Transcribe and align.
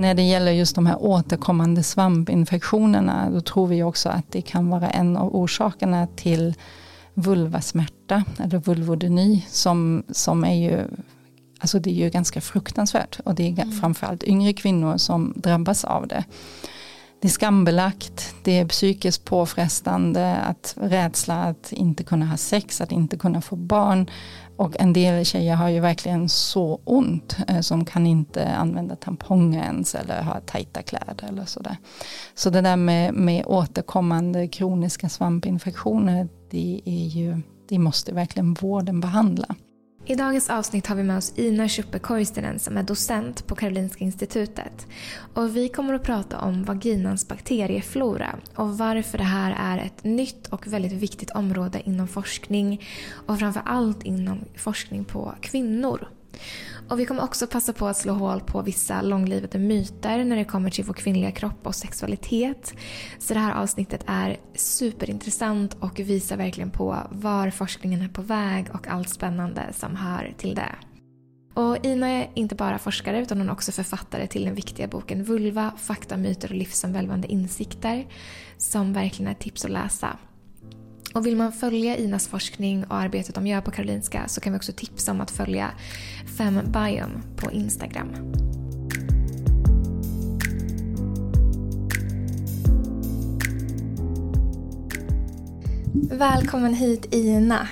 När 0.00 0.14
det 0.14 0.22
gäller 0.22 0.52
just 0.52 0.74
de 0.74 0.86
här 0.86 1.02
återkommande 1.02 1.82
svampinfektionerna 1.82 3.30
då 3.30 3.40
tror 3.40 3.66
vi 3.66 3.82
också 3.82 4.08
att 4.08 4.32
det 4.32 4.42
kan 4.42 4.68
vara 4.68 4.90
en 4.90 5.16
av 5.16 5.36
orsakerna 5.36 6.06
till 6.06 6.54
vulvasmärta 7.14 8.24
eller 8.38 8.58
vulvodyni 8.58 9.46
som, 9.48 10.02
som 10.10 10.44
är 10.44 10.54
ju 10.54 10.84
Alltså 11.58 11.78
det 11.78 11.90
är 11.90 11.94
ju 11.94 12.10
ganska 12.10 12.40
fruktansvärt 12.40 13.20
och 13.24 13.34
det 13.34 13.42
är 13.42 13.62
mm. 13.62 13.72
framförallt 13.72 14.24
yngre 14.24 14.52
kvinnor 14.52 14.96
som 14.96 15.32
drabbas 15.36 15.84
av 15.84 16.08
det. 16.08 16.24
Det 17.20 17.28
är 17.28 17.32
skambelagt, 17.32 18.34
det 18.42 18.58
är 18.58 18.66
psykiskt 18.66 19.24
påfrestande, 19.24 20.36
att 20.36 20.74
rädsla 20.80 21.34
att 21.44 21.72
inte 21.72 22.04
kunna 22.04 22.26
ha 22.26 22.36
sex, 22.36 22.80
att 22.80 22.92
inte 22.92 23.16
kunna 23.16 23.40
få 23.40 23.56
barn. 23.56 24.10
Och 24.56 24.80
en 24.80 24.92
del 24.92 25.24
tjejer 25.24 25.54
har 25.54 25.68
ju 25.68 25.80
verkligen 25.80 26.28
så 26.28 26.80
ont 26.84 27.36
eh, 27.48 27.60
som 27.60 27.84
kan 27.84 28.06
inte 28.06 28.48
använda 28.48 28.96
tamponger 28.96 29.62
ens 29.62 29.94
eller 29.94 30.22
ha 30.22 30.40
tajta 30.40 30.82
kläder 30.82 31.24
eller 31.28 31.44
sådär. 31.44 31.76
Så 32.34 32.50
det 32.50 32.60
där 32.60 32.76
med, 32.76 33.14
med 33.14 33.46
återkommande 33.46 34.48
kroniska 34.48 35.08
svampinfektioner, 35.08 36.28
det, 36.50 36.80
är 36.84 37.06
ju, 37.06 37.40
det 37.68 37.78
måste 37.78 38.12
verkligen 38.12 38.54
vården 38.54 39.00
behandla. 39.00 39.54
I 40.06 40.14
dagens 40.14 40.50
avsnitt 40.50 40.86
har 40.86 40.96
vi 40.96 41.02
med 41.02 41.16
oss 41.16 41.32
Ina 41.36 41.68
Schuppe 41.68 41.98
Koistinen 41.98 42.58
som 42.58 42.76
är 42.76 42.82
docent 42.82 43.46
på 43.46 43.54
Karolinska 43.54 44.04
institutet. 44.04 44.86
Och 45.34 45.56
vi 45.56 45.68
kommer 45.68 45.94
att 45.94 46.02
prata 46.02 46.38
om 46.38 46.64
vaginans 46.64 47.28
bakterieflora 47.28 48.36
och 48.54 48.78
varför 48.78 49.18
det 49.18 49.24
här 49.24 49.56
är 49.58 49.84
ett 49.86 50.04
nytt 50.04 50.46
och 50.46 50.66
väldigt 50.66 50.92
viktigt 50.92 51.30
område 51.30 51.82
inom 51.84 52.08
forskning 52.08 52.84
och 53.26 53.38
framför 53.38 53.62
allt 53.64 54.02
inom 54.02 54.44
forskning 54.56 55.04
på 55.04 55.34
kvinnor. 55.40 56.08
Och 56.88 57.00
vi 57.00 57.06
kommer 57.06 57.22
också 57.22 57.46
passa 57.46 57.72
på 57.72 57.86
att 57.86 57.96
slå 57.96 58.12
hål 58.12 58.40
på 58.40 58.62
vissa 58.62 59.02
långlivade 59.02 59.58
myter 59.58 60.24
när 60.24 60.36
det 60.36 60.44
kommer 60.44 60.70
till 60.70 60.84
vår 60.84 60.94
kvinnliga 60.94 61.30
kropp 61.30 61.66
och 61.66 61.74
sexualitet. 61.74 62.74
Så 63.18 63.34
det 63.34 63.40
här 63.40 63.62
avsnittet 63.62 64.04
är 64.06 64.36
superintressant 64.54 65.76
och 65.80 65.98
visar 65.98 66.36
verkligen 66.36 66.70
på 66.70 66.96
var 67.10 67.50
forskningen 67.50 68.02
är 68.02 68.08
på 68.08 68.22
väg 68.22 68.66
och 68.72 68.88
allt 68.88 69.08
spännande 69.08 69.62
som 69.72 69.96
hör 69.96 70.34
till 70.38 70.54
det. 70.54 70.74
Och 71.54 71.84
Ina 71.84 72.08
är 72.08 72.30
inte 72.34 72.54
bara 72.54 72.78
forskare 72.78 73.22
utan 73.22 73.38
hon 73.38 73.48
är 73.48 73.52
också 73.52 73.72
författare 73.72 74.26
till 74.26 74.44
den 74.44 74.54
viktiga 74.54 74.88
boken 74.88 75.24
Vulva, 75.24 75.72
fakta, 75.76 76.16
myter 76.16 76.48
och 76.48 76.56
livsomvälvande 76.56 77.28
insikter 77.28 78.06
som 78.56 78.92
verkligen 78.92 79.30
är 79.30 79.34
tips 79.34 79.64
att 79.64 79.70
läsa. 79.70 80.18
Och 81.14 81.26
vill 81.26 81.36
man 81.36 81.52
följa 81.52 81.96
Inas 81.96 82.28
forskning 82.28 82.84
och 82.84 82.94
arbetet 82.94 83.34
de 83.34 83.46
gör 83.46 83.60
på 83.60 83.70
Karolinska 83.70 84.28
så 84.28 84.40
kan 84.40 84.52
vi 84.52 84.58
också 84.58 84.72
tipsa 84.72 85.12
om 85.12 85.20
att 85.20 85.30
följa 85.30 85.70
Fembiome 86.38 87.20
på 87.36 87.52
Instagram. 87.52 88.08
Välkommen 96.10 96.74
hit 96.74 97.14
Ina. 97.14 97.68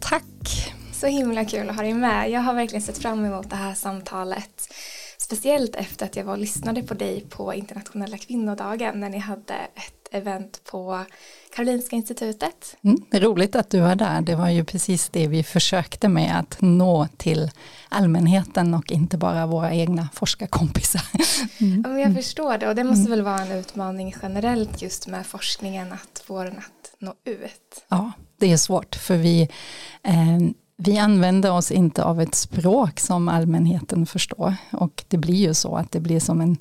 Tack. 0.00 0.72
Så 0.92 1.06
himla 1.06 1.44
kul 1.44 1.70
att 1.70 1.76
ha 1.76 1.82
dig 1.82 1.94
med. 1.94 2.30
Jag 2.30 2.40
har 2.40 2.54
verkligen 2.54 2.82
sett 2.82 2.98
fram 2.98 3.24
emot 3.24 3.50
det 3.50 3.56
här 3.56 3.74
samtalet. 3.74 4.72
Speciellt 5.26 5.74
efter 5.74 6.06
att 6.06 6.16
jag 6.16 6.24
var 6.24 6.32
och 6.32 6.38
lyssnade 6.38 6.82
på 6.82 6.94
dig 6.94 7.20
på 7.28 7.54
internationella 7.54 8.18
kvinnodagen 8.18 9.00
när 9.00 9.10
ni 9.10 9.18
hade 9.18 9.54
ett 9.54 10.08
event 10.10 10.60
på 10.70 11.04
Karolinska 11.56 11.96
institutet. 11.96 12.76
Mm, 12.82 13.00
det 13.10 13.16
är 13.16 13.20
roligt 13.20 13.56
att 13.56 13.70
du 13.70 13.80
var 13.80 13.94
där. 13.94 14.20
Det 14.20 14.34
var 14.34 14.48
ju 14.48 14.64
precis 14.64 15.08
det 15.08 15.26
vi 15.26 15.42
försökte 15.42 16.08
med 16.08 16.38
att 16.38 16.56
nå 16.60 17.08
till 17.16 17.50
allmänheten 17.88 18.74
och 18.74 18.92
inte 18.92 19.18
bara 19.18 19.46
våra 19.46 19.74
egna 19.74 20.08
forskarkompisar. 20.14 21.02
Mm. 21.60 21.82
Ja, 21.84 21.90
men 21.90 22.00
jag 22.00 22.14
förstår 22.14 22.58
det 22.58 22.68
och 22.68 22.74
det 22.74 22.84
måste 22.84 23.00
mm. 23.00 23.10
väl 23.10 23.22
vara 23.22 23.40
en 23.40 23.52
utmaning 23.52 24.14
generellt 24.22 24.82
just 24.82 25.06
med 25.06 25.26
forskningen 25.26 25.92
att 25.92 26.22
få 26.26 26.44
den 26.44 26.58
att 26.58 26.94
nå 26.98 27.14
ut. 27.24 27.84
Ja, 27.88 28.12
det 28.38 28.52
är 28.52 28.56
svårt 28.56 28.94
för 28.94 29.16
vi 29.16 29.42
eh, 30.02 30.38
vi 30.76 30.98
använder 30.98 31.52
oss 31.52 31.70
inte 31.70 32.04
av 32.04 32.20
ett 32.20 32.34
språk 32.34 33.00
som 33.00 33.28
allmänheten 33.28 34.06
förstår 34.06 34.54
och 34.72 35.04
det 35.08 35.16
blir 35.16 35.46
ju 35.46 35.54
så 35.54 35.76
att 35.76 35.92
det 35.92 36.00
blir 36.00 36.20
som 36.20 36.40
en 36.40 36.56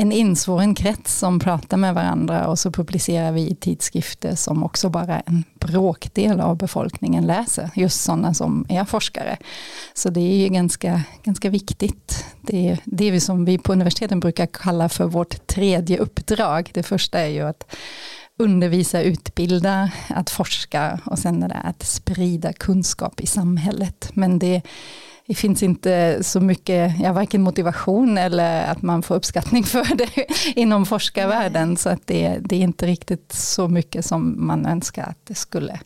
en 0.00 0.12
insvuren 0.12 0.74
krets 0.74 1.18
som 1.18 1.38
pratar 1.38 1.76
med 1.76 1.94
varandra 1.94 2.48
och 2.48 2.58
så 2.58 2.70
publicerar 2.70 3.32
vi 3.32 3.50
i 3.50 3.54
tidskrifter 3.54 4.34
som 4.34 4.64
också 4.64 4.88
bara 4.88 5.20
en 5.20 5.44
bråkdel 5.60 6.40
av 6.40 6.56
befolkningen 6.56 7.26
läser, 7.26 7.70
just 7.74 8.00
sådana 8.00 8.34
som 8.34 8.66
är 8.68 8.84
forskare. 8.84 9.36
Så 9.94 10.10
det 10.10 10.20
är 10.20 10.36
ju 10.36 10.48
ganska, 10.48 11.02
ganska 11.22 11.50
viktigt. 11.50 12.26
Det 12.40 12.68
är 12.68 12.78
det 12.84 13.10
vi 13.10 13.20
som 13.20 13.44
vi 13.44 13.58
på 13.58 13.72
universiteten 13.72 14.20
brukar 14.20 14.46
kalla 14.46 14.88
för 14.88 15.04
vårt 15.04 15.46
tredje 15.46 15.98
uppdrag. 15.98 16.70
Det 16.74 16.82
första 16.82 17.20
är 17.20 17.28
ju 17.28 17.42
att 17.42 17.74
undervisa, 18.38 19.02
utbilda, 19.02 19.90
att 20.08 20.30
forska 20.30 21.00
och 21.04 21.18
sen 21.18 21.42
är 21.42 21.48
det 21.48 21.54
att 21.54 21.82
sprida 21.82 22.52
kunskap 22.52 23.20
i 23.20 23.26
samhället. 23.26 24.10
Men 24.14 24.38
det 24.38 24.62
det 25.28 25.34
finns 25.34 25.62
inte 25.62 26.18
så 26.22 26.40
mycket, 26.40 27.00
ja, 27.00 27.12
varken 27.12 27.42
motivation 27.42 28.18
eller 28.18 28.64
att 28.64 28.82
man 28.82 29.02
får 29.02 29.14
uppskattning 29.14 29.64
för 29.64 29.94
det 29.94 30.26
inom 30.60 30.86
forskarvärlden. 30.86 31.76
Så 31.76 31.88
att 31.88 32.06
det, 32.06 32.38
det 32.40 32.56
är 32.56 32.60
inte 32.60 32.86
riktigt 32.86 33.32
så 33.32 33.68
mycket 33.68 34.04
som 34.04 34.46
man 34.46 34.66
önskar 34.66 35.02
att 35.02 35.18
det 35.24 35.34
skulle, 35.34 35.80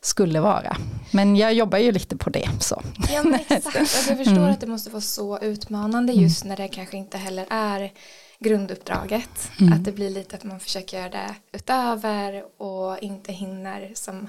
skulle 0.00 0.40
vara. 0.40 0.76
Men 1.10 1.36
jag 1.36 1.54
jobbar 1.54 1.78
ju 1.78 1.92
lite 1.92 2.16
på 2.16 2.30
det. 2.30 2.48
Så. 2.60 2.82
Ja, 3.12 3.24
exakt. 3.48 3.76
Alltså, 3.76 4.10
jag 4.10 4.18
förstår 4.18 4.36
mm. 4.36 4.50
att 4.50 4.60
det 4.60 4.66
måste 4.66 4.90
vara 4.90 5.00
så 5.00 5.38
utmanande 5.38 6.12
just 6.12 6.44
när 6.44 6.56
det 6.56 6.68
kanske 6.68 6.96
inte 6.96 7.18
heller 7.18 7.46
är 7.50 7.92
grunduppdraget. 8.40 9.50
Mm. 9.60 9.72
Att 9.72 9.84
det 9.84 9.92
blir 9.92 10.10
lite 10.10 10.36
att 10.36 10.44
man 10.44 10.60
försöker 10.60 10.98
göra 10.98 11.08
det 11.08 11.34
utöver 11.52 12.44
och 12.62 12.98
inte 12.98 13.32
hinner 13.32 13.90
som 13.94 14.28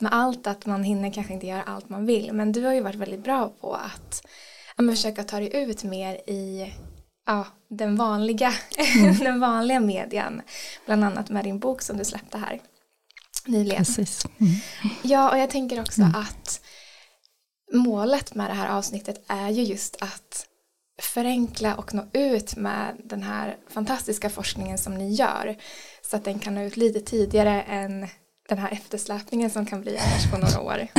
med 0.00 0.12
allt 0.12 0.46
att 0.46 0.66
man 0.66 0.84
hinner 0.84 1.12
kanske 1.12 1.32
inte 1.32 1.46
göra 1.46 1.62
allt 1.62 1.88
man 1.88 2.06
vill. 2.06 2.32
Men 2.32 2.52
du 2.52 2.64
har 2.64 2.72
ju 2.72 2.80
varit 2.80 2.96
väldigt 2.96 3.24
bra 3.24 3.52
på 3.60 3.74
att 3.74 4.26
ja, 4.76 4.90
försöka 4.90 5.24
ta 5.24 5.38
dig 5.38 5.56
ut 5.56 5.84
mer 5.84 6.14
i 6.14 6.72
ja, 7.26 7.46
den, 7.68 7.96
vanliga, 7.96 8.52
mm. 8.96 9.18
den 9.18 9.40
vanliga 9.40 9.80
median. 9.80 10.42
Bland 10.86 11.04
annat 11.04 11.30
med 11.30 11.44
din 11.44 11.58
bok 11.58 11.82
som 11.82 11.96
du 11.96 12.04
släppte 12.04 12.38
här 12.38 12.60
nyligen. 13.46 13.84
Precis. 13.84 14.26
Mm. 14.40 14.52
Ja, 15.02 15.30
och 15.30 15.38
jag 15.38 15.50
tänker 15.50 15.80
också 15.80 16.00
mm. 16.00 16.14
att 16.14 16.60
målet 17.72 18.34
med 18.34 18.50
det 18.50 18.54
här 18.54 18.68
avsnittet 18.68 19.24
är 19.26 19.48
ju 19.48 19.62
just 19.62 19.96
att 20.00 20.47
förenkla 20.98 21.74
och 21.74 21.94
nå 21.94 22.04
ut 22.12 22.56
med 22.56 22.96
den 23.04 23.22
här 23.22 23.56
fantastiska 23.68 24.30
forskningen 24.30 24.78
som 24.78 24.94
ni 24.94 25.14
gör 25.14 25.56
så 26.02 26.16
att 26.16 26.24
den 26.24 26.38
kan 26.38 26.54
nå 26.54 26.62
ut 26.62 26.76
lite 26.76 27.00
tidigare 27.00 27.62
än 27.62 28.06
den 28.48 28.58
här 28.58 28.72
eftersläpningen 28.72 29.50
som 29.50 29.66
kan 29.66 29.80
bli 29.80 29.98
annars 29.98 30.30
på 30.30 30.38
några 30.38 30.60
år. 30.60 30.86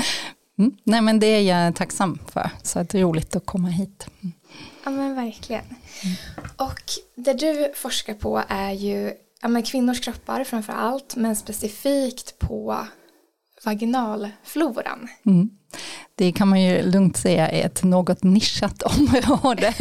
Mm. 0.59 0.77
Nej 0.83 1.01
men 1.01 1.19
det 1.19 1.27
är 1.27 1.41
jag 1.41 1.75
tacksam 1.75 2.19
för, 2.31 2.49
så 2.63 2.83
det 2.83 2.99
är 2.99 3.01
roligt 3.01 3.35
att 3.35 3.45
komma 3.45 3.67
hit. 3.67 4.07
Mm. 4.21 4.33
Ja 4.83 4.89
men 4.91 5.15
verkligen. 5.15 5.65
Mm. 5.65 6.15
Och 6.55 6.81
det 7.15 7.33
du 7.33 7.73
forskar 7.75 8.13
på 8.13 8.43
är 8.47 8.71
ju 8.71 9.13
ja, 9.41 9.47
men 9.47 9.63
kvinnors 9.63 10.01
kroppar 10.01 10.43
framför 10.43 10.73
allt, 10.73 11.15
men 11.15 11.35
specifikt 11.35 12.39
på 12.39 12.85
vaginalfloran. 13.65 15.07
Mm. 15.25 15.49
Det 16.15 16.31
kan 16.31 16.47
man 16.47 16.61
ju 16.61 16.91
lugnt 16.91 17.17
säga 17.17 17.49
är 17.49 17.65
ett 17.65 17.83
något 17.83 18.23
nischat 18.23 18.83
område. 18.99 19.73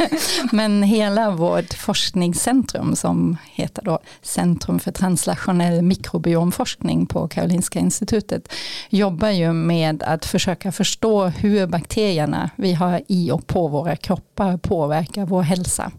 Men 0.51 0.83
hela 0.83 1.31
vårt 1.31 1.73
forskningscentrum 1.73 2.95
som 2.95 3.37
heter 3.51 3.81
då 3.81 3.99
Centrum 4.21 4.79
för 4.79 4.91
translationell 4.91 5.81
mikrobiomforskning 5.81 7.05
på 7.05 7.27
Karolinska 7.27 7.79
institutet 7.79 8.53
jobbar 8.89 9.29
ju 9.29 9.53
med 9.53 10.03
att 10.03 10.25
försöka 10.25 10.71
förstå 10.71 11.27
hur 11.27 11.67
bakterierna 11.67 12.49
vi 12.55 12.73
har 12.73 13.01
i 13.07 13.31
och 13.31 13.47
på 13.47 13.67
våra 13.67 13.95
kroppar 13.95 14.57
påverkar 14.57 15.25
vår 15.25 15.41
hälsa. 15.41 15.91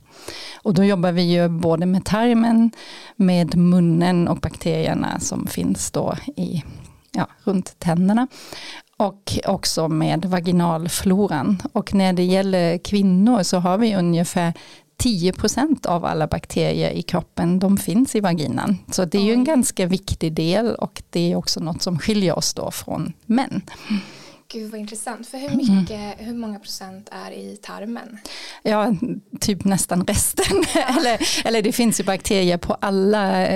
Och 0.62 0.74
då 0.74 0.84
jobbar 0.84 1.12
vi 1.12 1.22
ju 1.22 1.48
både 1.48 1.86
med 1.86 2.04
tarmen, 2.04 2.70
med 3.16 3.56
munnen 3.56 4.28
och 4.28 4.36
bakterierna 4.36 5.20
som 5.20 5.46
finns 5.46 5.90
då 5.90 6.14
i 6.36 6.62
ja, 7.12 7.28
runt 7.44 7.78
tänderna 7.78 8.26
och 8.96 9.38
också 9.46 9.88
med 9.88 10.24
vaginalfloran. 10.24 11.62
Och 11.72 11.94
när 11.94 12.12
det 12.12 12.24
gäller 12.24 12.78
kvinnor 12.78 13.42
så 13.42 13.58
har 13.58 13.78
vi 13.78 13.96
ungefär 13.96 14.54
10% 15.02 15.86
av 15.86 16.04
alla 16.04 16.26
bakterier 16.26 16.90
i 16.90 17.02
kroppen, 17.02 17.58
de 17.58 17.76
finns 17.76 18.16
i 18.16 18.20
vaginan. 18.20 18.78
Så 18.90 19.04
det 19.04 19.18
är 19.18 19.22
ju 19.22 19.32
en 19.32 19.44
ganska 19.44 19.86
viktig 19.86 20.32
del 20.32 20.74
och 20.74 21.02
det 21.10 21.32
är 21.32 21.36
också 21.36 21.60
något 21.60 21.82
som 21.82 21.98
skiljer 21.98 22.38
oss 22.38 22.54
då 22.54 22.70
från 22.70 23.12
män. 23.26 23.62
Gud 24.52 24.70
vad 24.70 24.80
intressant. 24.80 25.26
För 25.26 25.38
hur, 25.38 25.52
mm. 25.52 25.76
mycket, 25.76 26.00
mm. 26.00 26.18
hur 26.18 26.34
många 26.34 26.58
procent 26.58 27.08
är 27.12 27.30
i 27.30 27.56
tarmen? 27.62 28.18
Ja, 28.62 28.94
typ 29.40 29.64
nästan 29.64 30.04
resten. 30.06 30.56
eller, 30.98 31.46
eller 31.46 31.62
det 31.62 31.72
finns 31.72 32.00
ju 32.00 32.04
bakterier 32.04 32.56
på 32.56 32.74
alla, 32.74 33.48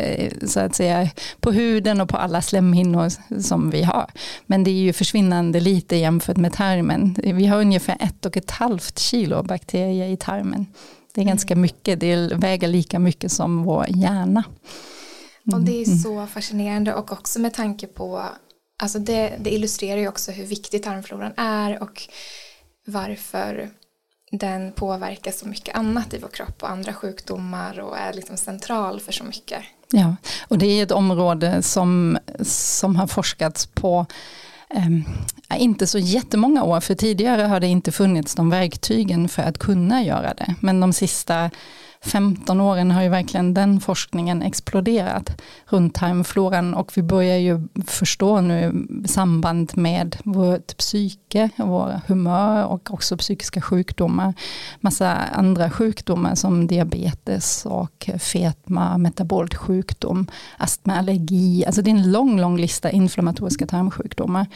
så 0.46 0.60
att 0.60 0.74
säga, 0.74 1.10
på 1.40 1.52
huden 1.52 2.00
och 2.00 2.08
på 2.08 2.16
alla 2.16 2.42
slemhinnor 2.42 3.08
som 3.42 3.70
vi 3.70 3.82
har. 3.82 4.10
Men 4.46 4.64
det 4.64 4.70
är 4.70 4.82
ju 4.82 4.92
försvinnande 4.92 5.60
lite 5.60 5.96
jämfört 5.96 6.36
med 6.36 6.52
tarmen. 6.52 7.16
Vi 7.22 7.46
har 7.46 7.60
ungefär 7.60 7.96
ett 8.00 8.26
och 8.26 8.36
ett 8.36 8.50
halvt 8.50 8.98
kilo 8.98 9.42
bakterier 9.42 10.08
i 10.08 10.16
tarmen. 10.16 10.66
Det 11.14 11.20
är 11.20 11.24
ganska 11.24 11.56
mycket, 11.56 12.00
det 12.00 12.32
väger 12.34 12.68
lika 12.68 12.98
mycket 12.98 13.32
som 13.32 13.62
vår 13.62 13.86
hjärna. 13.88 14.44
Och 15.52 15.60
det 15.60 15.80
är 15.80 15.84
så 15.84 16.26
fascinerande 16.26 16.94
och 16.94 17.12
också 17.12 17.40
med 17.40 17.54
tanke 17.54 17.86
på, 17.86 18.24
alltså 18.82 18.98
det, 18.98 19.36
det 19.40 19.50
illustrerar 19.50 20.00
ju 20.00 20.08
också 20.08 20.32
hur 20.32 20.44
viktig 20.44 20.82
tarmfloran 20.82 21.32
är 21.36 21.82
och 21.82 22.02
varför 22.86 23.70
den 24.38 24.72
påverkar 24.72 25.32
så 25.32 25.48
mycket 25.48 25.76
annat 25.76 26.14
i 26.14 26.18
vår 26.18 26.28
kropp 26.28 26.62
och 26.62 26.70
andra 26.70 26.94
sjukdomar 26.94 27.80
och 27.80 27.98
är 27.98 28.12
liksom 28.12 28.36
central 28.36 29.00
för 29.00 29.12
så 29.12 29.24
mycket. 29.24 29.62
Ja, 29.90 30.16
och 30.48 30.58
det 30.58 30.66
är 30.66 30.82
ett 30.82 30.90
område 30.90 31.62
som, 31.62 32.18
som 32.42 32.96
har 32.96 33.06
forskats 33.06 33.66
på 33.66 34.06
eh, 34.70 35.62
inte 35.62 35.86
så 35.86 35.98
jättemånga 35.98 36.62
år, 36.62 36.80
för 36.80 36.94
tidigare 36.94 37.42
har 37.42 37.60
det 37.60 37.66
inte 37.66 37.92
funnits 37.92 38.34
de 38.34 38.50
verktygen 38.50 39.28
för 39.28 39.42
att 39.42 39.58
kunna 39.58 40.02
göra 40.02 40.34
det. 40.34 40.54
Men 40.60 40.80
de 40.80 40.92
sista 40.92 41.50
15 42.04 42.60
åren 42.60 42.90
har 42.90 43.02
ju 43.02 43.08
verkligen 43.08 43.54
den 43.54 43.80
forskningen 43.80 44.42
exploderat 44.42 45.40
runt 45.66 45.94
tarmfloran 45.94 46.74
och 46.74 46.92
vi 46.96 47.02
börjar 47.02 47.36
ju 47.36 47.68
förstå 47.86 48.40
nu 48.40 48.86
samband 49.06 49.72
med 49.74 50.16
vårt 50.24 50.76
psyke, 50.76 51.50
våra 51.56 52.02
humör 52.06 52.64
och 52.64 52.94
också 52.94 53.16
psykiska 53.16 53.60
sjukdomar. 53.60 54.34
Massa 54.80 55.12
andra 55.12 55.70
sjukdomar 55.70 56.34
som 56.34 56.66
diabetes 56.66 57.66
och 57.66 58.10
fetma, 58.18 58.98
metabolt 58.98 59.54
sjukdom, 59.54 60.26
astma, 60.58 60.96
allergi. 60.96 61.64
Alltså 61.66 61.82
det 61.82 61.90
är 61.90 61.94
en 61.96 62.12
lång, 62.12 62.40
lång 62.40 62.56
lista 62.58 62.90
inflammatoriska 62.90 63.66
tarmsjukdomar. 63.66 64.46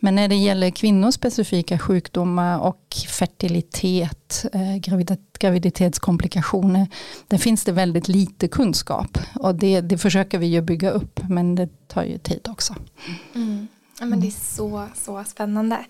Men 0.00 0.14
när 0.14 0.28
det 0.28 0.36
gäller 0.36 0.70
kvinnors 0.70 1.14
specifika 1.14 1.78
sjukdomar 1.78 2.58
och 2.58 2.94
fertilitet, 3.08 4.23
eh, 4.52 4.76
graviditetskomplikationer, 5.38 6.86
där 7.28 7.38
finns 7.38 7.64
det 7.64 7.72
väldigt 7.72 8.08
lite 8.08 8.48
kunskap. 8.48 9.18
Och 9.34 9.54
det, 9.54 9.80
det 9.80 9.98
försöker 9.98 10.38
vi 10.38 10.46
ju 10.46 10.60
bygga 10.60 10.90
upp, 10.90 11.20
men 11.28 11.54
det 11.54 11.88
tar 11.88 12.02
ju 12.02 12.18
tid 12.18 12.48
också. 12.50 12.74
Mm. 13.34 13.68
Ja, 14.00 14.06
men 14.06 14.20
det 14.20 14.26
är 14.26 14.56
så, 14.56 14.86
så 14.94 15.24
spännande. 15.24 15.84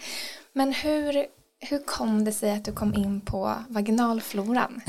Men 0.53 0.73
hur, 0.73 1.27
hur 1.69 1.79
kom 1.87 2.25
det 2.25 2.33
sig 2.33 2.53
att 2.53 2.65
du 2.65 2.73
kom 2.73 2.95
in 2.95 3.21
på 3.21 3.55
vaginalfloran? 3.69 4.81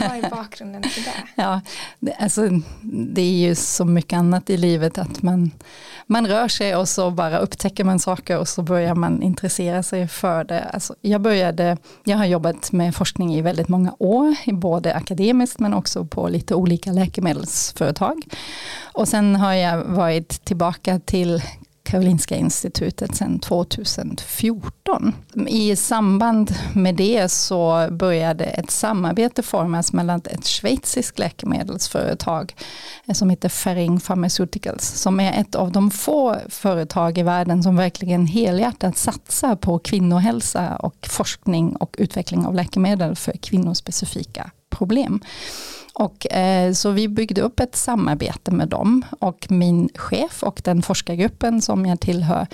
Vad 0.00 0.24
är 0.24 0.30
bakgrunden 0.30 0.82
till 0.82 1.02
det? 1.02 1.10
Ja, 1.42 1.60
det, 2.00 2.12
alltså, 2.12 2.48
det 2.82 3.22
är 3.22 3.48
ju 3.48 3.54
så 3.54 3.84
mycket 3.84 4.16
annat 4.16 4.50
i 4.50 4.56
livet 4.56 4.98
att 4.98 5.22
man, 5.22 5.50
man 6.06 6.26
rör 6.26 6.48
sig 6.48 6.76
och 6.76 6.88
så 6.88 7.10
bara 7.10 7.38
upptäcker 7.38 7.84
man 7.84 7.98
saker 7.98 8.38
och 8.38 8.48
så 8.48 8.62
börjar 8.62 8.94
man 8.94 9.22
intressera 9.22 9.82
sig 9.82 10.08
för 10.08 10.44
det. 10.44 10.64
Alltså, 10.64 10.94
jag, 11.00 11.20
började, 11.20 11.76
jag 12.04 12.16
har 12.16 12.24
jobbat 12.24 12.72
med 12.72 12.94
forskning 12.94 13.34
i 13.34 13.42
väldigt 13.42 13.68
många 13.68 13.94
år, 13.98 14.52
både 14.52 14.94
akademiskt 14.94 15.58
men 15.58 15.74
också 15.74 16.04
på 16.04 16.28
lite 16.28 16.54
olika 16.54 16.92
läkemedelsföretag. 16.92 18.22
Och 18.82 19.08
sen 19.08 19.36
har 19.36 19.52
jag 19.52 19.84
varit 19.84 20.44
tillbaka 20.44 21.00
till 21.00 21.42
Karolinska 21.84 22.36
institutet 22.36 23.14
sedan 23.16 23.38
2014. 23.38 25.12
I 25.48 25.76
samband 25.76 26.54
med 26.74 26.94
det 26.94 27.28
så 27.28 27.88
började 27.90 28.44
ett 28.44 28.70
samarbete 28.70 29.42
formas 29.42 29.92
mellan 29.92 30.22
ett 30.24 30.46
schweiziskt 30.46 31.18
läkemedelsföretag 31.18 32.54
eh, 33.06 33.14
som 33.14 33.30
heter 33.30 33.48
Ferring 33.48 34.00
Pharmaceuticals 34.00 34.84
som 34.84 35.20
är 35.20 35.40
ett 35.40 35.54
av 35.54 35.72
de 35.72 35.90
få 35.90 36.36
företag 36.48 37.18
i 37.18 37.22
världen 37.22 37.62
som 37.62 37.76
verkligen 37.76 38.26
helhjärtat 38.26 38.98
satsar 38.98 39.56
på 39.56 39.78
kvinnohälsa 39.78 40.76
och 40.76 41.06
forskning 41.10 41.76
och 41.76 41.96
utveckling 41.98 42.46
av 42.46 42.54
läkemedel 42.54 43.16
för 43.16 43.32
kvinnospecifika 43.32 44.50
problem. 44.70 45.20
Och, 45.94 46.32
eh, 46.32 46.72
så 46.72 46.90
vi 46.90 47.08
byggde 47.08 47.40
upp 47.40 47.60
ett 47.60 47.76
samarbete 47.76 48.50
med 48.50 48.68
dem 48.68 49.04
och 49.18 49.46
min 49.50 49.88
chef 49.94 50.42
och 50.42 50.60
den 50.64 50.82
forskargruppen 50.82 51.62
som 51.62 51.86
jag 51.86 52.00
tillhör 52.00 52.46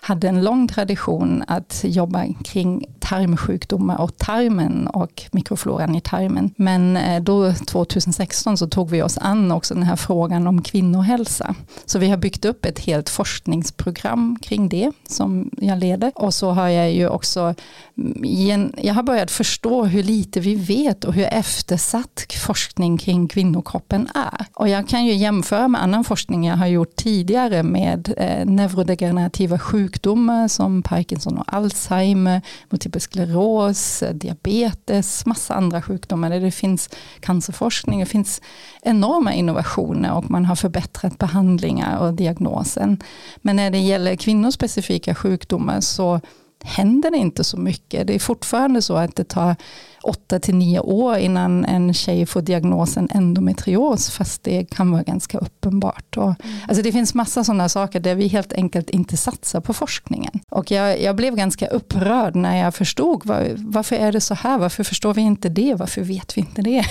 hade 0.00 0.28
en 0.28 0.44
lång 0.44 0.68
tradition 0.68 1.44
att 1.46 1.84
jobba 1.84 2.24
kring 2.44 2.84
tarmsjukdomar 3.00 4.00
och 4.00 4.16
tarmen 4.16 4.86
och 4.86 5.22
mikrofloran 5.32 5.94
i 5.94 6.00
tarmen. 6.00 6.50
Men 6.56 6.96
eh, 6.96 7.22
då 7.22 7.52
2016 7.52 8.58
så 8.58 8.68
tog 8.68 8.90
vi 8.90 9.02
oss 9.02 9.18
an 9.18 9.52
också 9.52 9.74
den 9.74 9.82
här 9.82 9.96
frågan 9.96 10.46
om 10.46 10.62
kvinnohälsa. 10.62 11.54
Så 11.84 11.98
vi 11.98 12.08
har 12.08 12.16
byggt 12.16 12.44
upp 12.44 12.64
ett 12.64 12.78
helt 12.78 13.08
forskningsprogram 13.08 14.38
kring 14.42 14.68
det 14.68 14.92
som 15.08 15.50
jag 15.56 15.78
leder. 15.78 16.12
Och 16.14 16.34
så 16.34 16.50
har 16.50 16.68
jag 16.68 16.92
ju 16.92 17.08
också, 17.08 17.54
mm, 17.96 18.72
jag 18.76 18.94
har 18.94 19.02
börjat 19.02 19.30
förstå 19.30 19.84
hur 19.84 20.02
lite 20.02 20.40
vi 20.40 20.54
vet 20.54 21.04
och 21.04 21.14
hur 21.14 21.26
eftersatt 21.26 22.26
forskning 22.46 22.87
kring 22.96 23.28
kvinnokroppen 23.28 24.08
är. 24.14 24.46
Och 24.54 24.68
jag 24.68 24.88
kan 24.88 25.06
ju 25.06 25.14
jämföra 25.14 25.68
med 25.68 25.82
annan 25.82 26.04
forskning 26.04 26.46
jag 26.46 26.56
har 26.56 26.66
gjort 26.66 26.96
tidigare 26.96 27.62
med 27.62 28.14
eh, 28.16 28.46
neurodegenerativa 28.46 29.58
sjukdomar 29.58 30.48
som 30.48 30.82
Parkinson 30.82 31.38
och 31.38 31.44
Alzheimer, 31.46 32.42
multipel 32.70 33.00
skleros, 33.00 34.02
eh, 34.02 34.14
diabetes, 34.14 35.26
massa 35.26 35.54
andra 35.54 35.82
sjukdomar 35.82 36.30
där 36.30 36.40
det 36.40 36.50
finns 36.50 36.90
cancerforskning, 37.20 38.00
det 38.00 38.06
finns 38.06 38.42
enorma 38.82 39.34
innovationer 39.34 40.14
och 40.14 40.30
man 40.30 40.44
har 40.44 40.56
förbättrat 40.56 41.18
behandlingar 41.18 41.98
och 41.98 42.14
diagnosen. 42.14 43.02
Men 43.36 43.56
när 43.56 43.70
det 43.70 43.78
gäller 43.78 44.16
kvinnospecifika 44.16 45.14
sjukdomar 45.14 45.80
så 45.80 46.20
händer 46.64 47.10
det 47.10 47.16
inte 47.16 47.44
så 47.44 47.56
mycket. 47.56 48.06
Det 48.06 48.14
är 48.14 48.18
fortfarande 48.18 48.82
så 48.82 48.96
att 48.96 49.16
det 49.16 49.24
tar 49.24 49.56
åtta 50.02 50.38
till 50.38 50.54
nio 50.54 50.80
år 50.80 51.16
innan 51.16 51.64
en 51.64 51.94
tjej 51.94 52.26
får 52.26 52.42
diagnosen 52.42 53.08
endometrios, 53.10 54.10
fast 54.10 54.42
det 54.42 54.64
kan 54.64 54.90
vara 54.90 55.02
ganska 55.02 55.38
uppenbart. 55.38 56.16
Och, 56.16 56.44
mm. 56.44 56.56
alltså 56.68 56.82
det 56.82 56.92
finns 56.92 57.14
massa 57.14 57.44
sådana 57.44 57.68
saker 57.68 58.00
där 58.00 58.14
vi 58.14 58.28
helt 58.28 58.52
enkelt 58.52 58.90
inte 58.90 59.16
satsar 59.16 59.60
på 59.60 59.72
forskningen. 59.72 60.40
Och 60.50 60.70
jag, 60.70 61.02
jag 61.02 61.16
blev 61.16 61.36
ganska 61.36 61.66
upprörd 61.66 62.36
när 62.36 62.56
jag 62.56 62.74
förstod 62.74 63.26
var, 63.26 63.54
varför 63.56 63.96
är 63.96 64.12
det 64.12 64.20
så 64.20 64.34
här, 64.34 64.58
varför 64.58 64.84
förstår 64.84 65.14
vi 65.14 65.20
inte 65.20 65.48
det, 65.48 65.74
varför 65.74 66.02
vet 66.02 66.36
vi 66.36 66.40
inte 66.40 66.62
det? 66.62 66.84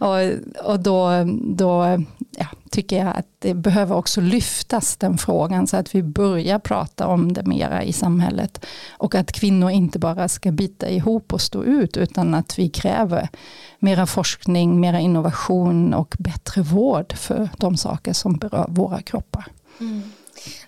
och, 0.00 0.70
och 0.70 0.80
då, 0.80 1.10
då 1.42 1.98
ja, 2.40 2.46
tycker 2.70 2.98
jag 2.98 3.16
att 3.16 3.26
det 3.38 3.54
behöver 3.54 3.96
också 3.96 4.20
lyftas 4.20 4.96
den 4.96 5.18
frågan 5.18 5.66
så 5.66 5.76
att 5.76 5.94
vi 5.94 6.02
börjar 6.02 6.58
prata 6.58 7.06
om 7.06 7.32
det 7.32 7.42
mera 7.46 7.84
i 7.84 7.92
samhället. 7.92 8.66
Och 8.90 9.14
att 9.14 9.32
kvinnor 9.32 9.70
inte 9.70 9.98
bara 9.98 10.28
ska 10.28 10.52
bita 10.52 10.88
ihop 10.88 11.32
och 11.32 11.40
stå 11.40 11.64
ut 11.64 11.96
utan 11.96 12.34
att 12.34 12.58
vi 12.58 12.68
kräver 12.68 13.28
mera 13.78 14.06
forskning, 14.06 14.80
mera 14.80 15.00
innovation 15.00 15.94
och 15.94 16.14
bättre 16.18 16.62
vård 16.62 17.12
för 17.12 17.48
de 17.56 17.76
saker 17.76 18.12
som 18.12 18.36
berör 18.36 18.66
våra 18.68 19.02
kroppar. 19.02 19.46
Mm. 19.80 20.02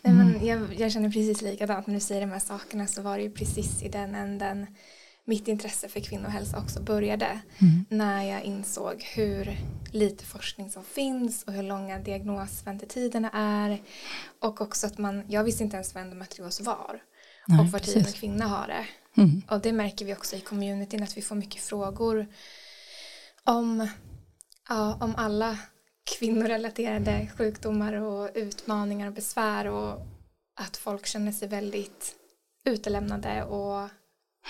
Nej, 0.03 0.15
men 0.15 0.29
mm. 0.29 0.47
jag, 0.47 0.75
jag, 0.79 0.93
känner 0.93 1.11
precis 1.11 1.43
likadant 1.43 1.87
när 1.87 1.95
du 1.95 2.01
säger 2.01 2.21
de 2.21 2.31
här 2.31 2.39
sakerna 2.39 2.87
så 2.87 3.03
var 3.03 3.17
det 3.17 3.23
ju 3.23 3.31
precis 3.31 3.83
i 3.83 3.89
den 3.89 4.15
änden 4.15 4.67
mitt 5.25 5.49
intresse 5.49 5.89
för 5.89 6.01
kvinnohälsa 6.01 6.59
också 6.59 6.83
började 6.83 7.41
mm. 7.59 7.85
när 7.89 8.23
jag 8.23 8.43
insåg 8.43 9.05
hur 9.15 9.57
lite 9.95 10.25
forskning 10.25 10.71
som 10.71 10.85
finns 10.85 11.43
och 11.43 11.53
hur 11.53 11.63
långa 11.63 11.99
diagnosväntetiderna 11.99 13.31
är. 13.33 13.83
Och 14.41 14.61
också 14.61 14.87
att 14.87 14.99
man, 14.99 15.25
jag 15.29 15.45
visste 15.45 15.65
inte 15.65 15.77
ens 15.77 15.95
vad 15.95 16.03
endometrios 16.03 16.61
var. 16.61 17.03
Nej, 17.47 17.61
och 17.61 17.67
var 17.67 17.79
tionde 17.79 18.13
kvinna 18.13 18.47
har 18.47 18.67
det. 18.67 18.87
Mm. 19.17 19.43
och 19.49 19.61
det 19.61 19.73
märker 19.73 20.05
vi 20.05 20.15
också 20.15 20.37
i 20.37 20.41
communityn 20.41 21.03
att 21.03 21.17
vi 21.17 21.23
får 21.23 21.37
mycket 21.37 21.63
frågor 21.63 22.27
om, 23.45 23.89
ja, 24.69 24.99
om 25.01 25.15
alla 25.17 25.59
kvinnorelaterade 26.19 27.29
sjukdomar 27.37 27.93
och 27.93 28.31
utmaningar 28.35 29.07
och 29.07 29.13
besvär 29.13 29.67
och 29.67 30.07
att 30.57 30.77
folk 30.77 31.07
känner 31.07 31.33
sig 31.33 31.49
väldigt 31.49 32.15
utelämnade 32.65 33.45
och 33.45 33.89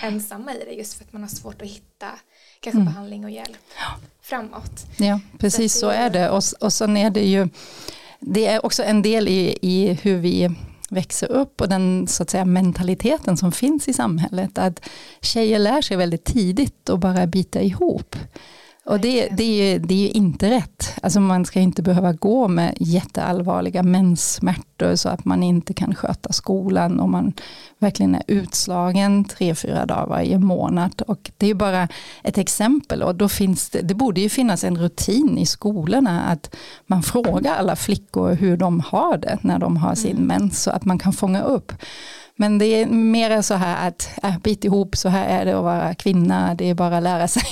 ensamma 0.00 0.54
i 0.54 0.64
det 0.64 0.72
just 0.72 0.94
för 0.94 1.04
att 1.04 1.12
man 1.12 1.22
har 1.22 1.28
svårt 1.28 1.62
att 1.62 1.68
hitta 1.68 2.11
kanske 2.61 2.80
mm. 2.80 2.92
behandling 2.92 3.25
och 3.25 3.30
hjälp 3.30 3.58
framåt. 4.22 4.87
Ja, 4.96 5.20
precis 5.38 5.72
så, 5.72 5.78
så 5.80 5.88
är 5.88 6.11
det. 6.11 6.30
Och, 6.30 6.42
och 6.61 6.72
sen 6.72 6.96
är 6.96 7.11
det 7.11 7.25
ju, 7.25 7.49
det 8.20 8.46
är 8.46 8.66
också 8.66 8.82
en 8.82 9.02
del 9.02 9.28
i, 9.28 9.58
i 9.62 9.99
hur 10.02 10.16
vi 10.16 10.50
växer 10.90 11.32
upp 11.32 11.61
och 11.61 11.68
den 11.68 12.06
så 12.08 12.22
att 12.22 12.30
säga, 12.30 12.44
mentaliteten 12.44 13.37
som 13.37 13.52
finns 13.52 13.88
i 13.88 13.92
samhället. 13.92 14.58
Att 14.58 14.88
tjejer 15.20 15.58
lär 15.58 15.82
sig 15.82 15.96
väldigt 15.96 16.25
tidigt 16.25 16.90
att 16.90 17.00
bara 17.00 17.26
bita 17.26 17.62
ihop. 17.62 18.16
Och 18.84 19.00
det, 19.00 19.28
det, 19.28 19.42
är 19.42 19.72
ju, 19.72 19.78
det 19.78 19.94
är 19.94 19.98
ju 19.98 20.08
inte 20.08 20.50
rätt. 20.50 20.94
Alltså 21.02 21.20
man 21.20 21.44
ska 21.44 21.60
inte 21.60 21.82
behöva 21.82 22.12
gå 22.12 22.48
med 22.48 22.74
jätteallvarliga 22.80 23.82
menssmärtor 23.82 24.96
så 24.96 25.08
att 25.08 25.24
man 25.24 25.42
inte 25.42 25.74
kan 25.74 25.94
sköta 25.94 26.32
skolan 26.32 27.00
och 27.00 27.08
man 27.08 27.32
verkligen 27.78 28.14
är 28.14 28.22
utslagen 28.26 29.24
tre, 29.24 29.54
fyra 29.54 29.86
dagar 29.86 30.06
varje 30.06 30.38
månad. 30.38 31.02
Och 31.06 31.30
det 31.36 31.46
är 31.46 31.54
bara 31.54 31.88
ett 32.22 32.38
exempel 32.38 33.02
och 33.02 33.14
då 33.14 33.28
finns 33.28 33.70
det, 33.70 33.80
det 33.80 33.94
borde 33.94 34.20
ju 34.20 34.28
finnas 34.28 34.64
en 34.64 34.78
rutin 34.78 35.38
i 35.38 35.46
skolorna 35.46 36.22
att 36.22 36.54
man 36.86 37.02
frågar 37.02 37.56
alla 37.56 37.76
flickor 37.76 38.34
hur 38.34 38.56
de 38.56 38.80
har 38.80 39.16
det 39.16 39.38
när 39.42 39.58
de 39.58 39.76
har 39.76 39.94
sin 39.94 40.16
mm. 40.16 40.26
mens 40.26 40.62
så 40.62 40.70
att 40.70 40.84
man 40.84 40.98
kan 40.98 41.12
fånga 41.12 41.42
upp 41.42 41.72
Men 42.42 42.58
det 42.58 42.66
är 42.66 42.87
mer 42.87 43.42
så 43.42 43.54
här 43.54 43.88
att 43.88 44.11
äh, 44.22 44.38
bit 44.38 44.64
ihop, 44.64 44.96
så 44.96 45.08
här 45.08 45.26
är 45.26 45.44
det 45.44 45.58
att 45.58 45.64
vara 45.64 45.94
kvinna, 45.94 46.54
det 46.54 46.70
är 46.70 46.75
bara 46.75 46.96
att 46.96 47.02
lära 47.02 47.28
sig. 47.28 47.42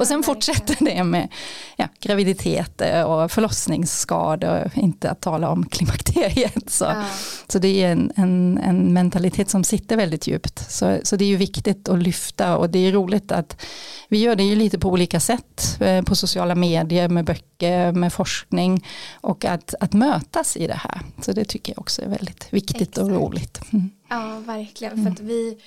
och 0.00 0.06
sen 0.06 0.22
fortsätter 0.22 0.76
det 0.84 1.04
med 1.04 1.28
ja, 1.76 1.88
graviditeter 2.00 3.04
och 3.06 3.30
förlossningsskador, 3.30 4.70
inte 4.74 5.10
att 5.10 5.20
tala 5.20 5.50
om 5.50 5.66
klimakteriet. 5.66 6.70
Så, 6.70 6.84
ja. 6.84 7.04
så 7.48 7.58
det 7.58 7.82
är 7.82 7.92
en, 7.92 8.12
en, 8.16 8.58
en, 8.58 8.92
mentalitet 8.92 9.50
som 9.50 9.64
sitter 9.64 9.96
väldigt 9.96 10.26
djupt. 10.26 10.70
Så, 10.70 10.98
så 11.02 11.16
det 11.16 11.24
är 11.24 11.28
ju 11.28 11.36
viktigt 11.36 11.88
att 11.88 12.02
lyfta 12.02 12.56
och 12.56 12.70
det 12.70 12.78
är 12.78 12.92
roligt 12.92 13.32
att 13.32 13.62
vi 14.08 14.18
gör 14.18 14.36
det 14.36 14.44
ju 14.44 14.56
lite 14.56 14.78
på 14.78 14.88
olika 14.88 15.20
sätt, 15.20 15.76
eh, 15.80 16.02
på 16.02 16.16
sociala 16.16 16.54
medier, 16.54 17.08
med 17.08 17.24
böcker, 17.24 17.92
med 17.92 18.12
forskning 18.12 18.86
och 19.20 19.44
att, 19.44 19.74
att 19.80 19.92
mötas 19.92 20.56
i 20.56 20.66
det 20.66 20.80
här. 20.82 21.00
Så 21.20 21.32
det 21.32 21.44
tycker 21.44 21.72
jag 21.72 21.78
också 21.80 22.02
är 22.02 22.08
väldigt 22.08 22.46
viktigt 22.50 22.80
Exakt. 22.80 22.98
och 22.98 23.10
roligt. 23.10 23.60
Mm. 23.72 23.90
Ja, 24.08 24.38
verkligen. 24.38 24.92
Mm. 24.92 25.04
För 25.04 25.12
att 25.12 25.28
vi, 25.28 25.58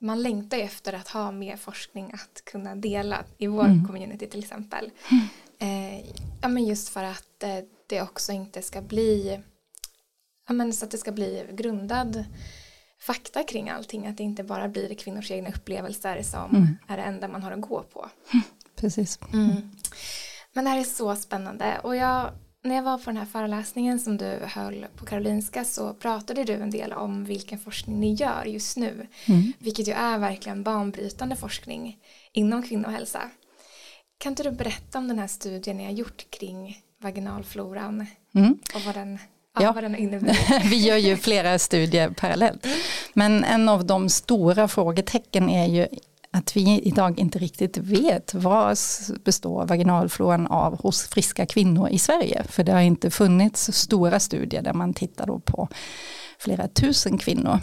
man 0.00 0.22
längtar 0.22 0.56
ju 0.56 0.62
efter 0.62 0.92
att 0.92 1.08
ha 1.08 1.32
mer 1.32 1.56
forskning 1.56 2.10
att 2.14 2.44
kunna 2.44 2.76
dela 2.76 3.24
i 3.38 3.46
vår 3.46 3.64
mm. 3.64 3.86
community 3.86 4.26
till 4.26 4.40
exempel. 4.40 4.90
Mm. 5.10 5.24
Eh, 5.58 6.06
ja, 6.42 6.48
men 6.48 6.64
just 6.64 6.88
för 6.88 7.04
att 7.04 7.42
eh, 7.42 7.58
det 7.86 8.02
också 8.02 8.32
inte 8.32 8.62
ska 8.62 8.82
bli 8.82 9.40
ja, 10.48 10.52
men 10.52 10.72
så 10.72 10.84
att 10.84 10.90
det 10.90 10.98
ska 10.98 11.12
bli 11.12 11.46
grundad 11.52 12.24
fakta 13.00 13.42
kring 13.42 13.68
allting. 13.68 14.06
Att 14.06 14.16
det 14.16 14.22
inte 14.22 14.44
bara 14.44 14.68
blir 14.68 14.94
kvinnors 14.94 15.30
egna 15.30 15.48
upplevelser 15.48 16.22
som 16.22 16.56
mm. 16.56 16.78
är 16.88 16.96
det 16.96 17.02
enda 17.02 17.28
man 17.28 17.42
har 17.42 17.52
att 17.52 17.60
gå 17.60 17.82
på. 17.82 18.08
Precis. 18.76 19.18
Mm. 19.32 19.70
Men 20.52 20.64
det 20.64 20.70
här 20.70 20.80
är 20.80 20.84
så 20.84 21.16
spännande 21.16 21.80
och 21.82 21.96
jag 21.96 22.30
när 22.68 22.74
jag 22.74 22.82
var 22.82 22.98
på 22.98 23.04
den 23.04 23.16
här 23.16 23.24
föreläsningen 23.24 23.98
som 23.98 24.16
du 24.16 24.38
höll 24.42 24.86
på 24.96 25.06
Karolinska 25.06 25.64
så 25.64 25.94
pratade 25.94 26.44
du 26.44 26.52
en 26.52 26.70
del 26.70 26.92
om 26.92 27.24
vilken 27.24 27.58
forskning 27.58 28.00
ni 28.00 28.14
gör 28.14 28.44
just 28.44 28.76
nu. 28.76 29.06
Mm. 29.26 29.52
Vilket 29.58 29.88
ju 29.88 29.92
är 29.92 30.18
verkligen 30.18 30.62
banbrytande 30.62 31.36
forskning 31.36 31.98
inom 32.32 32.62
kvinnohälsa. 32.62 33.30
Kan 34.18 34.32
inte 34.32 34.42
du 34.42 34.50
berätta 34.50 34.98
om 34.98 35.08
den 35.08 35.18
här 35.18 35.26
studien 35.26 35.76
ni 35.76 35.84
har 35.84 35.92
gjort 35.92 36.30
kring 36.30 36.82
vaginalfloran 36.98 38.06
mm. 38.34 38.58
och 38.74 38.80
vad 38.80 38.94
den 38.94 39.18
Ja, 39.60 39.74
vi 40.64 40.76
gör 40.76 40.96
ju 40.96 41.16
flera 41.16 41.58
studier 41.58 42.10
parallellt. 42.10 42.66
Men 43.12 43.44
en 43.44 43.68
av 43.68 43.84
de 43.84 44.08
stora 44.08 44.68
frågetecken 44.68 45.50
är 45.50 45.66
ju 45.66 45.86
att 46.30 46.56
vi 46.56 46.80
idag 46.84 47.18
inte 47.18 47.38
riktigt 47.38 47.76
vet 47.76 48.34
vad 48.34 48.78
består 49.24 49.66
vaginalfloran 49.66 50.46
av 50.46 50.82
hos 50.82 51.08
friska 51.08 51.46
kvinnor 51.46 51.88
i 51.88 51.98
Sverige. 51.98 52.44
För 52.48 52.64
det 52.64 52.72
har 52.72 52.80
inte 52.80 53.10
funnits 53.10 53.72
stora 53.72 54.20
studier 54.20 54.62
där 54.62 54.72
man 54.72 54.94
tittar 54.94 55.38
på 55.38 55.68
flera 56.38 56.68
tusen 56.68 57.18
kvinnor. 57.18 57.60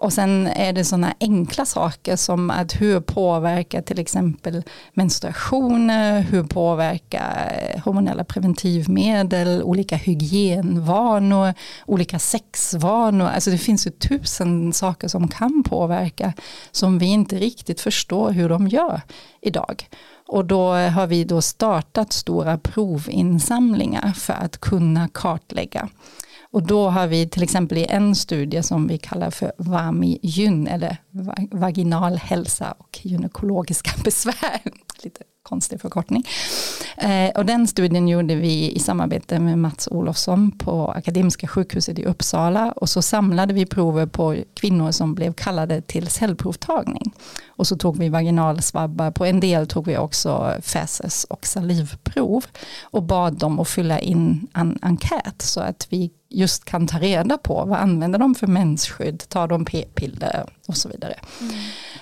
Och 0.00 0.12
sen 0.12 0.46
är 0.46 0.72
det 0.72 0.84
sådana 0.84 1.14
enkla 1.20 1.66
saker 1.66 2.16
som 2.16 2.50
att 2.50 2.80
hur 2.80 3.00
påverkar 3.00 3.82
till 3.82 3.98
exempel 3.98 4.62
menstruationer, 4.94 6.20
hur 6.20 6.42
påverkar 6.42 7.60
eh, 7.74 7.82
hormonella 7.82 8.24
preventivmedel, 8.24 9.62
olika 9.62 9.96
hygienvanor, 9.96 11.54
olika 11.86 12.18
sexvanor. 12.18 13.26
Alltså 13.26 13.50
det 13.50 13.58
finns 13.58 13.86
ju 13.86 13.90
tusen 13.90 14.72
saker 14.72 15.08
som 15.08 15.28
kan 15.28 15.62
påverka 15.62 16.32
som 16.70 16.98
vi 16.98 17.06
inte 17.06 17.36
riktigt 17.36 17.80
förstår 17.80 18.30
hur 18.30 18.48
de 18.48 18.68
gör 18.68 19.00
idag. 19.40 19.88
Och 20.28 20.44
då 20.44 20.72
har 20.72 21.06
vi 21.06 21.24
då 21.24 21.42
startat 21.42 22.12
stora 22.12 22.58
provinsamlingar 22.58 24.12
för 24.12 24.32
att 24.32 24.58
kunna 24.58 25.08
kartlägga. 25.08 25.88
Och 26.52 26.66
då 26.66 26.88
har 26.88 27.06
vi 27.06 27.28
till 27.28 27.42
exempel 27.42 27.78
i 27.78 27.86
en 27.88 28.14
studie 28.14 28.62
som 28.62 28.86
vi 28.86 28.98
kallar 28.98 29.30
för 29.30 29.52
VAMI-gyn 29.58 30.66
eller 30.66 30.96
vaginal 31.50 32.16
hälsa 32.16 32.74
och 32.78 33.00
gynekologiska 33.02 33.90
besvär. 34.04 34.60
Lite 35.02 35.22
konstig 35.48 35.80
förkortning. 35.80 36.24
Eh, 36.96 37.30
och 37.30 37.46
den 37.46 37.66
studien 37.66 38.08
gjorde 38.08 38.34
vi 38.34 38.72
i 38.72 38.78
samarbete 38.78 39.38
med 39.38 39.58
Mats 39.58 39.88
Olofsson 39.90 40.58
på 40.58 40.88
Akademiska 40.88 41.46
sjukhuset 41.46 41.98
i 41.98 42.04
Uppsala 42.04 42.72
och 42.72 42.88
så 42.88 43.02
samlade 43.02 43.54
vi 43.54 43.66
prover 43.66 44.06
på 44.06 44.36
kvinnor 44.54 44.90
som 44.90 45.14
blev 45.14 45.32
kallade 45.32 45.80
till 45.80 46.06
cellprovtagning. 46.06 47.12
Och 47.48 47.66
så 47.66 47.76
tog 47.76 47.98
vi 47.98 48.08
vaginalsvabbar, 48.08 49.10
på 49.10 49.24
en 49.24 49.40
del 49.40 49.66
tog 49.66 49.86
vi 49.86 49.98
också 49.98 50.54
fäses 50.62 51.24
och 51.24 51.46
salivprov 51.46 52.44
och 52.82 53.02
bad 53.02 53.38
dem 53.38 53.60
att 53.60 53.68
fylla 53.68 53.98
in 54.00 54.46
en 54.54 54.78
enkät 54.82 55.42
så 55.42 55.60
att 55.60 55.86
vi 55.90 56.10
just 56.30 56.64
kan 56.64 56.86
ta 56.86 56.98
reda 56.98 57.38
på 57.38 57.64
vad 57.64 57.78
använder 57.78 58.18
de 58.18 58.34
för 58.34 58.46
mensskydd, 58.46 59.28
tar 59.28 59.48
de 59.48 59.64
p-piller 59.64 60.46
och 60.66 60.76
så 60.76 60.88
vidare. 60.88 61.14
Mm. 61.40 61.54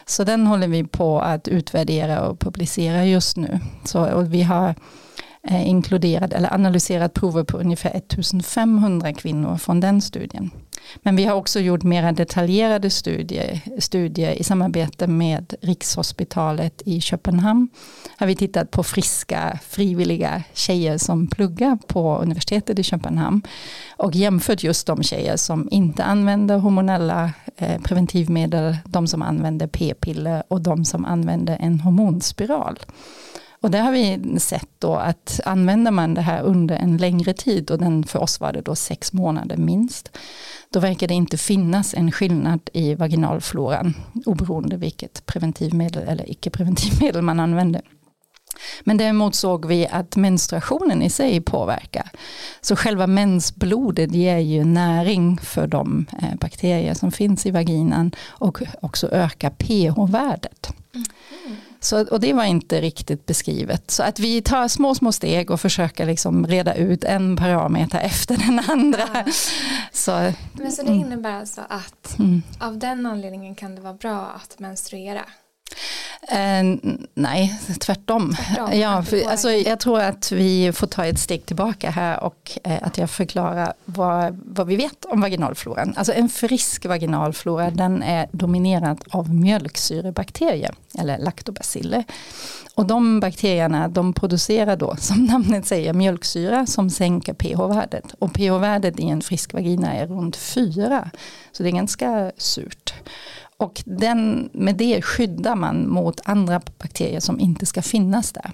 Så 0.06 0.25
den 0.25 0.47
håller 0.47 0.68
vi 0.68 0.85
på 0.85 1.21
att 1.21 1.49
utvärdera 1.49 2.21
och 2.21 2.38
publicera 2.38 3.04
just 3.04 3.37
nu. 3.37 3.61
Så, 3.85 4.04
och 4.04 4.35
vi 4.35 4.42
har 4.42 4.75
Eh, 5.49 5.69
inkluderat 5.69 6.33
eller 6.33 6.55
analyserat 6.55 7.15
prover 7.15 7.45
på 7.45 7.59
ungefär 7.59 7.97
1500 7.97 9.12
kvinnor 9.12 9.57
från 9.57 9.81
den 9.81 10.00
studien. 10.00 10.50
Men 11.03 11.17
vi 11.17 11.25
har 11.25 11.35
också 11.35 11.61
gjort 11.61 11.83
mera 11.83 12.12
detaljerade 12.12 12.91
studier, 12.91 13.61
studier 13.79 14.33
i 14.33 14.45
samarbete 14.45 15.07
med 15.07 15.55
Rikshospitalet 15.61 16.83
i 16.85 17.00
Köpenhamn. 17.00 17.69
Har 18.17 18.26
vi 18.26 18.37
tittat 18.37 18.71
på 18.71 18.83
friska 18.83 19.59
frivilliga 19.69 20.43
tjejer 20.55 20.99
som 20.99 21.26
pluggar 21.26 21.79
på 21.87 22.19
universitetet 22.19 22.79
i 22.79 22.83
Köpenhamn 22.83 23.43
och 23.97 24.15
jämfört 24.15 24.62
just 24.62 24.87
de 24.87 25.03
tjejer 25.03 25.37
som 25.37 25.69
inte 25.71 26.05
använder 26.05 26.59
hormonella 26.59 27.33
eh, 27.57 27.81
preventivmedel, 27.83 28.76
de 28.85 29.07
som 29.07 29.23
använder 29.23 29.67
p-piller 29.67 30.43
och 30.49 30.61
de 30.61 30.85
som 30.85 31.05
använder 31.05 31.57
en 31.61 31.81
hormonspiral. 31.81 32.79
Och 33.61 33.71
där 33.71 33.81
har 33.81 33.93
vi 33.93 34.39
sett 34.41 34.69
då 34.79 34.95
att 34.95 35.41
använder 35.45 35.91
man 35.91 36.15
det 36.15 36.21
här 36.21 36.43
under 36.43 36.77
en 36.77 36.97
längre 36.97 37.33
tid 37.33 37.71
och 37.71 37.79
den 37.79 38.05
för 38.05 38.19
oss 38.23 38.41
var 38.41 38.53
det 38.53 38.61
då 38.61 38.75
sex 38.75 39.13
månader 39.13 39.57
minst. 39.57 40.19
Då 40.71 40.81
verkar 40.81 41.09
det 41.09 41.15
inte 41.15 41.39
finnas 41.39 41.95
en 41.95 42.13
skillnad 42.13 42.71
i 42.73 42.95
vaginalfloran 42.95 43.95
oberoende 44.27 44.77
vilket 44.77 45.27
preventivmedel 45.27 46.09
eller 46.09 46.31
icke-preventivmedel 46.31 47.23
man 47.23 47.41
använder. 47.41 47.83
Men 48.85 48.97
däremot 48.97 49.35
såg 49.35 49.67
vi 49.67 49.87
att 49.87 50.17
menstruationen 50.17 51.03
i 51.03 51.11
sig 51.11 51.41
påverkar. 51.41 52.11
Så 52.61 52.77
själva 52.77 53.07
mensblodet 53.07 54.15
ger 54.15 54.39
ju 54.39 54.65
näring 54.65 55.39
för 55.39 55.67
de 55.67 56.07
eh, 56.23 56.39
bakterier 56.41 56.95
som 56.95 57.13
finns 57.13 57.47
i 57.47 57.51
vaginan 57.51 58.13
och 58.29 58.63
också 58.81 59.09
ökar 59.13 59.51
pH-värdet. 59.51 60.73
Mm. 60.95 61.07
Så, 61.80 62.06
och 62.06 62.21
det 62.21 62.33
var 62.33 62.45
inte 62.45 62.80
riktigt 62.80 63.26
beskrivet. 63.26 63.90
Så 63.90 64.02
att 64.02 64.18
vi 64.18 64.42
tar 64.42 64.68
små, 64.68 64.95
små 64.95 65.12
steg 65.12 65.50
och 65.50 65.61
försöker 65.61 66.06
liksom 66.06 66.47
reda 66.47 66.75
ut 66.75 67.04
en 67.04 67.37
parameter 67.37 67.99
efter 67.99 68.37
den 68.37 68.61
andra. 68.68 69.09
Ja. 69.14 69.25
Så, 69.92 70.33
Men 70.52 70.73
så 70.73 70.83
det 70.83 70.88
mm. 70.88 71.00
innebär 71.00 71.33
alltså 71.33 71.61
att 71.68 72.18
mm. 72.18 72.42
av 72.61 72.78
den 72.78 73.06
anledningen 73.06 73.54
kan 73.54 73.75
det 73.75 73.80
vara 73.80 73.95
bra 73.95 74.26
att 74.37 74.59
menstruera? 74.59 75.25
Eh, 76.28 76.92
nej, 77.14 77.59
tvärtom. 77.80 78.35
tvärtom 78.35 78.78
ja, 78.80 79.02
för, 79.02 79.30
alltså, 79.30 79.50
jag 79.50 79.80
tror 79.80 80.00
att 80.00 80.33
vi 80.33 80.73
får 80.73 80.87
ta 80.87 81.06
ett 81.06 81.18
steg 81.18 81.47
tillbaka 81.47 81.90
här 81.90 82.25
och 82.25 82.59
eh, 82.64 82.78
att 82.83 82.99
jag 82.99 83.11
förklarar 83.11 83.73
vad, 83.85 84.40
vad 84.45 84.66
vi 84.66 84.76
vet 84.76 85.04
om 85.04 85.21
vaginalfloran. 85.21 85.95
Alltså 85.97 86.12
en 86.12 86.28
frisk 86.28 86.87
vaginalflora 86.87 87.71
den 87.71 88.02
är 88.02 88.28
dominerad 88.33 89.04
av 89.11 89.35
mjölksyrebakterier 89.35 90.75
eller 90.99 91.18
laktobaciller. 91.18 92.04
Och 92.75 92.87
de 92.87 93.21
bakterierna 93.21 93.88
de 93.88 94.12
producerar 94.12 94.76
då 94.76 94.97
som 94.97 95.25
namnet 95.30 95.66
säger 95.66 95.92
mjölksyra 95.92 96.66
som 96.66 96.90
sänker 96.90 97.35
pH-värdet. 97.35 98.14
Och 98.18 98.33
pH-värdet 98.33 99.00
i 99.00 99.09
en 99.09 99.23
frisk 99.23 99.52
vagina 99.52 99.95
är 99.95 100.06
runt 100.06 100.37
4. 100.37 101.11
Så 101.52 101.62
det 101.62 101.68
är 101.68 101.73
ganska 101.73 102.33
surt. 102.37 102.95
Och 103.59 103.83
den, 103.87 104.51
med 104.53 104.77
det 104.77 105.03
skyddar 105.03 105.57
man 105.57 105.89
mot 105.89 106.21
andra 106.25 106.61
bakterier 106.79 107.21
som 107.21 107.41
inte 107.41 107.67
ska 107.67 107.83
finnas 107.83 108.33
där. 108.33 108.53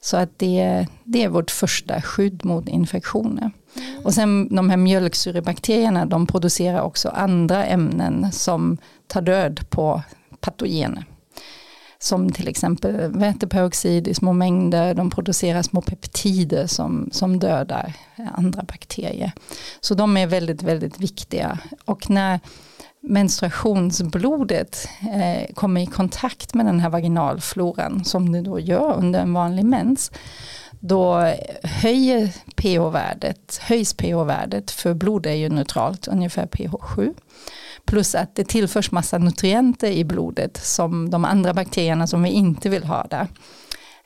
Så 0.00 0.16
att 0.16 0.38
det, 0.38 0.86
det 1.04 1.22
är 1.22 1.28
vårt 1.28 1.50
första 1.50 2.02
skydd 2.02 2.44
mot 2.44 2.68
infektioner. 2.68 3.50
Mm. 3.76 4.04
Och 4.04 4.14
sen 4.14 4.54
de 4.54 4.70
här 4.70 4.76
mjölksyrebakterierna 4.76 6.06
de 6.06 6.26
producerar 6.26 6.80
också 6.80 7.08
andra 7.08 7.64
ämnen 7.64 8.32
som 8.32 8.78
tar 9.06 9.22
död 9.22 9.70
på 9.70 10.02
patogener. 10.40 11.04
Som 11.98 12.32
till 12.32 12.48
exempel 12.48 13.12
väteperoxid 13.18 14.08
i 14.08 14.14
små 14.14 14.32
mängder, 14.32 14.94
de 14.94 15.10
producerar 15.10 15.62
små 15.62 15.82
peptider 15.82 16.66
som, 16.66 17.08
som 17.12 17.38
dödar 17.38 17.92
andra 18.34 18.62
bakterier. 18.62 19.32
Så 19.80 19.94
de 19.94 20.16
är 20.16 20.26
väldigt, 20.26 20.62
väldigt 20.62 21.00
viktiga. 21.00 21.58
Och 21.84 22.10
när 22.10 22.40
menstruationsblodet 23.06 24.88
eh, 25.14 25.54
kommer 25.54 25.80
i 25.80 25.86
kontakt 25.86 26.54
med 26.54 26.66
den 26.66 26.80
här 26.80 26.90
vaginalfloran 26.90 28.04
som 28.04 28.32
det 28.32 28.40
då 28.40 28.60
gör 28.60 28.94
under 28.96 29.20
en 29.20 29.32
vanlig 29.32 29.64
mens 29.64 30.10
då 30.86 31.34
höjer 31.62 32.32
pH-värdet, 32.56 33.60
höjs 33.62 33.94
pH-värdet 33.94 34.70
för 34.70 34.94
blod 34.94 35.26
är 35.26 35.34
ju 35.34 35.48
neutralt, 35.48 36.08
ungefär 36.08 36.46
pH 36.46 36.76
7. 36.80 37.14
Plus 37.84 38.14
att 38.14 38.34
det 38.34 38.48
tillförs 38.48 38.90
massa 38.90 39.18
nutrienter 39.18 39.90
i 39.90 40.04
blodet 40.04 40.56
som 40.56 41.10
de 41.10 41.24
andra 41.24 41.54
bakterierna 41.54 42.06
som 42.06 42.22
vi 42.22 42.30
inte 42.30 42.68
vill 42.68 42.84
ha 42.84 43.06
där 43.10 43.28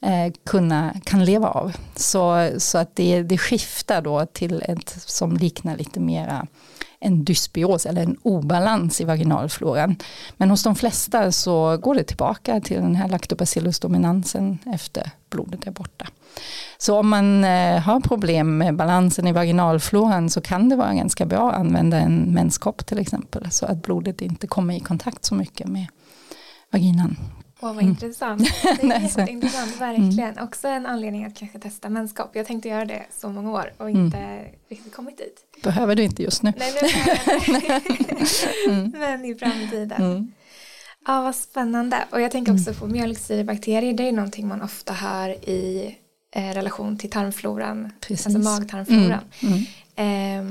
eh, 0.03 0.33
kunna, 0.47 0.95
kan 1.05 1.25
leva 1.25 1.49
av. 1.49 1.73
Så, 1.97 2.51
så 2.59 2.79
att 2.79 2.97
det, 2.97 3.23
det 3.23 3.39
skiftar 3.39 4.03
då 4.03 4.27
till 4.27 4.63
ett 4.67 4.97
som 5.07 5.37
liknar 5.37 5.77
lite 5.77 6.01
mera 6.01 6.47
en 7.01 7.25
dysbios 7.25 7.87
eller 7.87 8.03
en 8.03 8.17
obalans 8.23 9.01
i 9.01 9.05
vaginalfloran. 9.05 9.97
Men 10.37 10.51
hos 10.51 10.63
de 10.63 10.75
flesta 10.75 11.33
så 11.33 11.77
går 11.77 11.95
det 11.95 12.05
tillbaka 12.05 12.61
till 12.61 12.77
den 12.77 12.97
här 12.97 13.09
lactobacillus 13.09 13.81
dominansen 13.81 14.59
efter 14.67 15.11
blodet 15.31 15.67
är 15.67 15.71
borta. 15.71 16.07
Så 16.79 16.99
om 16.99 17.09
man 17.09 17.45
eh, 17.45 17.81
har 17.81 18.01
problem 18.01 18.59
med 18.59 18.77
balansen 18.77 19.27
i 19.27 19.33
vaginalfloran 19.33 20.31
så 20.31 20.41
kan 20.41 20.69
det 20.69 20.77
vara 20.77 20.95
ganska 20.95 21.27
bra 21.27 21.51
att 21.51 21.57
använda 21.57 22.01
en 22.01 22.17
menskopp 22.17 22.87
till 22.87 22.99
exempel 22.99 23.51
så 23.51 23.67
att 23.67 23.83
blodet 23.83 24.21
inte 24.21 24.47
kommer 24.47 24.75
i 24.75 24.81
kontakt 24.81 25.25
så 25.25 25.35
mycket 25.35 25.67
med 25.67 25.87
vaginan. 26.73 27.17
Åh, 27.61 27.69
vad 27.69 27.73
mm. 27.73 27.89
intressant. 27.89 28.41
Det 28.81 28.93
är 28.93 29.01
jätteintressant, 29.01 29.81
verkligen. 29.81 30.33
Mm. 30.33 30.45
Också 30.45 30.69
en 30.69 30.87
anledning 30.87 31.25
att 31.25 31.37
kanske 31.37 31.59
testa 31.59 31.89
menskopp. 31.89 32.31
Jag 32.33 32.47
tänkte 32.47 32.69
göra 32.69 32.85
det 32.85 33.07
så 33.11 33.29
många 33.29 33.53
år 33.53 33.73
och 33.77 33.91
mm. 33.91 34.05
inte 34.05 34.19
mm. 34.19 34.45
riktigt 34.69 34.95
kommit 34.95 35.19
dit. 35.19 35.63
Behöver 35.63 35.95
du 35.95 36.03
inte 36.03 36.23
just 36.23 36.43
nu. 36.43 36.53
Nej, 36.57 36.73
mm. 38.69 38.91
Men 38.99 39.25
i 39.25 39.35
framtiden. 39.35 40.03
Mm. 40.03 40.33
Ja, 41.07 41.23
vad 41.23 41.35
spännande. 41.35 42.05
Och 42.11 42.21
jag 42.21 42.31
tänker 42.31 42.55
också 42.55 42.75
på 42.75 42.87
mjölksyrebakterier. 42.87 43.93
Det 43.93 44.09
är 44.09 44.13
någonting 44.13 44.49
man 44.49 44.63
ofta 44.63 44.93
hör 44.93 45.29
i 45.29 45.97
eh, 46.35 46.55
relation 46.55 46.99
till 46.99 47.11
tarmfloran. 47.11 47.93
Precis. 48.01 48.27
Alltså 48.27 48.39
magtarmfloran. 48.39 49.21
Eh, 49.97 50.43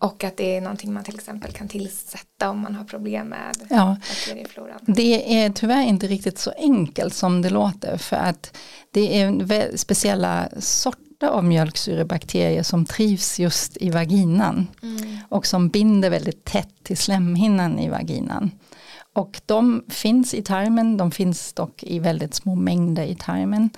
och 0.00 0.24
att 0.24 0.36
det 0.36 0.56
är 0.56 0.60
någonting 0.60 0.92
man 0.92 1.04
till 1.04 1.14
exempel 1.14 1.52
kan 1.52 1.68
tillsätta 1.68 2.50
om 2.50 2.58
man 2.58 2.74
har 2.74 2.84
problem 2.84 3.28
med 3.28 3.56
ja, 3.70 3.96
bakteriefloran. 4.08 4.78
Det 4.86 5.42
är 5.42 5.50
tyvärr 5.50 5.82
inte 5.82 6.06
riktigt 6.06 6.38
så 6.38 6.52
enkelt 6.58 7.14
som 7.14 7.42
det 7.42 7.50
låter 7.50 7.96
för 7.96 8.16
att 8.16 8.56
det 8.90 9.20
är 9.20 9.76
speciella 9.76 10.48
sorter 10.58 11.26
av 11.26 11.44
mjölksyrebakterier 11.44 12.62
som 12.62 12.84
trivs 12.84 13.40
just 13.40 13.76
i 13.76 13.90
vaginan 13.90 14.66
mm. 14.82 15.18
och 15.28 15.46
som 15.46 15.68
binder 15.68 16.10
väldigt 16.10 16.44
tätt 16.44 16.74
till 16.82 16.96
slemhinnan 16.96 17.78
i 17.78 17.88
vaginan. 17.88 18.50
Och 19.12 19.40
de 19.46 19.84
finns 19.88 20.34
i 20.34 20.42
tarmen, 20.42 20.96
de 20.96 21.10
finns 21.10 21.52
dock 21.52 21.82
i 21.82 21.98
väldigt 21.98 22.34
små 22.34 22.54
mängder 22.54 23.02
i 23.02 23.14
tarmen. 23.14 23.70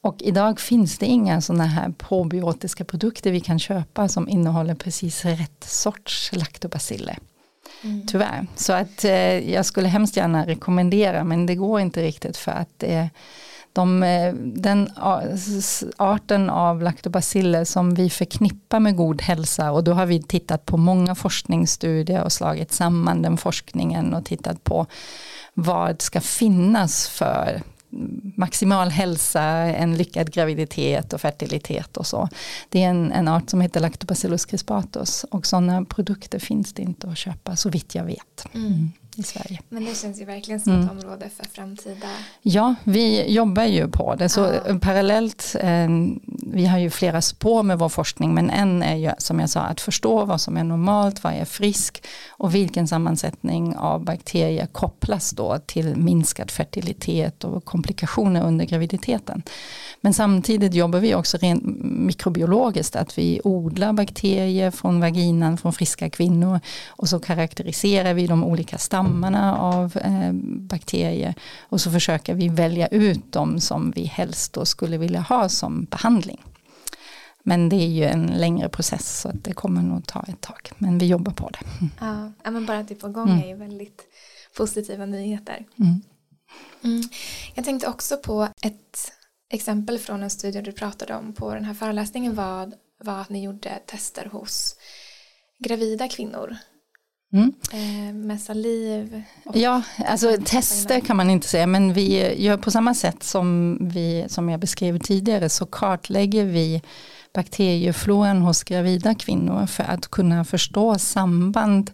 Och 0.00 0.16
idag 0.22 0.60
finns 0.60 0.98
det 0.98 1.06
inga 1.06 1.40
sådana 1.40 1.64
här 1.64 1.90
probiotiska 1.98 2.84
produkter 2.84 3.30
vi 3.32 3.40
kan 3.40 3.58
köpa 3.58 4.08
som 4.08 4.28
innehåller 4.28 4.74
precis 4.74 5.24
rätt 5.24 5.64
sorts 5.64 6.30
laktobaciller. 6.32 7.18
Mm. 7.82 8.06
Tyvärr. 8.06 8.46
Så 8.56 8.72
att 8.72 9.04
eh, 9.04 9.50
jag 9.52 9.66
skulle 9.66 9.88
hemskt 9.88 10.16
gärna 10.16 10.46
rekommendera 10.46 11.24
men 11.24 11.46
det 11.46 11.54
går 11.54 11.80
inte 11.80 12.02
riktigt 12.02 12.36
för 12.36 12.52
att 12.52 12.82
eh, 12.82 13.06
de, 13.78 14.32
den 14.56 14.90
arten 15.96 16.50
av 16.50 16.82
laktobaciller 16.82 17.64
som 17.64 17.94
vi 17.94 18.10
förknippar 18.10 18.80
med 18.80 18.96
god 18.96 19.22
hälsa 19.22 19.72
och 19.72 19.84
då 19.84 19.92
har 19.92 20.06
vi 20.06 20.22
tittat 20.22 20.66
på 20.66 20.76
många 20.76 21.14
forskningsstudier 21.14 22.22
och 22.24 22.32
slagit 22.32 22.72
samman 22.72 23.22
den 23.22 23.36
forskningen 23.36 24.14
och 24.14 24.24
tittat 24.24 24.64
på 24.64 24.86
vad 25.54 26.02
ska 26.02 26.20
finnas 26.20 27.08
för 27.08 27.62
maximal 28.36 28.90
hälsa, 28.90 29.42
en 29.42 29.96
lyckad 29.96 30.32
graviditet 30.32 31.12
och 31.12 31.20
fertilitet 31.20 31.96
och 31.96 32.06
så. 32.06 32.28
Det 32.68 32.82
är 32.82 32.88
en, 32.88 33.12
en 33.12 33.28
art 33.28 33.50
som 33.50 33.60
heter 33.60 33.80
Lactobacillus 33.80 34.44
crispatus 34.44 35.24
och 35.30 35.46
sådana 35.46 35.84
produkter 35.84 36.38
finns 36.38 36.72
det 36.72 36.82
inte 36.82 37.08
att 37.08 37.18
köpa 37.18 37.56
så 37.56 37.70
vitt 37.70 37.94
jag 37.94 38.04
vet. 38.04 38.46
Mm. 38.54 38.92
I 39.18 39.22
Sverige. 39.22 39.60
Men 39.68 39.84
det 39.84 39.94
känns 39.94 40.20
ju 40.20 40.24
verkligen 40.24 40.60
som 40.60 40.72
ett 40.72 40.90
mm. 40.90 40.98
område 40.98 41.30
för 41.36 41.44
framtida. 41.44 42.06
Ja, 42.42 42.74
vi 42.84 43.32
jobbar 43.32 43.64
ju 43.64 43.88
på 43.88 44.14
det. 44.14 44.28
Så 44.28 44.40
ja. 44.40 44.78
parallellt, 44.80 45.56
eh, 45.60 45.88
vi 46.52 46.66
har 46.66 46.78
ju 46.78 46.90
flera 46.90 47.22
spår 47.22 47.62
med 47.62 47.78
vår 47.78 47.88
forskning, 47.88 48.34
men 48.34 48.50
en 48.50 48.82
är 48.82 48.96
ju 48.96 49.10
som 49.18 49.40
jag 49.40 49.50
sa 49.50 49.60
att 49.60 49.80
förstå 49.80 50.24
vad 50.24 50.40
som 50.40 50.56
är 50.56 50.64
normalt, 50.64 51.24
vad 51.24 51.32
är 51.32 51.44
frisk 51.44 52.04
och 52.28 52.54
vilken 52.54 52.88
sammansättning 52.88 53.76
av 53.76 54.04
bakterier 54.04 54.66
kopplas 54.66 55.30
då 55.30 55.58
till 55.66 55.96
minskad 55.96 56.50
fertilitet 56.50 57.44
och 57.44 57.64
komplikationer 57.64 58.46
under 58.46 58.64
graviditeten. 58.64 59.42
Men 60.00 60.14
samtidigt 60.14 60.74
jobbar 60.74 60.98
vi 60.98 61.14
också 61.14 61.36
rent 61.36 61.62
mikrobiologiskt, 61.80 62.96
att 62.96 63.18
vi 63.18 63.40
odlar 63.44 63.92
bakterier 63.92 64.70
från 64.70 65.00
vaginan 65.00 65.58
från 65.58 65.72
friska 65.72 66.10
kvinnor 66.10 66.60
och 66.88 67.08
så 67.08 67.20
karaktäriserar 67.20 68.14
vi 68.14 68.26
de 68.26 68.44
olika 68.44 68.78
stammarna 68.78 69.07
av 69.58 69.96
eh, 69.96 70.32
bakterier 70.42 71.34
och 71.60 71.80
så 71.80 71.90
försöker 71.90 72.34
vi 72.34 72.48
välja 72.48 72.86
ut 72.88 73.32
dem 73.32 73.60
som 73.60 73.90
vi 73.90 74.04
helst 74.04 74.52
då 74.52 74.64
skulle 74.64 74.98
vilja 74.98 75.20
ha 75.20 75.48
som 75.48 75.84
behandling. 75.84 76.40
Men 77.42 77.68
det 77.68 77.76
är 77.76 77.88
ju 77.88 78.04
en 78.04 78.26
längre 78.26 78.68
process 78.68 79.20
så 79.20 79.30
det 79.32 79.52
kommer 79.52 79.82
nog 79.82 80.06
ta 80.06 80.24
ett 80.28 80.40
tag. 80.40 80.70
Men 80.78 80.98
vi 80.98 81.06
jobbar 81.06 81.32
på 81.32 81.50
det. 81.50 81.88
Ja, 82.44 82.50
men 82.50 82.66
bara 82.66 82.78
att 82.78 82.88
det 82.88 82.94
är 82.94 83.00
på 83.00 83.08
gång 83.08 83.28
mm. 83.28 83.42
är 83.42 83.48
ju 83.48 83.54
väldigt 83.54 84.02
positiva 84.56 85.06
nyheter. 85.06 85.66
Mm. 85.78 86.02
Mm. 86.84 87.02
Jag 87.54 87.64
tänkte 87.64 87.88
också 87.88 88.16
på 88.16 88.48
ett 88.62 89.12
exempel 89.50 89.98
från 89.98 90.22
en 90.22 90.30
studie 90.30 90.60
du 90.60 90.72
pratade 90.72 91.14
om 91.14 91.32
på 91.32 91.54
den 91.54 91.64
här 91.64 91.74
föreläsningen 91.74 92.34
var, 92.34 92.72
var 93.04 93.20
att 93.20 93.28
ni 93.28 93.42
gjorde 93.44 93.78
tester 93.86 94.28
hos 94.32 94.76
gravida 95.58 96.08
kvinnor. 96.08 96.56
Mm. 97.32 97.52
Eh, 97.72 98.14
med 98.14 98.40
saliv. 98.40 99.22
ja, 99.54 99.82
alltså 100.06 100.36
tester 100.44 101.00
kan 101.00 101.16
man 101.16 101.30
inte 101.30 101.48
säga 101.48 101.66
men 101.66 101.92
vi 101.92 102.34
gör 102.42 102.56
på 102.56 102.70
samma 102.70 102.94
sätt 102.94 103.22
som, 103.22 103.78
vi, 103.80 104.24
som 104.28 104.48
jag 104.48 104.60
beskrev 104.60 104.98
tidigare 104.98 105.48
så 105.48 105.66
kartlägger 105.66 106.44
vi 106.44 106.82
bakteriefloran 107.34 108.42
hos 108.42 108.64
gravida 108.64 109.14
kvinnor 109.14 109.66
för 109.66 109.84
att 109.84 110.08
kunna 110.08 110.44
förstå 110.44 110.98
samband 110.98 111.90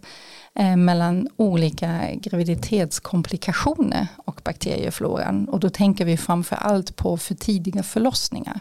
Eh, 0.59 0.75
mellan 0.75 1.27
olika 1.37 2.01
graviditetskomplikationer 2.13 4.07
och 4.17 4.41
bakteriefloran. 4.43 5.49
Och 5.49 5.59
då 5.59 5.69
tänker 5.69 6.05
vi 6.05 6.17
framför 6.17 6.55
allt 6.55 6.95
på 6.95 7.17
för 7.17 7.35
tidiga 7.35 7.83
förlossningar. 7.83 8.59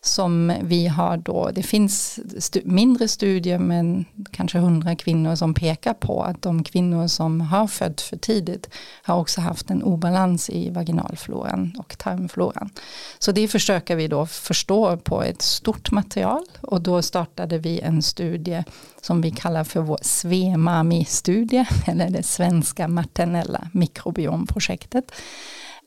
Som 0.00 0.52
vi 0.62 0.86
har 0.86 1.16
då, 1.16 1.50
det 1.54 1.62
finns 1.62 2.20
stu 2.44 2.60
mindre 2.64 3.08
studier 3.08 3.58
men 3.58 4.04
kanske 4.30 4.58
hundra 4.58 4.96
kvinnor 4.96 5.34
som 5.34 5.54
pekar 5.54 5.94
på 5.94 6.22
att 6.22 6.42
de 6.42 6.64
kvinnor 6.64 7.06
som 7.06 7.40
har 7.40 7.66
fött 7.66 8.00
för 8.00 8.16
tidigt 8.16 8.70
har 9.02 9.16
också 9.16 9.40
haft 9.40 9.70
en 9.70 9.82
obalans 9.82 10.50
i 10.50 10.70
vaginalfloran 10.70 11.74
och 11.78 11.98
tarmfloran. 11.98 12.70
Så 13.18 13.32
det 13.32 13.48
försöker 13.48 13.96
vi 13.96 14.08
då 14.08 14.26
förstå 14.26 14.96
på 14.96 15.22
ett 15.22 15.42
stort 15.42 15.90
material 15.90 16.44
och 16.60 16.80
då 16.80 17.02
startade 17.02 17.58
vi 17.58 17.80
en 17.80 18.02
studie 18.02 18.64
som 19.00 19.20
vi 19.20 19.30
kallar 19.30 19.64
för 19.64 19.80
vår 19.80 19.98
SVEMAMI-studie, 20.02 21.66
eller 21.86 22.10
det 22.10 22.22
svenska 22.22 22.88
maternella 22.88 23.68
mikrobiomprojektet. 23.72 25.12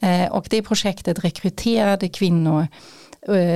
Eh, 0.02 0.32
och 0.32 0.48
det 0.50 0.62
projektet 0.62 1.24
rekryterade 1.24 2.10
kvinnor 2.10 2.68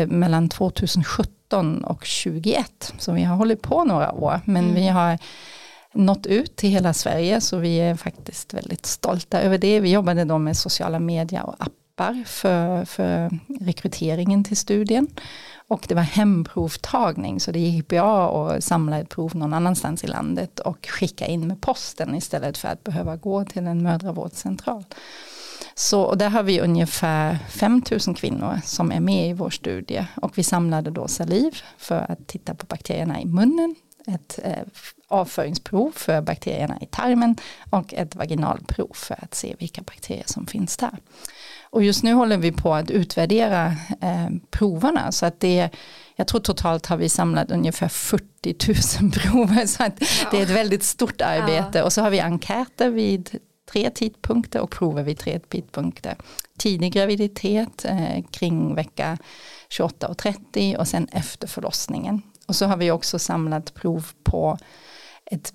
mellan 0.08 0.50
2017 0.50 1.84
och 1.84 2.00
2021. 2.00 2.94
Så 2.98 3.12
vi 3.12 3.24
har 3.24 3.36
hållit 3.36 3.62
på 3.62 3.84
några 3.84 4.12
år, 4.12 4.42
men 4.46 4.64
mm. 4.64 4.76
vi 4.76 4.88
har 4.88 5.18
nått 5.94 6.26
ut 6.26 6.56
till 6.56 6.70
hela 6.70 6.94
Sverige, 6.94 7.42
så 7.42 7.58
vi 7.58 7.78
är 7.78 7.96
faktiskt 7.96 8.54
väldigt 8.54 8.86
stolta 8.86 9.42
över 9.42 9.58
det. 9.58 9.80
Vi 9.80 9.92
jobbade 9.92 10.24
då 10.24 10.38
med 10.38 10.58
sociala 10.58 11.00
medier 11.00 11.46
och 11.46 11.56
appar 11.60 12.24
för, 12.26 12.86
för 12.86 13.40
rekryteringen 13.60 14.44
till 14.44 14.58
studien. 14.58 15.08
Och 15.68 15.86
det 15.88 15.96
var 15.96 16.02
hemprovtagning 16.02 17.40
så 17.40 17.52
det 17.52 17.60
gick 17.60 17.88
bra 17.88 18.50
att 18.50 18.64
samla 18.64 19.00
ett 19.00 19.10
prov 19.10 19.36
någon 19.36 19.54
annanstans 19.54 20.04
i 20.04 20.08
landet 20.08 20.60
och 20.60 20.88
skicka 20.88 21.26
in 21.26 21.48
med 21.48 21.62
posten 21.62 22.16
istället 22.16 22.58
för 22.58 22.68
att 22.68 22.84
behöva 22.84 23.16
gå 23.16 23.46
till 23.46 23.68
en 23.68 23.84
mödravårdscentral. 23.84 24.84
Så 25.78 26.02
och 26.02 26.18
där 26.18 26.30
har 26.30 26.44
vi 26.44 26.62
ungefär 26.62 27.38
5000 27.50 28.14
kvinnor 28.14 28.60
som 28.66 28.92
är 28.92 29.00
med 29.00 29.30
i 29.30 29.34
vår 29.34 29.50
studie 29.50 30.08
och 30.16 30.38
vi 30.38 30.44
samlade 30.44 30.92
då 30.92 31.08
saliv 31.08 31.58
för 31.78 32.12
att 32.12 32.28
titta 32.28 32.56
på 32.56 32.66
bakterierna 32.66 33.22
i 33.22 33.26
munnen, 33.26 33.76
ett 34.08 34.40
eh, 34.44 34.58
avföringsprov 35.08 35.92
för 35.96 36.22
bakterierna 36.22 36.78
i 36.82 36.86
tarmen 36.86 37.36
och 37.70 37.94
ett 37.94 38.16
vaginalprov 38.16 38.92
för 38.94 39.24
att 39.24 39.36
se 39.36 39.56
vilka 39.60 39.82
bakterier 39.82 40.24
som 40.26 40.48
finns 40.48 40.78
där. 40.78 40.98
Och 41.70 41.84
just 41.84 42.04
nu 42.04 42.14
håller 42.14 42.38
vi 42.38 42.52
på 42.52 42.74
att 42.74 42.92
utvärdera 42.92 43.66
eh, 44.02 44.30
proverna 44.50 45.12
så 45.12 45.26
att 45.26 45.40
det 45.40 45.70
jag 46.16 46.28
tror 46.28 46.42
totalt 46.42 46.86
har 46.86 46.98
vi 46.98 47.10
samlat 47.10 47.52
ungefär 47.52 47.88
40 47.88 49.02
000 49.02 49.12
prover 49.12 49.66
så 49.66 49.84
att 49.84 50.02
ja. 50.02 50.30
det 50.32 50.38
är 50.38 50.44
ett 50.44 50.50
väldigt 50.50 50.84
stort 50.84 51.22
arbete 51.22 51.78
ja. 51.78 51.84
och 51.84 51.94
så 51.94 52.02
har 52.02 52.10
vi 52.10 52.20
enkäter 52.20 52.90
vid 52.90 53.40
tre 53.66 53.90
tidpunkter 53.90 54.62
och 54.62 54.72
prover 54.72 55.04
vid 55.04 55.18
tre 55.18 55.40
tidpunkter. 55.40 56.16
Tidig 56.58 56.94
graviditet 56.94 57.86
eh, 57.86 58.24
kring 58.32 58.76
vecka 58.76 59.18
28 59.70 60.08
och 60.08 60.18
30 60.18 60.76
och 60.80 60.88
sen 60.88 61.08
efter 61.12 61.48
förlossningen. 61.48 62.22
Och 62.48 62.56
så 62.56 62.66
har 62.66 62.78
vi 62.78 62.92
också 62.92 63.20
samlat 63.20 63.74
prov 63.74 64.08
på 64.24 64.58
ett 65.26 65.54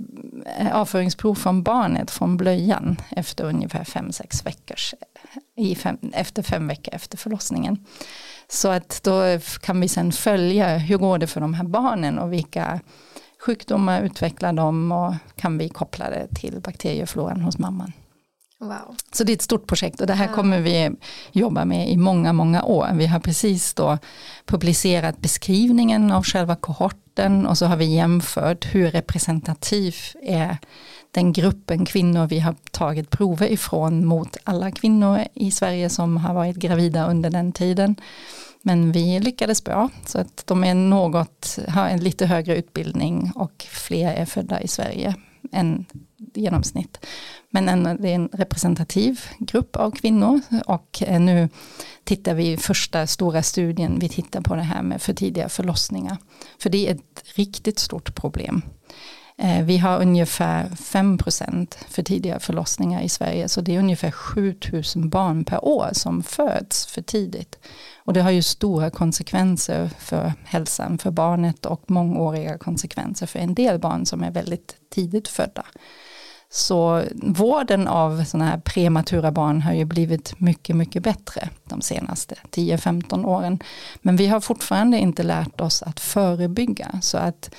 eh, 0.58 0.76
avföringsprov 0.76 1.34
från 1.34 1.62
barnet 1.62 2.10
från 2.10 2.36
blöjan 2.36 2.96
efter 3.10 3.44
ungefär 3.44 3.84
fem 3.84 4.12
sex 4.12 4.46
veckors, 4.46 4.94
i 5.56 5.74
fem, 5.74 5.98
efter 6.12 6.42
fem 6.42 6.68
veckor 6.68 6.94
efter 6.94 7.18
förlossningen. 7.18 7.84
Så 8.48 8.68
att 8.68 9.02
då 9.02 9.38
kan 9.60 9.80
vi 9.80 9.88
sen 9.88 10.12
följa 10.12 10.78
hur 10.78 10.98
går 10.98 11.18
det 11.18 11.26
för 11.26 11.40
de 11.40 11.54
här 11.54 11.64
barnen 11.64 12.18
och 12.18 12.32
vilka 12.32 12.80
sjukdomar 13.40 14.02
utvecklar 14.02 14.52
de 14.52 14.92
och 14.92 15.14
kan 15.36 15.58
vi 15.58 15.68
koppla 15.68 16.10
det 16.10 16.28
till 16.34 16.60
bakteriefloran 16.60 17.40
hos 17.40 17.58
mamman. 17.58 17.92
Wow. 18.60 18.96
Så 19.12 19.24
det 19.24 19.32
är 19.32 19.34
ett 19.34 19.42
stort 19.42 19.66
projekt 19.66 20.00
och 20.00 20.06
det 20.06 20.14
här 20.14 20.26
kommer 20.26 20.60
vi 20.60 20.90
jobba 21.32 21.64
med 21.64 21.90
i 21.90 21.96
många, 21.96 22.32
många 22.32 22.62
år. 22.64 22.88
Vi 22.94 23.06
har 23.06 23.20
precis 23.20 23.74
då 23.74 23.98
publicerat 24.46 25.18
beskrivningen 25.18 26.12
av 26.12 26.24
själva 26.24 26.56
kohorten 26.56 27.46
och 27.46 27.58
så 27.58 27.66
har 27.66 27.76
vi 27.76 27.94
jämfört 27.94 28.74
hur 28.74 28.90
representativ 28.90 29.96
är 30.22 30.58
den 31.10 31.32
gruppen 31.32 31.86
kvinnor 31.86 32.26
vi 32.26 32.40
har 32.40 32.54
tagit 32.70 33.10
prover 33.10 33.52
ifrån 33.52 34.06
mot 34.06 34.36
alla 34.44 34.70
kvinnor 34.70 35.24
i 35.34 35.50
Sverige 35.50 35.90
som 35.90 36.16
har 36.16 36.34
varit 36.34 36.56
gravida 36.56 37.10
under 37.10 37.30
den 37.30 37.52
tiden. 37.52 37.96
Men 38.62 38.92
vi 38.92 39.20
lyckades 39.20 39.64
bra, 39.64 39.88
så 40.06 40.18
att 40.18 40.46
de 40.46 40.64
är 40.64 40.74
något, 40.74 41.58
har 41.68 41.88
en 41.88 42.00
lite 42.00 42.26
högre 42.26 42.56
utbildning 42.56 43.32
och 43.34 43.66
fler 43.70 44.12
är 44.12 44.24
födda 44.24 44.60
i 44.60 44.68
Sverige 44.68 45.14
än 45.52 45.86
genomsnitt. 46.34 47.06
Men 47.50 47.68
en, 47.68 47.82
det 48.02 48.10
är 48.10 48.14
en 48.14 48.28
representativ 48.32 49.20
grupp 49.38 49.76
av 49.76 49.90
kvinnor 49.90 50.40
och 50.66 51.02
eh, 51.06 51.20
nu 51.20 51.48
tittar 52.04 52.34
vi 52.34 52.52
i 52.52 52.56
första 52.56 53.06
stora 53.06 53.42
studien, 53.42 53.98
vi 53.98 54.08
tittar 54.08 54.40
på 54.40 54.54
det 54.54 54.62
här 54.62 54.82
med 54.82 55.02
för 55.02 55.12
tidiga 55.12 55.48
förlossningar. 55.48 56.16
För 56.58 56.70
det 56.70 56.88
är 56.88 56.94
ett 56.94 57.22
riktigt 57.34 57.78
stort 57.78 58.14
problem. 58.14 58.62
Eh, 59.42 59.64
vi 59.64 59.78
har 59.78 60.00
ungefär 60.02 60.68
5% 60.68 61.76
för 61.88 62.02
tidiga 62.02 62.38
förlossningar 62.38 63.02
i 63.02 63.08
Sverige, 63.08 63.48
så 63.48 63.60
det 63.60 63.74
är 63.74 63.78
ungefär 63.78 64.10
7000 64.10 65.08
barn 65.08 65.44
per 65.44 65.64
år 65.64 65.88
som 65.92 66.22
föds 66.22 66.86
för 66.86 67.02
tidigt. 67.02 67.58
Och 68.04 68.12
det 68.12 68.20
har 68.22 68.30
ju 68.30 68.42
stora 68.42 68.90
konsekvenser 68.90 69.90
för 69.98 70.32
hälsan 70.44 70.98
för 70.98 71.10
barnet 71.10 71.66
och 71.66 71.90
mångåriga 71.90 72.58
konsekvenser 72.58 73.26
för 73.26 73.38
en 73.38 73.54
del 73.54 73.78
barn 73.78 74.06
som 74.06 74.22
är 74.22 74.30
väldigt 74.30 74.76
tidigt 74.90 75.28
födda. 75.28 75.64
Så 76.52 77.02
vården 77.22 77.88
av 77.88 78.24
sådana 78.24 78.50
här 78.50 78.60
prematura 78.64 79.32
barn 79.32 79.62
har 79.62 79.72
ju 79.72 79.84
blivit 79.84 80.40
mycket, 80.40 80.76
mycket 80.76 81.02
bättre 81.02 81.48
de 81.64 81.80
senaste 81.80 82.34
10-15 82.50 83.24
åren. 83.24 83.58
Men 84.02 84.16
vi 84.16 84.26
har 84.26 84.40
fortfarande 84.40 84.98
inte 84.98 85.22
lärt 85.22 85.60
oss 85.60 85.82
att 85.82 86.00
förebygga 86.00 86.98
så 87.02 87.18
att 87.18 87.50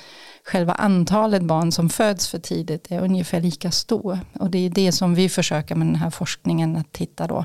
själva 0.44 0.72
antalet 0.72 1.42
barn 1.42 1.72
som 1.72 1.88
föds 1.88 2.28
för 2.28 2.38
tidigt 2.38 2.90
är 2.90 3.00
ungefär 3.00 3.40
lika 3.40 3.70
stor. 3.70 4.18
Och 4.40 4.50
det 4.50 4.58
är 4.58 4.70
det 4.70 4.92
som 4.92 5.14
vi 5.14 5.28
försöker 5.28 5.74
med 5.74 5.86
den 5.86 5.96
här 5.96 6.10
forskningen 6.10 6.76
att 6.76 6.92
titta 6.92 7.26
då 7.26 7.44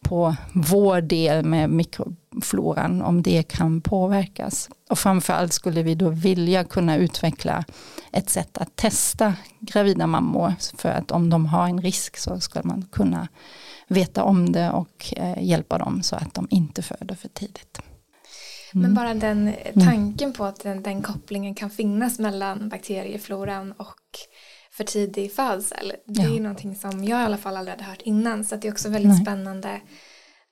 på 0.00 0.36
vår 0.52 1.00
del 1.00 1.44
med 1.44 1.70
mikrofloran, 1.70 3.02
om 3.02 3.22
det 3.22 3.42
kan 3.42 3.80
påverkas. 3.80 4.70
Och 4.90 4.98
framförallt 4.98 5.52
skulle 5.52 5.82
vi 5.82 5.94
då 5.94 6.08
vilja 6.08 6.64
kunna 6.64 6.96
utveckla 6.96 7.64
ett 8.12 8.30
sätt 8.30 8.58
att 8.58 8.76
testa 8.76 9.34
gravida 9.60 10.06
mammor, 10.06 10.54
för 10.78 10.88
att 10.88 11.10
om 11.10 11.30
de 11.30 11.46
har 11.46 11.68
en 11.68 11.82
risk 11.82 12.16
så 12.16 12.40
ska 12.40 12.60
man 12.64 12.82
kunna 12.92 13.28
veta 13.88 14.22
om 14.22 14.52
det 14.52 14.70
och 14.70 15.14
eh, 15.16 15.42
hjälpa 15.42 15.78
dem 15.78 16.02
så 16.02 16.16
att 16.16 16.34
de 16.34 16.46
inte 16.50 16.82
föder 16.82 17.14
för 17.14 17.28
tidigt. 17.28 17.80
Mm. 18.74 18.82
Men 18.82 18.94
bara 18.94 19.14
den 19.14 19.48
mm. 19.48 19.86
tanken 19.86 20.32
på 20.32 20.44
att 20.44 20.60
den, 20.60 20.82
den, 20.82 21.02
kopplingen 21.02 21.54
kan 21.54 21.70
finnas 21.70 22.18
mellan 22.18 22.68
bakteriefloran 22.68 23.72
och 23.72 24.00
för 24.70 24.84
tidig 24.84 25.32
födsel. 25.32 25.92
Det 26.06 26.22
ja. 26.22 26.36
är 26.36 26.40
någonting 26.40 26.76
som 26.76 27.04
jag 27.04 27.20
i 27.20 27.24
alla 27.24 27.36
fall 27.36 27.56
aldrig 27.56 27.76
hade 27.76 27.90
hört 27.90 28.02
innan. 28.02 28.44
Så 28.44 28.56
det 28.56 28.68
är 28.68 28.72
också 28.72 28.88
väldigt 28.88 29.12
Nej. 29.12 29.20
spännande 29.20 29.80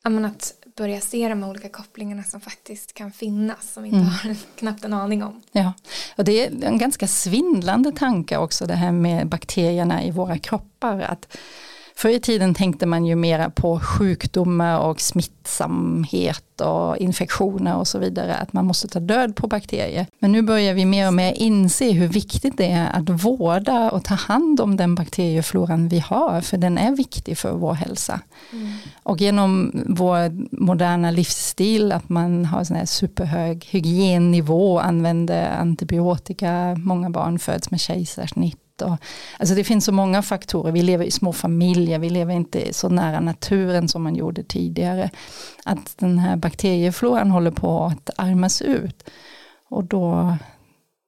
att 0.02 0.52
börja 0.76 1.00
se 1.00 1.28
de 1.28 1.44
olika 1.44 1.68
kopplingarna 1.68 2.22
som 2.22 2.40
faktiskt 2.40 2.92
kan 2.92 3.12
finnas. 3.12 3.72
Som 3.72 3.82
vi 3.82 3.88
inte 3.88 3.98
mm. 3.98 4.10
har 4.10 4.36
knappt 4.56 4.84
en 4.84 4.92
aning 4.92 5.22
om. 5.22 5.42
Ja, 5.52 5.72
och 6.16 6.24
det 6.24 6.46
är 6.46 6.64
en 6.64 6.78
ganska 6.78 7.06
svindlande 7.06 7.92
tanke 7.92 8.36
också 8.36 8.66
det 8.66 8.74
här 8.74 8.92
med 8.92 9.26
bakterierna 9.26 10.04
i 10.04 10.10
våra 10.10 10.38
kroppar. 10.38 11.00
Att 11.00 11.36
Förr 11.98 12.10
i 12.10 12.20
tiden 12.20 12.54
tänkte 12.54 12.86
man 12.86 13.06
ju 13.06 13.16
mera 13.16 13.50
på 13.50 13.80
sjukdomar 13.80 14.78
och 14.78 15.00
smittsamhet 15.00 16.60
och 16.60 16.96
infektioner 16.96 17.76
och 17.76 17.88
så 17.88 17.98
vidare, 17.98 18.34
att 18.34 18.52
man 18.52 18.66
måste 18.66 18.88
ta 18.88 19.00
död 19.00 19.36
på 19.36 19.46
bakterier. 19.46 20.06
Men 20.18 20.32
nu 20.32 20.42
börjar 20.42 20.74
vi 20.74 20.84
mer 20.84 21.06
och 21.06 21.14
mer 21.14 21.32
inse 21.32 21.90
hur 21.90 22.08
viktigt 22.08 22.58
det 22.58 22.66
är 22.66 22.90
att 22.92 23.24
vårda 23.24 23.90
och 23.90 24.04
ta 24.04 24.14
hand 24.14 24.60
om 24.60 24.76
den 24.76 24.94
bakteriefloran 24.94 25.88
vi 25.88 25.98
har, 25.98 26.40
för 26.40 26.58
den 26.58 26.78
är 26.78 26.96
viktig 26.96 27.38
för 27.38 27.52
vår 27.52 27.74
hälsa. 27.74 28.20
Mm. 28.52 28.72
Och 29.02 29.20
genom 29.20 29.72
vår 29.88 30.30
moderna 30.62 31.10
livsstil, 31.10 31.92
att 31.92 32.08
man 32.08 32.44
har 32.44 32.64
sån 32.64 32.76
här 32.76 32.86
superhög 32.86 33.64
hygiennivå, 33.70 34.78
använder 34.78 35.50
antibiotika, 35.50 36.76
många 36.78 37.10
barn 37.10 37.38
föds 37.38 37.70
med 37.70 37.80
kejsarsnitt 37.80 38.58
och, 38.82 38.96
alltså 39.38 39.54
det 39.54 39.64
finns 39.64 39.84
så 39.84 39.92
många 39.92 40.22
faktorer, 40.22 40.72
vi 40.72 40.82
lever 40.82 41.04
i 41.04 41.10
små 41.10 41.32
familjer, 41.32 41.98
vi 41.98 42.10
lever 42.10 42.34
inte 42.34 42.72
så 42.72 42.88
nära 42.88 43.20
naturen 43.20 43.88
som 43.88 44.02
man 44.02 44.16
gjorde 44.16 44.42
tidigare. 44.42 45.10
Att 45.64 45.98
den 45.98 46.18
här 46.18 46.36
bakteriefloran 46.36 47.30
håller 47.30 47.50
på 47.50 47.84
att 47.84 48.10
armas 48.16 48.62
ut. 48.62 49.10
Och 49.68 49.84
då, 49.84 50.36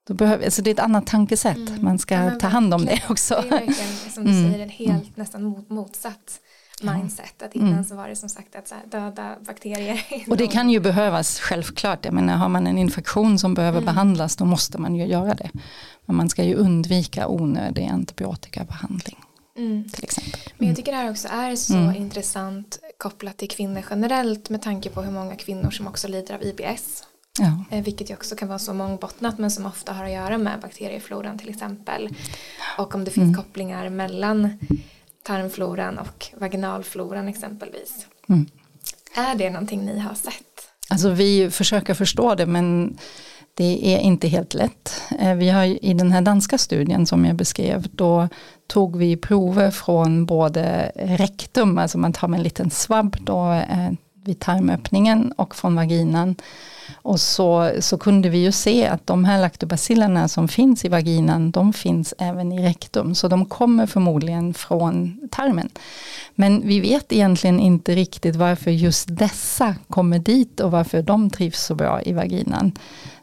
då 0.09 0.15
behöver, 0.15 0.45
alltså 0.45 0.63
det 0.63 0.71
är 0.71 0.75
ett 0.75 0.81
annat 0.81 1.07
tankesätt, 1.07 1.57
mm. 1.57 1.85
man 1.85 1.99
ska 1.99 2.15
ja, 2.15 2.31
ta 2.31 2.47
hand 2.47 2.75
om 2.75 2.85
det 2.85 3.03
också. 3.09 3.35
Det 3.35 3.57
är 3.57 3.67
verkligen 3.67 4.11
som 4.11 4.25
du 4.25 4.31
mm. 4.39 4.53
säger, 4.53 4.65
en 4.65 4.71
helt 4.71 5.03
mm. 5.03 5.13
nästan 5.15 5.43
mot, 5.43 5.71
motsatt 5.71 6.41
mindset. 6.83 7.43
Att 7.43 7.55
innan 7.55 7.73
mm. 7.73 7.85
så 7.85 7.95
var 7.95 8.09
det 8.09 8.17
som 8.17 8.29
sagt 8.29 8.57
att 8.57 8.73
döda 8.91 9.37
bakterier. 9.47 10.05
Och 10.29 10.37
det 10.37 10.47
kan 10.47 10.71
ju 10.71 10.81
behövas 10.81 11.41
självklart. 11.41 12.05
Jag 12.05 12.15
menar, 12.15 12.37
har 12.37 12.49
man 12.49 12.67
en 12.67 12.79
infektion 12.79 13.39
som 13.39 13.55
behöver 13.55 13.79
mm. 13.79 13.87
behandlas 13.87 14.37
då 14.37 14.45
måste 14.45 14.79
man 14.79 14.95
ju 14.95 15.07
göra 15.07 15.35
det. 15.35 15.51
Men 16.07 16.17
man 16.17 16.29
ska 16.29 16.45
ju 16.45 16.55
undvika 16.55 17.29
onödig 17.29 17.87
antibiotikabehandling. 17.87 19.17
Mm. 19.57 19.89
Till 19.89 20.05
exempel. 20.05 20.41
Men 20.59 20.69
jag 20.69 20.77
tycker 20.77 20.93
det 20.93 20.99
här 20.99 21.11
också 21.11 21.29
är 21.29 21.57
så 21.57 21.77
mm. 21.77 21.97
intressant 21.97 22.79
kopplat 22.99 23.37
till 23.37 23.49
kvinnor 23.49 23.85
generellt 23.91 24.51
med 24.51 24.63
tanke 24.63 24.91
på 24.91 25.03
hur 25.03 25.13
många 25.13 25.37
kvinnor 25.37 25.71
som 25.71 25.87
också 25.87 26.09
lider 26.09 26.35
av 26.35 26.43
IBS. 26.43 27.05
Ja. 27.39 27.65
Eh, 27.71 27.85
vilket 27.85 28.11
ju 28.11 28.15
också 28.15 28.37
kan 28.37 28.49
vara 28.49 28.59
så 28.59 28.75
mångbottnat 28.75 29.39
men 29.39 29.51
som 29.51 29.67
ofta 29.67 29.93
har 29.93 30.05
att 30.05 30.11
göra 30.11 30.39
med 30.39 30.61
bakteriefloran 30.61 31.39
till 31.39 31.49
exempel. 31.49 32.09
Och 32.79 32.95
om 32.95 33.05
det 33.05 33.11
finns 33.11 33.25
mm. 33.25 33.35
kopplingar 33.35 33.89
mellan 33.89 34.59
tarmfloran 35.29 35.99
och 35.99 36.27
vaginalfloran 36.41 37.29
exempelvis. 37.29 38.07
Mm. 38.29 38.47
Är 39.17 39.35
det 39.35 39.51
någonting 39.51 39.85
ni 39.85 39.99
har 39.99 40.15
sett? 40.15 40.35
Alltså 40.89 41.11
vi 41.11 41.51
försöker 41.51 41.95
förstå 41.95 42.35
det 42.35 42.47
men 42.47 42.99
det 43.55 43.95
är 43.95 43.99
inte 43.99 44.29
helt 44.29 44.55
lätt. 44.55 45.03
Eh, 45.21 45.35
vi 45.35 45.49
har 45.49 45.65
i 45.65 45.95
den 45.95 46.13
här 46.13 46.21
danska 46.21 46.59
studien 46.59 47.07
som 47.07 47.25
jag 47.25 47.37
beskrev, 47.37 47.87
då 47.93 48.29
tog 48.67 48.97
vi 48.97 49.17
prover 49.17 49.71
från 49.71 50.27
både 50.27 50.93
rektum, 50.95 51.79
alltså 51.79 51.99
man 51.99 52.13
tar 52.13 52.29
med 52.29 52.39
en 52.39 52.45
liten 52.45 52.71
svabb 52.71 53.17
då, 53.21 53.53
eh, 53.53 53.91
vid 54.29 54.41
tarmöppningen 54.41 55.33
och 55.33 55.55
från 55.55 55.75
vaginan. 55.75 56.37
Och 57.03 57.21
så, 57.21 57.71
så 57.81 57.99
kunde 57.99 58.29
vi 58.29 58.39
ju 58.39 58.53
se 58.53 58.87
att 58.87 59.07
de 59.07 59.25
här 59.25 59.41
laktobacillerna 59.41 60.29
som 60.29 60.49
finns 60.49 60.85
i 60.85 60.89
vaginan, 60.89 61.51
de 61.51 61.73
finns 61.73 62.15
även 62.19 62.53
i 62.53 62.69
rektum. 62.69 63.15
Så 63.15 63.29
de 63.29 63.47
kommer 63.47 63.87
förmodligen 63.87 64.55
från 64.55 65.21
tarmen. 65.31 65.69
Men 66.35 66.63
vi 66.67 66.81
vet 66.81 67.13
egentligen 67.13 67.61
inte 67.61 67.95
riktigt 67.95 68.37
varför 68.37 68.71
just 68.71 69.07
dessa 69.11 69.75
kommer 69.89 70.19
dit 70.19 70.61
och 70.61 70.71
varför 70.71 71.03
de 71.03 71.31
trivs 71.31 71.65
så 71.65 71.75
bra 71.75 72.03
i 72.03 72.13
vaginan. 72.13 72.73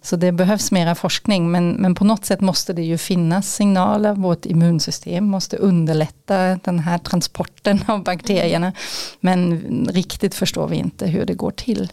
Så 0.05 0.15
det 0.15 0.31
behövs 0.31 0.71
mera 0.71 0.95
forskning, 0.95 1.51
men, 1.51 1.71
men 1.71 1.95
på 1.95 2.05
något 2.05 2.25
sätt 2.25 2.41
måste 2.41 2.73
det 2.73 2.81
ju 2.81 2.97
finnas 2.97 3.55
signaler. 3.55 4.13
Vårt 4.13 4.45
immunsystem 4.45 5.25
måste 5.25 5.57
underlätta 5.57 6.55
den 6.55 6.79
här 6.79 6.97
transporten 6.97 7.79
av 7.87 8.03
bakterierna. 8.03 8.73
Men 9.19 9.59
riktigt 9.89 10.35
förstår 10.35 10.67
vi 10.67 10.75
inte 10.75 11.07
hur 11.07 11.25
det 11.25 11.33
går 11.33 11.51
till. 11.51 11.91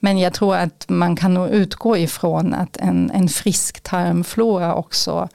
Men 0.00 0.18
jag 0.18 0.32
tror 0.32 0.56
att 0.56 0.84
man 0.88 1.16
kan 1.16 1.34
nog 1.34 1.48
utgå 1.48 1.96
ifrån 1.96 2.54
att 2.54 2.76
en, 2.76 3.10
en 3.10 3.28
frisk 3.28 3.80
tarmflora 3.80 4.74
också 4.74 5.28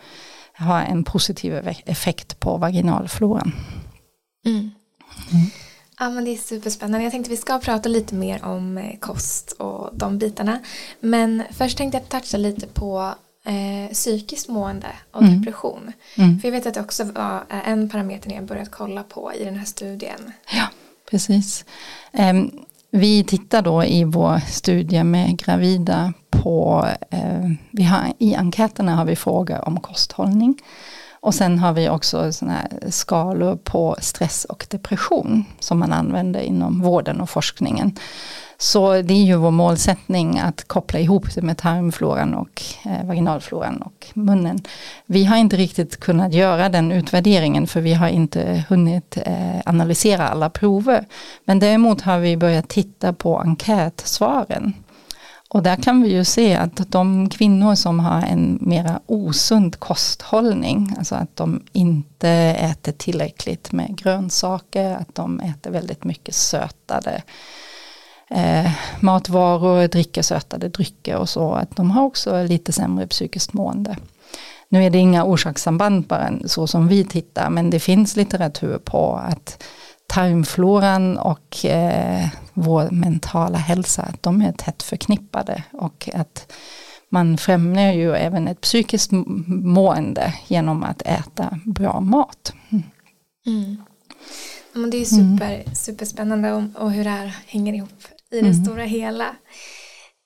har 0.53 0.81
en 0.81 1.03
positiv 1.03 1.67
effekt 1.85 2.39
på 2.39 2.57
vaginalfloran. 2.57 3.51
Mm. 4.45 4.71
Mm. 5.31 5.45
Ja 5.99 6.09
men 6.09 6.25
det 6.25 6.31
är 6.31 6.37
superspännande. 6.37 7.03
Jag 7.03 7.11
tänkte 7.11 7.31
vi 7.31 7.37
ska 7.37 7.59
prata 7.59 7.89
lite 7.89 8.15
mer 8.15 8.45
om 8.45 8.77
eh, 8.77 8.99
kost 8.99 9.51
och 9.51 9.89
de 9.93 10.17
bitarna. 10.17 10.59
Men 10.99 11.43
först 11.51 11.77
tänkte 11.77 11.97
jag 11.97 12.09
toucha 12.09 12.37
lite 12.37 12.67
på 12.67 13.13
eh, 13.45 13.93
psykiskt 13.93 14.49
mående 14.49 14.87
och 15.11 15.21
mm. 15.21 15.39
depression. 15.39 15.91
Mm. 16.17 16.39
För 16.39 16.47
jag 16.47 16.51
vet 16.51 16.65
att 16.65 16.73
det 16.73 16.81
också 16.81 17.03
var 17.03 17.43
en 17.65 17.89
parameter 17.89 18.29
ni 18.29 18.35
har 18.35 18.43
börjat 18.43 18.71
kolla 18.71 19.03
på 19.03 19.33
i 19.33 19.43
den 19.45 19.55
här 19.55 19.65
studien. 19.65 20.31
Ja, 20.53 20.67
precis. 21.09 21.65
Um, 22.11 22.65
vi 22.91 23.23
tittar 23.23 23.61
då 23.61 23.83
i 23.83 24.03
vår 24.03 24.39
studie 24.39 25.03
med 25.03 25.37
gravida 25.37 26.13
på, 26.29 26.87
eh, 27.11 27.49
vi 27.71 27.83
har, 27.83 28.13
i 28.19 28.35
enkäterna 28.35 28.95
har 28.95 29.05
vi 29.05 29.15
frågor 29.15 29.67
om 29.67 29.79
kosthållning. 29.79 30.61
Och 31.25 31.35
sen 31.35 31.59
har 31.59 31.73
vi 31.73 31.89
också 31.89 32.33
såna 32.33 32.53
här 32.53 32.69
skalor 32.89 33.55
på 33.55 33.95
stress 33.99 34.45
och 34.45 34.67
depression 34.69 35.45
som 35.59 35.79
man 35.79 35.93
använder 35.93 36.39
inom 36.39 36.81
vården 36.81 37.21
och 37.21 37.29
forskningen. 37.29 37.95
Så 38.57 39.01
det 39.01 39.13
är 39.13 39.23
ju 39.23 39.35
vår 39.35 39.51
målsättning 39.51 40.39
att 40.39 40.67
koppla 40.67 40.99
ihop 40.99 41.35
det 41.35 41.41
med 41.41 41.57
tarmfloran 41.57 42.33
och 42.33 42.61
eh, 42.85 43.05
vaginalfloran 43.05 43.81
och 43.81 44.07
munnen. 44.13 44.59
Vi 45.05 45.23
har 45.23 45.37
inte 45.37 45.55
riktigt 45.55 45.99
kunnat 45.99 46.33
göra 46.33 46.69
den 46.69 46.91
utvärderingen 46.91 47.67
för 47.67 47.81
vi 47.81 47.93
har 47.93 48.07
inte 48.07 48.63
hunnit 48.69 49.17
eh, 49.25 49.59
analysera 49.65 50.27
alla 50.27 50.49
prover. 50.49 51.05
Men 51.45 51.59
däremot 51.59 52.01
har 52.01 52.19
vi 52.19 52.37
börjat 52.37 52.69
titta 52.69 53.13
på 53.13 53.39
enkätsvaren. 53.39 54.73
Och 55.55 55.63
där 55.63 55.75
kan 55.75 56.01
vi 56.01 56.09
ju 56.09 56.23
se 56.23 56.55
att 56.55 56.91
de 56.91 57.29
kvinnor 57.29 57.75
som 57.75 57.99
har 57.99 58.21
en 58.21 58.57
mera 58.61 58.99
osund 59.05 59.79
kosthållning, 59.79 60.95
alltså 60.97 61.15
att 61.15 61.35
de 61.35 61.63
inte 61.71 62.29
äter 62.59 62.91
tillräckligt 62.91 63.71
med 63.71 63.97
grönsaker, 63.97 64.95
att 64.95 65.15
de 65.15 65.39
äter 65.39 65.71
väldigt 65.71 66.03
mycket 66.03 66.35
sötade 66.35 67.23
eh, 68.29 68.71
matvaror, 68.99 69.87
dricker 69.87 70.21
sötade 70.21 70.69
drycker 70.69 71.15
och 71.15 71.29
så, 71.29 71.53
att 71.53 71.75
de 71.75 71.91
har 71.91 72.03
också 72.03 72.43
lite 72.43 72.71
sämre 72.71 73.07
psykiskt 73.07 73.53
mående. 73.53 73.97
Nu 74.69 74.83
är 74.83 74.89
det 74.89 74.97
inga 74.97 75.23
orsakssamband 75.23 76.07
bara 76.07 76.31
så 76.45 76.67
som 76.67 76.87
vi 76.87 77.03
tittar, 77.03 77.49
men 77.49 77.69
det 77.69 77.79
finns 77.79 78.15
litteratur 78.15 78.77
på 78.77 79.15
att 79.15 79.63
tarmfloran 80.07 81.17
och 81.17 81.65
eh, 81.65 82.27
vår 82.53 82.89
mentala 82.91 83.57
hälsa, 83.57 84.01
att 84.01 84.23
de 84.23 84.41
är 84.41 84.51
tätt 84.51 84.83
förknippade 84.83 85.63
och 85.71 86.09
att 86.13 86.51
man 87.09 87.37
främjar 87.37 87.93
ju 87.93 88.15
även 88.15 88.47
ett 88.47 88.61
psykiskt 88.61 89.11
mående 89.47 90.33
genom 90.47 90.83
att 90.83 91.01
äta 91.01 91.59
bra 91.65 91.99
mat. 91.99 92.53
Mm. 92.69 92.83
Mm. 93.45 93.83
Men 94.73 94.89
det 94.89 94.97
är 94.97 95.05
super, 95.05 95.53
mm. 95.53 95.75
superspännande 95.75 96.51
och, 96.51 96.63
och 96.75 96.91
hur 96.91 97.03
det 97.03 97.09
här 97.09 97.35
hänger 97.45 97.73
ihop 97.73 98.03
i 98.31 98.41
det 98.41 98.47
mm. 98.47 98.65
stora 98.65 98.83
hela. 98.83 99.35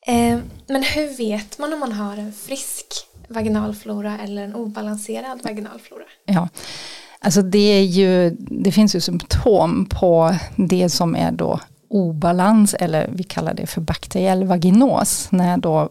Eh, 0.07 0.39
men 0.67 0.83
hur 0.83 1.17
vet 1.17 1.59
man 1.59 1.73
om 1.73 1.79
man 1.79 1.91
har 1.91 2.17
en 2.17 2.33
frisk 2.33 2.87
vaginalflora 3.27 4.17
eller 4.19 4.43
en 4.43 4.55
obalanserad 4.55 5.43
vaginalflora? 5.43 6.03
Ja, 6.25 6.49
alltså 7.21 7.41
det, 7.41 7.59
är 7.59 7.83
ju, 7.83 8.37
det 8.39 8.71
finns 8.71 8.95
ju 8.95 9.01
symptom 9.01 9.85
på 9.89 10.35
det 10.55 10.89
som 10.89 11.15
är 11.15 11.31
då 11.31 11.59
obalans 11.89 12.73
eller 12.73 13.09
vi 13.13 13.23
kallar 13.23 13.53
det 13.53 13.67
för 13.67 13.81
bakteriell 13.81 14.43
vaginos. 14.43 15.27
När 15.31 15.57
då 15.57 15.89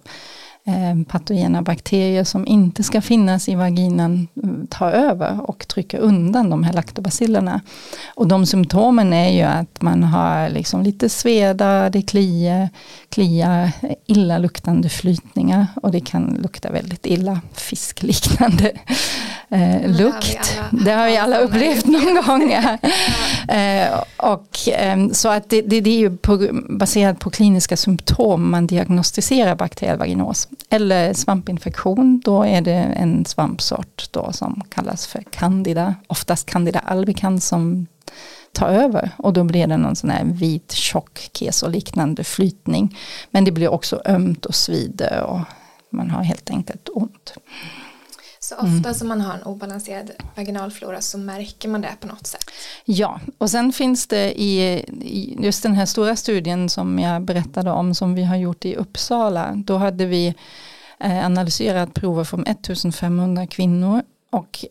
patogena 1.09 1.63
bakterier 1.63 2.25
som 2.25 2.47
inte 2.47 2.83
ska 2.83 3.01
finnas 3.01 3.49
i 3.49 3.55
vaginan 3.55 4.29
mm, 4.43 4.67
tar 4.67 4.91
över 4.91 5.51
och 5.51 5.69
trycker 5.69 5.99
undan 5.99 6.51
de 6.51 6.63
här 6.63 6.73
laktobacillerna. 6.73 7.61
Och 8.15 8.29
de 8.29 8.47
symptomen 8.47 9.13
är 9.13 9.31
ju 9.31 9.43
att 9.43 9.83
man 9.83 10.03
har 10.03 10.49
liksom 10.49 10.83
lite 10.83 11.09
sveda, 11.09 11.91
det 11.91 12.03
kliar, 12.03 12.69
kliar 13.09 13.71
illaluktande 14.07 14.89
flytningar 14.89 15.67
och 15.83 15.91
det 15.91 16.01
kan 16.01 16.39
lukta 16.43 16.71
väldigt 16.71 17.07
illa, 17.07 17.41
fiskliknande 17.55 18.73
eh, 19.49 19.91
lukt. 19.91 20.59
Det 20.71 20.93
har 20.93 21.07
vi 21.07 21.17
alla 21.17 21.39
upplevt 21.39 21.87
någon 21.87 22.23
gång. 22.27 22.51
Ja. 22.53 22.79
Eh, 23.49 24.01
och, 24.17 24.69
eh, 24.69 25.09
så 25.13 25.29
att 25.29 25.51
det, 25.51 25.63
det, 25.63 25.81
det 25.81 25.91
är 25.91 25.99
ju 25.99 26.17
på, 26.17 26.49
baserat 26.69 27.19
på 27.19 27.31
kliniska 27.31 27.77
symptom 27.77 28.51
man 28.51 28.67
diagnostiserar 28.67 29.55
bakteriell 29.55 29.99
vaginos. 29.99 30.49
Eller 30.71 31.13
svampinfektion, 31.13 32.21
då 32.25 32.43
är 32.43 32.61
det 32.61 32.73
en 32.73 33.25
svampsort 33.25 34.09
då 34.11 34.33
som 34.33 34.63
kallas 34.69 35.07
för 35.07 35.23
candida, 35.31 35.95
oftast 36.07 36.47
candida 36.47 36.79
albicans 36.79 37.49
som 37.49 37.87
tar 38.53 38.69
över 38.69 39.11
och 39.17 39.33
då 39.33 39.45
blir 39.45 39.67
det 39.67 39.77
någon 39.77 39.97
sån 39.97 40.11
här 40.11 40.25
vit 40.25 40.73
tjock 40.73 41.31
keso-liknande 41.33 42.25
flytning. 42.25 42.97
Men 43.31 43.45
det 43.45 43.53
blir 43.53 43.69
också 43.69 44.03
ömt 44.05 44.47
och 44.47 44.55
svider 44.55 45.23
och 45.23 45.41
man 45.91 46.11
har 46.11 46.23
helt 46.23 46.51
enkelt 46.51 46.89
ont. 46.93 47.35
Så 48.49 48.55
ofta 48.55 48.67
mm. 48.67 48.95
som 48.95 49.09
man 49.09 49.21
har 49.21 49.35
en 49.35 49.43
obalanserad 49.43 50.11
vaginalflora 50.37 51.01
så 51.01 51.19
märker 51.19 51.69
man 51.69 51.81
det 51.81 51.97
på 52.01 52.07
något 52.07 52.27
sätt. 52.27 52.45
Ja, 52.85 53.21
och 53.39 53.51
sen 53.51 53.73
finns 53.73 54.07
det 54.07 54.41
i, 54.41 54.61
i 55.03 55.37
just 55.41 55.63
den 55.63 55.75
här 55.75 55.87
stora 55.87 56.17
studien 56.17 56.69
som 56.69 56.99
jag 56.99 57.23
berättade 57.23 57.71
om 57.71 57.95
som 57.95 58.15
vi 58.15 58.25
har 58.25 58.37
gjort 58.37 58.65
i 58.65 58.77
Uppsala. 58.77 59.53
Då 59.57 59.77
hade 59.77 60.07
vi 60.07 60.35
eh, 61.01 61.27
analyserat 61.27 61.95
prover 61.95 62.25
från 62.25 62.47
1500 62.47 63.47
kvinnor 63.47 64.03
och 64.31 64.65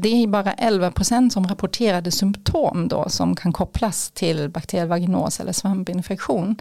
det 0.00 0.22
är 0.22 0.26
bara 0.26 0.52
11 0.52 0.90
procent 0.90 1.32
som 1.32 1.46
rapporterade 1.46 2.10
symptom 2.10 2.88
då 2.88 3.08
som 3.08 3.36
kan 3.36 3.52
kopplas 3.52 4.10
till 4.10 4.48
bakteriell 4.48 4.88
vaginos 4.88 5.40
eller 5.40 5.52
svampinfektion. 5.52 6.56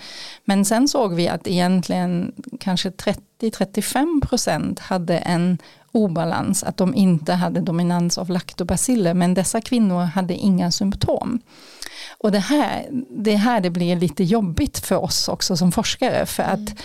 Men 0.46 0.66
sen 0.66 0.88
såg 0.88 1.14
vi 1.14 1.28
att 1.28 1.48
egentligen 1.48 2.34
kanske 2.60 2.90
30-35 2.90 4.28
procent 4.28 4.80
hade 4.80 5.18
en 5.18 5.58
obalans, 5.92 6.64
att 6.64 6.78
de 6.78 6.96
inte 6.96 7.34
hade 7.34 7.60
dominans 7.60 8.18
av 8.18 8.30
laktobaciller, 8.30 9.14
men 9.14 9.34
dessa 9.34 9.62
kvinnor 9.62 10.04
hade 10.04 10.34
inga 10.34 10.72
symptom. 10.72 11.40
Och 12.18 12.32
det 12.32 12.40
här, 12.40 12.86
det 13.10 13.36
här 13.36 13.62
det 13.62 13.70
blir 13.70 13.96
lite 13.96 14.24
jobbigt 14.24 14.80
för 14.80 14.96
oss 14.96 15.28
också 15.28 15.58
som 15.58 15.72
forskare, 15.72 16.26
för 16.26 16.44
att 16.44 16.76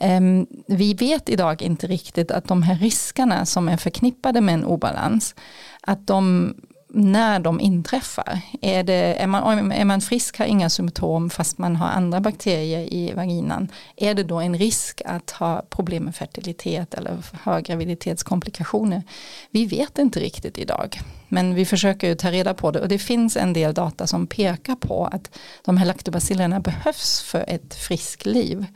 um, 0.00 0.46
vi 0.66 0.94
vet 0.94 1.28
idag 1.28 1.62
inte 1.62 1.86
riktigt 1.86 2.30
att 2.30 2.48
de 2.48 2.62
här 2.62 2.74
riskerna 2.74 3.46
som 3.46 3.68
är 3.68 3.76
förknippade 3.76 4.40
med 4.40 4.54
en 4.54 4.64
obalans, 4.64 5.34
att 5.80 6.06
de 6.06 6.54
när 6.88 7.40
de 7.40 7.60
inträffar. 7.60 8.40
Är, 8.62 8.82
det, 8.82 8.94
är, 8.94 9.26
man, 9.26 9.72
är 9.72 9.84
man 9.84 10.00
frisk, 10.00 10.38
har 10.38 10.46
inga 10.46 10.70
symptom 10.70 11.30
fast 11.30 11.58
man 11.58 11.76
har 11.76 11.88
andra 11.88 12.20
bakterier 12.20 12.94
i 12.94 13.12
vaginan. 13.12 13.68
Är 13.96 14.14
det 14.14 14.22
då 14.22 14.40
en 14.40 14.58
risk 14.58 15.02
att 15.04 15.30
ha 15.30 15.62
problem 15.70 16.04
med 16.04 16.16
fertilitet 16.16 16.94
eller 16.94 17.16
ha 17.44 17.58
graviditetskomplikationer? 17.60 19.02
Vi 19.50 19.66
vet 19.66 19.98
inte 19.98 20.20
riktigt 20.20 20.58
idag. 20.58 21.00
Men 21.28 21.54
vi 21.54 21.64
försöker 21.64 22.14
ta 22.14 22.30
reda 22.30 22.54
på 22.54 22.70
det 22.70 22.80
och 22.80 22.88
det 22.88 22.98
finns 22.98 23.36
en 23.36 23.52
del 23.52 23.74
data 23.74 24.06
som 24.06 24.26
pekar 24.26 24.74
på 24.74 25.06
att 25.06 25.38
de 25.64 25.76
här 25.76 25.86
laktobacillerna 25.86 26.60
behövs 26.60 27.22
för 27.22 27.44
ett 27.48 27.74
friskt 27.74 28.26
liv. 28.26 28.66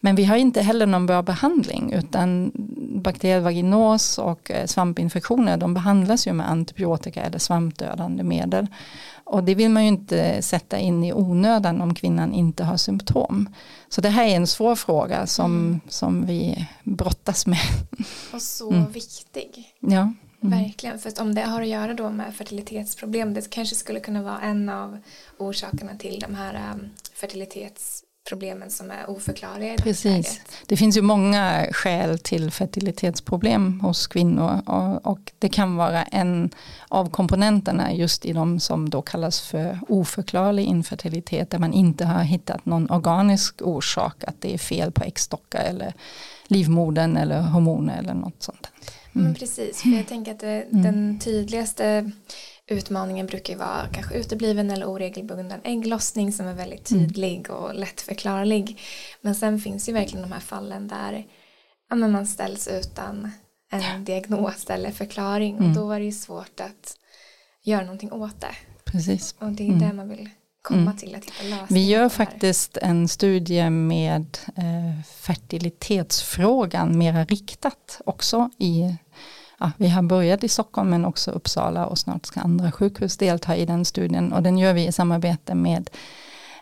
Men 0.00 0.16
vi 0.16 0.24
har 0.24 0.36
inte 0.36 0.60
heller 0.60 0.86
någon 0.86 1.06
bra 1.06 1.22
behandling 1.22 1.92
utan 1.92 2.52
bakteriell 3.02 3.42
vaginos 3.42 4.18
och 4.18 4.50
eh, 4.50 4.66
svampinfektioner 4.66 5.56
de 5.56 5.74
behandlas 5.74 6.26
ju 6.26 6.32
med 6.32 6.50
antibiotika 6.50 7.22
eller 7.22 7.38
svampdödande 7.38 8.22
medel. 8.22 8.66
Och 9.24 9.44
det 9.44 9.54
vill 9.54 9.70
man 9.70 9.82
ju 9.82 9.88
inte 9.88 10.42
sätta 10.42 10.78
in 10.78 11.04
i 11.04 11.12
onödan 11.12 11.80
om 11.80 11.94
kvinnan 11.94 12.32
inte 12.32 12.64
har 12.64 12.76
symptom. 12.76 13.48
Så 13.88 14.00
det 14.00 14.08
här 14.08 14.24
är 14.24 14.36
en 14.36 14.46
svår 14.46 14.74
fråga 14.74 15.26
som, 15.26 15.52
mm. 15.52 15.80
som 15.88 16.26
vi 16.26 16.68
brottas 16.84 17.46
med. 17.46 17.58
Och 18.32 18.42
så 18.42 18.70
mm. 18.70 18.92
viktig. 18.92 19.74
Ja. 19.80 20.12
Mm. 20.42 20.58
Verkligen, 20.64 20.98
för 20.98 21.20
om 21.20 21.34
det 21.34 21.40
har 21.40 21.62
att 21.62 21.68
göra 21.68 21.94
då 21.94 22.10
med 22.10 22.34
fertilitetsproblem, 22.34 23.34
det 23.34 23.50
kanske 23.50 23.74
skulle 23.74 24.00
kunna 24.00 24.22
vara 24.22 24.40
en 24.40 24.68
av 24.68 24.98
orsakerna 25.38 25.96
till 25.98 26.20
de 26.20 26.34
här 26.34 26.72
um, 26.74 26.88
fertilitets 27.14 28.02
problemen 28.28 28.70
som 28.70 28.90
är 28.90 29.10
oförklarliga 29.10 29.74
i 29.74 29.76
Precis. 29.76 30.40
Det 30.66 30.76
finns 30.76 30.96
ju 30.96 31.02
många 31.02 31.66
skäl 31.72 32.18
till 32.18 32.50
fertilitetsproblem 32.50 33.80
hos 33.80 34.06
kvinnor 34.06 34.60
och, 34.66 35.06
och, 35.06 35.32
det 35.38 35.48
kan 35.48 35.76
vara 35.76 36.02
en 36.02 36.50
av 36.88 37.10
komponenterna 37.10 37.92
just 37.92 38.24
i 38.24 38.32
de 38.32 38.60
som 38.60 38.90
då 38.90 39.02
kallas 39.02 39.40
för 39.40 39.80
oförklarlig 39.88 40.64
infertilitet 40.64 41.50
där 41.50 41.58
man 41.58 41.72
inte 41.72 42.04
har 42.04 42.22
hittat 42.22 42.66
någon 42.66 42.90
organisk 42.90 43.62
orsak 43.62 44.24
att 44.24 44.40
det 44.40 44.54
är 44.54 44.58
fel 44.58 44.92
på 44.92 45.04
äggstockar 45.04 45.64
eller 45.64 45.94
livmodern 46.46 47.16
eller 47.16 47.40
hormoner 47.40 47.98
eller 47.98 48.14
något 48.14 48.42
sånt. 48.42 48.70
Mm. 49.14 49.26
Men 49.26 49.34
precis, 49.34 49.82
för 49.82 49.88
jag 49.88 50.06
tänker 50.06 50.32
att 50.32 50.40
det, 50.40 50.62
mm. 50.62 50.82
den 50.82 51.18
tydligaste 51.18 52.10
utmaningen 52.68 53.26
brukar 53.26 53.52
ju 53.52 53.58
vara 53.58 53.88
kanske 53.92 54.14
utebliven 54.14 54.70
eller 54.70 54.86
oregelbunden 54.86 55.60
ägglossning 55.64 56.32
som 56.32 56.46
är 56.46 56.54
väldigt 56.54 56.90
mm. 56.90 57.08
tydlig 57.08 57.50
och 57.50 57.74
lättförklarlig. 57.74 58.80
Men 59.20 59.34
sen 59.34 59.60
finns 59.60 59.88
ju 59.88 59.92
verkligen 59.92 60.22
de 60.22 60.32
här 60.32 60.40
fallen 60.40 60.88
där 60.88 61.26
ja, 61.90 61.96
man 61.96 62.26
ställs 62.26 62.68
utan 62.68 63.30
en 63.70 63.80
ja. 63.80 63.98
diagnos 63.98 64.70
eller 64.70 64.90
förklaring 64.90 65.56
mm. 65.56 65.68
och 65.68 65.76
då 65.76 65.90
är 65.90 65.98
det 65.98 66.04
ju 66.04 66.12
svårt 66.12 66.60
att 66.60 66.96
göra 67.64 67.82
någonting 67.82 68.12
åt 68.12 68.40
det. 68.40 68.54
Precis. 68.84 69.34
Och 69.38 69.52
det 69.52 69.62
är 69.62 69.68
mm. 69.68 69.78
det 69.78 69.92
man 69.92 70.08
vill 70.08 70.30
komma 70.62 70.80
mm. 70.80 70.96
till 70.96 71.14
att 71.14 71.24
hitta 71.24 71.42
lösningar. 71.42 71.66
Vi 71.68 71.86
gör 71.86 72.08
faktiskt 72.08 72.76
en 72.76 73.08
studie 73.08 73.70
med 73.70 74.38
eh, 74.56 75.02
fertilitetsfrågan 75.06 76.98
mera 76.98 77.24
riktat 77.24 78.00
också 78.04 78.50
i 78.58 78.96
ja, 79.58 79.70
vi 79.76 79.88
har 79.88 80.02
börjat 80.02 80.44
i 80.44 80.48
Stockholm 80.48 80.90
men 80.90 81.04
också 81.04 81.30
Uppsala 81.30 81.86
och 81.86 81.98
snart 81.98 82.26
ska 82.26 82.40
andra 82.40 82.72
sjukhus 82.72 83.16
delta 83.16 83.56
i 83.56 83.66
den 83.66 83.84
studien 83.84 84.32
och 84.32 84.42
den 84.42 84.58
gör 84.58 84.72
vi 84.72 84.86
i 84.86 84.92
samarbete 84.92 85.54
med 85.54 85.90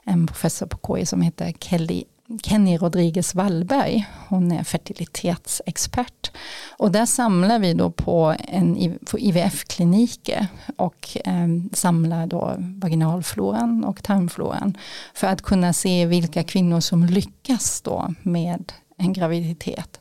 en 0.04 0.26
professor 0.26 0.66
på 0.66 0.96
KI 0.96 1.06
som 1.06 1.22
heter 1.22 1.52
Kelly 1.60 2.04
Kenny 2.42 2.76
Rodriguez 2.76 3.34
Wallberg. 3.34 4.06
Hon 4.28 4.52
är 4.52 4.64
fertilitetsexpert. 4.64 6.30
Och 6.78 6.92
där 6.92 7.06
samlar 7.06 7.58
vi 7.58 7.74
då 7.74 7.90
på, 7.90 8.34
en, 8.38 8.98
på 9.10 9.18
IVF-kliniker 9.18 10.46
och 10.76 11.16
eh, 11.24 11.48
samlar 11.72 12.26
då 12.26 12.54
vaginalfloran 12.58 13.84
och 13.84 14.02
tarmfloran 14.02 14.78
för 15.14 15.26
att 15.26 15.42
kunna 15.42 15.72
se 15.72 16.06
vilka 16.06 16.44
kvinnor 16.44 16.80
som 16.80 17.06
lyckas 17.06 17.80
då 17.80 18.14
med 18.22 18.72
en 18.96 19.12
graviditet 19.12 20.00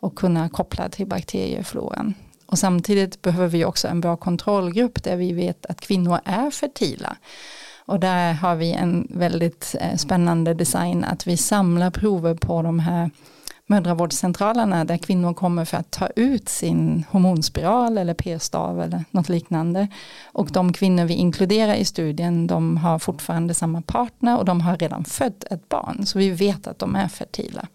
och 0.00 0.18
kunna 0.18 0.48
koppla 0.48 0.88
till 0.88 1.06
bakteriefloran. 1.06 2.14
Och 2.46 2.58
samtidigt 2.58 3.22
behöver 3.22 3.48
vi 3.48 3.64
också 3.64 3.88
en 3.88 4.00
bra 4.00 4.16
kontrollgrupp 4.16 5.02
där 5.02 5.16
vi 5.16 5.32
vet 5.32 5.66
att 5.66 5.80
kvinnor 5.80 6.20
är 6.24 6.50
fertila. 6.50 7.16
Och 7.86 8.00
där 8.00 8.32
har 8.32 8.56
vi 8.56 8.72
en 8.72 9.08
väldigt 9.10 9.74
eh, 9.80 9.96
spännande 9.96 10.54
design 10.54 11.04
att 11.04 11.26
vi 11.26 11.36
samlar 11.36 11.90
prover 11.90 12.34
på 12.34 12.62
de 12.62 12.78
här 12.78 13.10
mödravårdscentralerna 13.66 14.84
där 14.84 14.96
kvinnor 14.96 15.34
kommer 15.34 15.64
för 15.64 15.76
att 15.76 15.90
ta 15.90 16.08
ut 16.16 16.48
sin 16.48 17.04
hormonspiral 17.10 17.98
eller 17.98 18.14
p-stav 18.14 18.80
eller 18.80 19.04
något 19.10 19.28
liknande. 19.28 19.88
Och 20.32 20.48
de 20.52 20.72
kvinnor 20.72 21.04
vi 21.04 21.14
inkluderar 21.14 21.74
i 21.74 21.84
studien 21.84 22.46
de 22.46 22.76
har 22.76 22.98
fortfarande 22.98 23.54
samma 23.54 23.82
partner 23.82 24.38
och 24.38 24.44
de 24.44 24.60
har 24.60 24.76
redan 24.76 25.04
fött 25.04 25.44
ett 25.50 25.68
barn 25.68 26.06
så 26.06 26.18
vi 26.18 26.30
vet 26.30 26.66
att 26.66 26.78
de 26.78 26.96
är 26.96 27.08
fertila. 27.08 27.66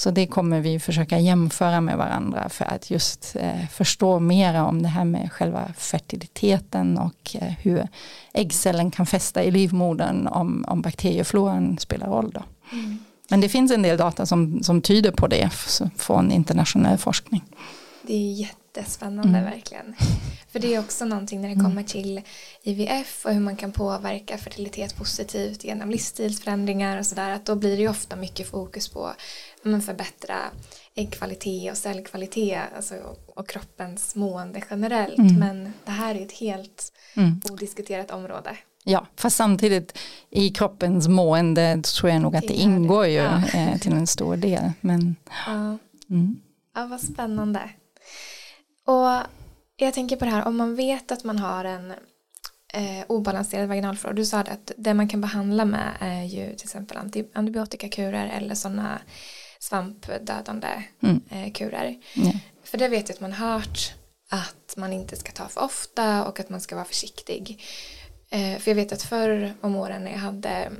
Så 0.00 0.10
det 0.10 0.26
kommer 0.26 0.60
vi 0.60 0.80
försöka 0.80 1.18
jämföra 1.18 1.80
med 1.80 1.96
varandra 1.96 2.48
för 2.48 2.64
att 2.64 2.90
just 2.90 3.36
eh, 3.36 3.66
förstå 3.72 4.20
mera 4.20 4.66
om 4.66 4.82
det 4.82 4.88
här 4.88 5.04
med 5.04 5.32
själva 5.32 5.72
fertiliteten 5.76 6.98
och 6.98 7.36
eh, 7.36 7.42
hur 7.42 7.88
äggcellen 8.32 8.90
kan 8.90 9.06
fästa 9.06 9.44
i 9.44 9.50
livmodern 9.50 10.26
om, 10.26 10.64
om 10.68 10.82
bakteriefloran 10.82 11.78
spelar 11.78 12.06
roll. 12.06 12.30
Då. 12.30 12.42
Mm. 12.72 12.98
Men 13.28 13.40
det 13.40 13.48
finns 13.48 13.72
en 13.72 13.82
del 13.82 13.96
data 13.96 14.26
som, 14.26 14.62
som 14.62 14.82
tyder 14.82 15.10
på 15.10 15.26
det 15.26 15.50
från 15.96 16.32
internationell 16.32 16.98
forskning. 16.98 17.44
Det 18.02 18.14
är 18.14 18.32
jättespännande 18.32 19.38
mm. 19.38 19.50
verkligen. 19.50 19.94
För 20.52 20.58
det 20.58 20.74
är 20.74 20.80
också 20.80 21.04
någonting 21.04 21.40
när 21.40 21.48
det 21.48 21.60
kommer 21.60 21.82
till 21.82 22.20
IVF 22.62 23.24
och 23.24 23.32
hur 23.32 23.40
man 23.40 23.56
kan 23.56 23.72
påverka 23.72 24.38
fertilitet 24.38 24.96
positivt 24.96 25.64
genom 25.64 25.90
livsstilsförändringar 25.90 26.98
och 26.98 27.06
sådär. 27.06 27.30
Att 27.30 27.46
då 27.46 27.54
blir 27.54 27.76
det 27.76 27.82
ju 27.82 27.88
ofta 27.88 28.16
mycket 28.16 28.50
fokus 28.50 28.88
på 28.88 29.12
men 29.62 29.82
förbättra 29.82 30.36
äggkvalitet 30.94 31.70
och 31.70 31.78
cellkvalitet 31.78 32.62
alltså, 32.76 32.94
och 33.26 33.48
kroppens 33.48 34.14
mående 34.14 34.62
generellt. 34.70 35.18
Mm. 35.18 35.38
Men 35.38 35.72
det 35.84 35.90
här 35.90 36.14
är 36.14 36.22
ett 36.22 36.32
helt 36.32 36.92
mm. 37.14 37.40
odiskuterat 37.50 38.10
område. 38.10 38.56
Ja, 38.84 39.06
fast 39.16 39.36
samtidigt 39.36 39.98
i 40.30 40.50
kroppens 40.50 41.08
mående 41.08 41.82
tror 41.82 42.10
jag 42.10 42.22
nog 42.22 42.36
att 42.36 42.48
det 42.48 42.54
ingår 42.54 43.06
ju 43.06 43.12
ja. 43.12 43.42
eh, 43.54 43.78
till 43.78 43.92
en 43.92 44.06
stor 44.06 44.36
del. 44.36 44.72
Men, 44.80 45.16
ja. 45.46 45.78
Mm. 46.10 46.40
ja, 46.74 46.86
vad 46.86 47.00
spännande. 47.00 47.70
Och 48.84 49.26
jag 49.76 49.94
tänker 49.94 50.16
på 50.16 50.24
det 50.24 50.30
här, 50.30 50.46
om 50.46 50.56
man 50.56 50.74
vet 50.74 51.12
att 51.12 51.24
man 51.24 51.38
har 51.38 51.64
en 51.64 51.90
eh, 52.72 53.04
obalanserad 53.06 53.68
vaginalflora, 53.68 54.14
du 54.14 54.24
sa 54.24 54.38
att 54.38 54.72
det 54.76 54.94
man 54.94 55.08
kan 55.08 55.20
behandla 55.20 55.64
med 55.64 55.92
är 56.00 56.22
ju 56.22 56.46
till 56.46 56.66
exempel 56.66 56.98
antibiotikakurer 57.34 58.26
eller 58.26 58.54
sådana 58.54 59.00
svampdödande 59.60 60.84
mm. 61.00 61.20
eh, 61.30 61.52
kurer. 61.52 61.98
Mm. 62.16 62.32
För 62.64 62.78
det 62.78 62.88
vet 62.88 63.08
jag 63.08 63.14
att 63.14 63.20
man 63.20 63.32
hört 63.32 63.94
att 64.28 64.74
man 64.76 64.92
inte 64.92 65.16
ska 65.16 65.32
ta 65.32 65.48
för 65.48 65.60
ofta 65.60 66.24
och 66.24 66.40
att 66.40 66.48
man 66.48 66.60
ska 66.60 66.74
vara 66.74 66.84
försiktig. 66.84 67.64
Eh, 68.30 68.58
för 68.58 68.70
jag 68.70 68.76
vet 68.76 68.92
att 68.92 69.02
förr 69.02 69.54
om 69.60 69.76
åren 69.76 70.04
när 70.04 70.10
jag 70.10 70.18
hade 70.18 70.72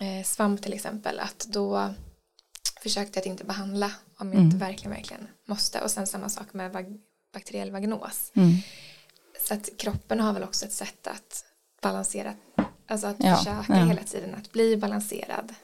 eh, 0.00 0.24
svamp 0.24 0.62
till 0.62 0.72
exempel 0.72 1.20
att 1.20 1.46
då 1.48 1.94
försökte 2.80 3.18
jag 3.18 3.22
att 3.22 3.26
inte 3.26 3.44
behandla 3.44 3.90
om 4.18 4.26
jag 4.26 4.34
mm. 4.34 4.44
inte 4.44 4.56
verkligen, 4.56 4.90
verkligen 4.90 5.28
måste. 5.46 5.80
Och 5.80 5.90
sen 5.90 6.06
samma 6.06 6.28
sak 6.28 6.52
med 6.52 6.98
bakteriell 7.32 7.70
vaginos. 7.70 8.32
Mm. 8.34 8.56
Så 9.40 9.54
att 9.54 9.68
kroppen 9.76 10.20
har 10.20 10.32
väl 10.32 10.42
också 10.42 10.64
ett 10.64 10.72
sätt 10.72 11.06
att 11.06 11.44
balansera, 11.82 12.34
alltså 12.86 13.06
att 13.06 13.16
ja, 13.18 13.36
försöka 13.36 13.64
ja. 13.68 13.84
hela 13.84 14.02
tiden 14.02 14.34
att 14.34 14.52
bli 14.52 14.76
balanserad. 14.76 15.54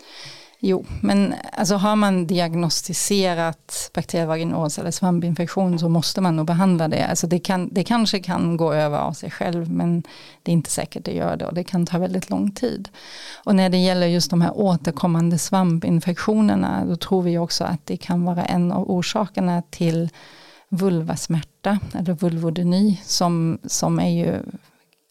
Jo, 0.62 0.85
men 1.03 1.35
alltså 1.53 1.75
har 1.75 1.96
man 1.96 2.27
diagnostiserat 2.27 3.90
bakterievaginos 3.94 4.79
eller 4.79 4.90
svampinfektion 4.90 5.79
så 5.79 5.88
måste 5.88 6.20
man 6.20 6.37
nog 6.37 6.46
behandla 6.46 6.88
det. 6.88 7.07
Alltså 7.07 7.27
det, 7.27 7.38
kan, 7.38 7.68
det 7.73 7.85
kanske 7.85 8.18
kan 8.18 8.57
gå 8.57 8.73
över 8.73 8.99
av 8.99 9.12
sig 9.12 9.31
själv 9.31 9.70
men 9.70 10.03
det 10.42 10.51
är 10.51 10.53
inte 10.53 10.70
säkert 10.70 11.05
det 11.05 11.12
gör 11.12 11.37
det 11.37 11.46
och 11.46 11.55
det 11.55 11.64
kan 11.64 11.87
ta 11.87 11.99
väldigt 11.99 12.31
lång 12.31 12.51
tid. 12.51 12.88
Och 13.44 13.55
när 13.55 13.68
det 13.68 13.77
gäller 13.77 14.07
just 14.07 14.31
de 14.31 14.40
här 14.40 14.57
återkommande 14.57 15.38
svampinfektionerna 15.38 16.85
då 16.85 16.96
tror 16.96 17.23
vi 17.23 17.38
också 17.38 17.64
att 17.64 17.87
det 17.87 17.96
kan 17.96 18.25
vara 18.25 18.44
en 18.44 18.73
av 18.73 18.90
orsakerna 18.90 19.62
till 19.70 20.09
vulvasmärta 20.68 21.79
eller 21.94 22.12
vulvodyni 22.12 23.01
som, 23.05 23.59
som 23.64 24.01
är 24.01 24.11
ju 24.11 24.42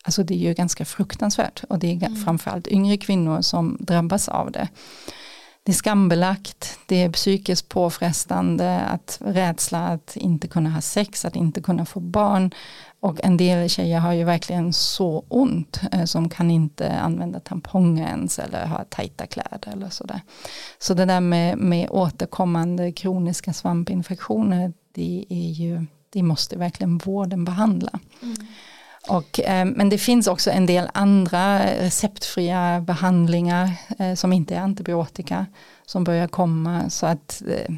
Alltså 0.04 0.24
det 0.24 0.34
är 0.34 0.48
ju 0.48 0.54
ganska 0.54 0.86
fruktansvärt 0.86 1.64
och 1.70 1.80
det 1.80 1.88
är 1.88 1.96
mm. 1.96 2.16
framförallt 2.16 2.68
yngre 2.68 2.98
kvinnor 2.98 3.42
som 3.42 3.78
drabbas 3.80 4.30
av 4.30 4.52
det 4.52 4.68
det 5.70 5.74
är 5.74 5.76
skambelagt, 5.76 6.80
det 6.86 7.04
är 7.04 7.12
psykiskt 7.12 7.70
påfrestande, 7.70 8.80
att 8.80 9.18
rädsla 9.22 9.88
att 9.88 10.18
inte 10.18 10.48
kunna 10.48 10.70
ha 10.70 10.82
sex, 10.82 11.26
att 11.26 11.36
inte 11.36 11.62
kunna 11.62 11.86
få 11.86 12.00
barn. 12.00 12.52
Och 13.00 13.20
en 13.24 13.38
del 13.38 13.70
tjejer 13.70 14.00
har 14.00 14.14
ju 14.14 14.24
verkligen 14.24 14.74
så 14.74 15.26
ont 15.28 15.82
eh, 15.92 16.06
som 16.06 16.30
kan 16.30 16.52
inte 16.52 17.00
använda 17.00 17.40
tamponger 17.40 18.08
ens 18.08 18.40
eller 18.40 18.66
ha 18.66 18.84
tajta 18.90 19.28
kläder 19.28 19.72
eller 19.72 19.90
sådär. 19.90 20.22
Så 20.80 20.94
det 20.94 21.06
där 21.06 21.22
med, 21.22 21.58
med 21.58 21.90
återkommande 21.90 22.92
kroniska 22.92 23.54
svampinfektioner, 23.54 24.74
det 24.94 25.26
är 25.30 25.52
ju, 25.52 25.86
det 26.10 26.24
måste 26.24 26.58
verkligen 26.58 26.98
vården 26.98 27.46
behandla. 27.46 28.00
Mm. 28.22 28.36
Och, 29.08 29.40
eh, 29.40 29.66
men 29.66 29.90
det 29.90 29.98
finns 29.98 30.28
också 30.28 30.52
en 30.52 30.66
del 30.66 30.90
andra 30.94 31.60
receptfria 31.66 32.82
behandlingar 32.82 33.72
eh, 34.00 34.14
som 34.14 34.34
inte 34.34 34.56
är 34.56 34.60
antibiotika 34.60 35.46
som 35.86 36.04
börjar 36.04 36.28
komma. 36.28 36.90
Så 36.90 37.06
att, 37.06 37.42
eh, 37.48 37.76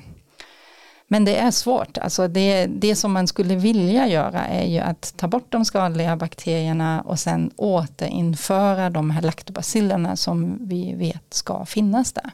men 1.08 1.26
det 1.26 1.38
är 1.38 1.52
svårt. 1.52 1.98
Alltså 1.98 2.28
det, 2.28 2.66
det 2.66 2.96
som 2.96 3.12
man 3.12 3.28
skulle 3.28 3.56
vilja 3.56 4.08
göra 4.08 4.48
är 4.48 4.68
ju 4.68 4.80
att 4.80 5.14
ta 5.18 5.28
bort 5.28 5.52
de 5.52 5.66
skadliga 5.66 6.16
bakterierna 6.16 7.02
och 7.02 7.20
sen 7.20 7.52
återinföra 7.56 8.90
de 8.90 9.12
här 9.12 9.22
laktobacillerna 9.22 10.16
som 10.16 10.58
vi 10.60 10.94
vet 10.94 11.34
ska 11.34 11.66
finnas 11.66 12.14
där. 12.14 12.32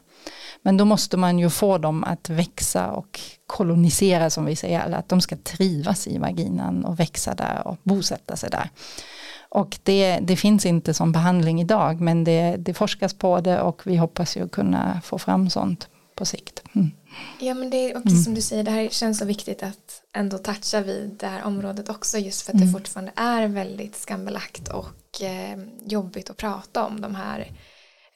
Men 0.62 0.76
då 0.76 0.84
måste 0.84 1.16
man 1.16 1.38
ju 1.38 1.50
få 1.50 1.78
dem 1.78 2.04
att 2.04 2.30
växa 2.30 2.90
och 2.90 3.20
kolonisera 3.46 4.30
som 4.30 4.44
vi 4.44 4.56
säger, 4.56 4.80
eller 4.80 4.98
att 4.98 5.08
de 5.08 5.20
ska 5.20 5.36
trivas 5.36 6.06
i 6.06 6.18
vaginan 6.18 6.84
och 6.84 7.00
växa 7.00 7.34
där 7.34 7.66
och 7.66 7.76
bosätta 7.82 8.36
sig 8.36 8.50
där. 8.50 8.70
Och 9.50 9.78
det, 9.82 10.18
det 10.22 10.36
finns 10.36 10.66
inte 10.66 10.94
som 10.94 11.12
behandling 11.12 11.60
idag 11.60 12.00
men 12.00 12.24
det, 12.24 12.56
det 12.58 12.74
forskas 12.74 13.14
på 13.14 13.40
det 13.40 13.60
och 13.60 13.82
vi 13.86 13.96
hoppas 13.96 14.36
ju 14.36 14.48
kunna 14.48 15.00
få 15.04 15.18
fram 15.18 15.50
sånt 15.50 15.88
på 16.14 16.24
sikt. 16.24 16.62
Mm. 16.74 16.90
Ja 17.40 17.54
men 17.54 17.70
det 17.70 17.76
är 17.76 17.96
också 17.96 18.08
mm. 18.08 18.22
som 18.22 18.34
du 18.34 18.40
säger, 18.40 18.64
det 18.64 18.70
här 18.70 18.88
känns 18.88 19.18
så 19.18 19.24
viktigt 19.24 19.62
att 19.62 20.02
ändå 20.12 20.38
toucha 20.38 20.80
vid 20.80 21.16
det 21.18 21.26
här 21.26 21.44
området 21.44 21.88
också 21.88 22.18
just 22.18 22.42
för 22.42 22.52
att 22.52 22.56
mm. 22.56 22.66
det 22.66 22.72
fortfarande 22.78 23.12
är 23.16 23.48
väldigt 23.48 23.96
skambelagt 23.96 24.68
och 24.68 25.22
eh, 25.22 25.58
jobbigt 25.84 26.30
att 26.30 26.36
prata 26.36 26.86
om 26.86 27.00
de 27.00 27.14
här 27.14 27.52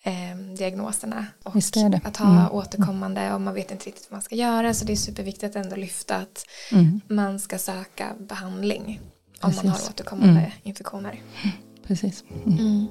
eh, 0.02 0.36
diagnoserna 0.56 1.26
och 1.42 1.56
att 2.04 2.16
ha 2.16 2.30
mm. 2.30 2.52
återkommande 2.52 3.34
och 3.34 3.40
man 3.40 3.54
vet 3.54 3.70
inte 3.70 3.86
riktigt 3.86 4.10
vad 4.10 4.16
man 4.16 4.22
ska 4.22 4.34
göra 4.34 4.74
så 4.74 4.84
det 4.84 4.92
är 4.92 4.96
superviktigt 4.96 5.56
att 5.56 5.64
ändå 5.64 5.76
lyfta 5.76 6.16
att 6.16 6.46
mm. 6.72 7.00
man 7.08 7.38
ska 7.38 7.58
söka 7.58 8.06
behandling 8.18 9.00
om 9.40 9.50
Precis. 9.50 9.64
man 9.64 9.72
har 9.72 9.78
återkommande 9.78 10.40
mm. 10.40 10.50
infektioner. 10.62 11.20
Precis. 11.86 12.24
Mm. 12.46 12.58
Mm. 12.58 12.86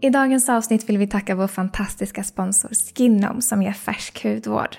I 0.00 0.10
dagens 0.10 0.48
avsnitt 0.48 0.88
vill 0.88 0.98
vi 0.98 1.06
tacka 1.06 1.34
vår 1.34 1.48
fantastiska 1.48 2.24
sponsor 2.24 2.70
Skinom 2.94 3.42
som 3.42 3.62
ger 3.62 3.72
färsk 3.72 4.24
hudvård. 4.24 4.76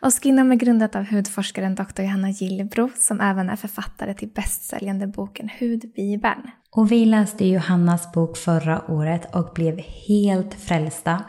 Och 0.00 0.14
Skinom 0.14 0.52
är 0.52 0.56
grundat 0.56 0.96
av 0.96 1.04
hudforskaren 1.04 1.74
Dr. 1.74 2.02
Johanna 2.02 2.30
Gillbro 2.30 2.90
som 2.96 3.20
även 3.20 3.50
är 3.50 3.56
författare 3.56 4.14
till 4.14 4.28
bästsäljande 4.28 5.06
boken 5.06 5.50
Hudbibeln. 5.60 6.50
Och 6.76 6.92
vi 6.92 7.04
läste 7.04 7.46
Johannas 7.46 8.12
bok 8.12 8.36
förra 8.36 8.90
året 8.90 9.34
och 9.34 9.50
blev 9.54 9.78
helt 9.78 10.54
frälsta. 10.54 11.24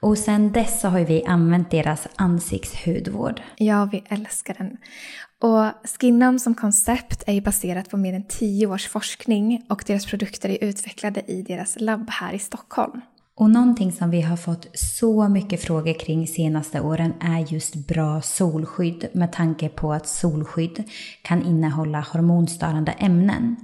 Och 0.00 0.18
sen 0.18 0.52
dess 0.52 0.82
har 0.82 1.00
vi 1.00 1.24
använt 1.24 1.70
deras 1.70 2.08
ansiktshudvård. 2.16 3.40
Ja, 3.56 3.88
vi 3.92 4.04
älskar 4.08 4.54
den. 4.58 4.76
Och 5.50 5.88
Skinnam 6.00 6.38
som 6.38 6.54
koncept 6.54 7.24
är 7.26 7.40
baserat 7.40 7.90
på 7.90 7.96
mer 7.96 8.14
än 8.14 8.26
tio 8.28 8.66
års 8.66 8.88
forskning 8.88 9.66
och 9.68 9.84
deras 9.86 10.06
produkter 10.06 10.48
är 10.48 10.64
utvecklade 10.64 11.22
i 11.26 11.42
deras 11.42 11.76
labb 11.80 12.10
här 12.10 12.32
i 12.32 12.38
Stockholm. 12.38 13.00
Och 13.36 13.50
någonting 13.50 13.92
som 13.92 14.10
vi 14.10 14.20
har 14.20 14.36
fått 14.36 14.66
så 14.74 15.28
mycket 15.28 15.62
frågor 15.62 15.98
kring 15.98 16.26
senaste 16.26 16.80
åren 16.80 17.14
är 17.20 17.52
just 17.52 17.74
bra 17.74 18.22
solskydd 18.22 19.08
med 19.12 19.32
tanke 19.32 19.68
på 19.68 19.92
att 19.92 20.08
solskydd 20.08 20.84
kan 21.22 21.42
innehålla 21.42 22.06
hormonstörande 22.12 22.92
ämnen. 22.92 23.56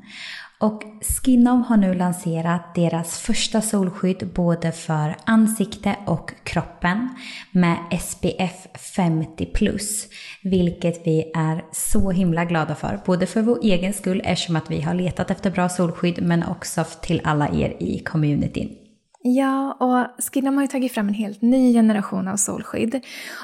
Och 0.61 0.83
Skinom 1.01 1.63
har 1.63 1.77
nu 1.77 1.95
lanserat 1.95 2.75
deras 2.75 3.19
första 3.19 3.61
solskydd 3.63 4.31
både 4.35 4.73
för 4.73 5.17
ansikte 5.25 5.97
och 6.07 6.33
kroppen 6.45 7.09
med 7.53 7.77
SPF 8.01 8.67
50+. 8.97 10.07
Vilket 10.43 11.07
vi 11.07 11.33
är 11.35 11.65
så 11.73 12.11
himla 12.11 12.45
glada 12.45 12.75
för. 12.75 13.01
Både 13.07 13.27
för 13.27 13.43
vår 13.43 13.59
egen 13.63 13.93
skull 13.93 14.23
eftersom 14.25 14.57
att 14.57 14.71
vi 14.71 14.81
har 14.81 14.95
letat 14.95 15.31
efter 15.31 15.51
bra 15.51 15.69
solskydd 15.69 16.23
men 16.23 16.45
också 16.45 16.85
till 17.03 17.21
alla 17.25 17.49
er 17.49 17.77
i 17.81 17.99
communityn. 17.99 18.88
Ja, 19.37 19.73
och 19.73 20.25
Skinnam 20.25 20.57
har 20.57 20.65
ju 20.65 20.69
tagit 20.69 20.93
fram 20.93 21.09
en 21.09 21.15
helt 21.15 21.43
ny 21.43 21.73
generation 21.73 22.29
av 22.29 22.37
solskydd. 22.37 23.01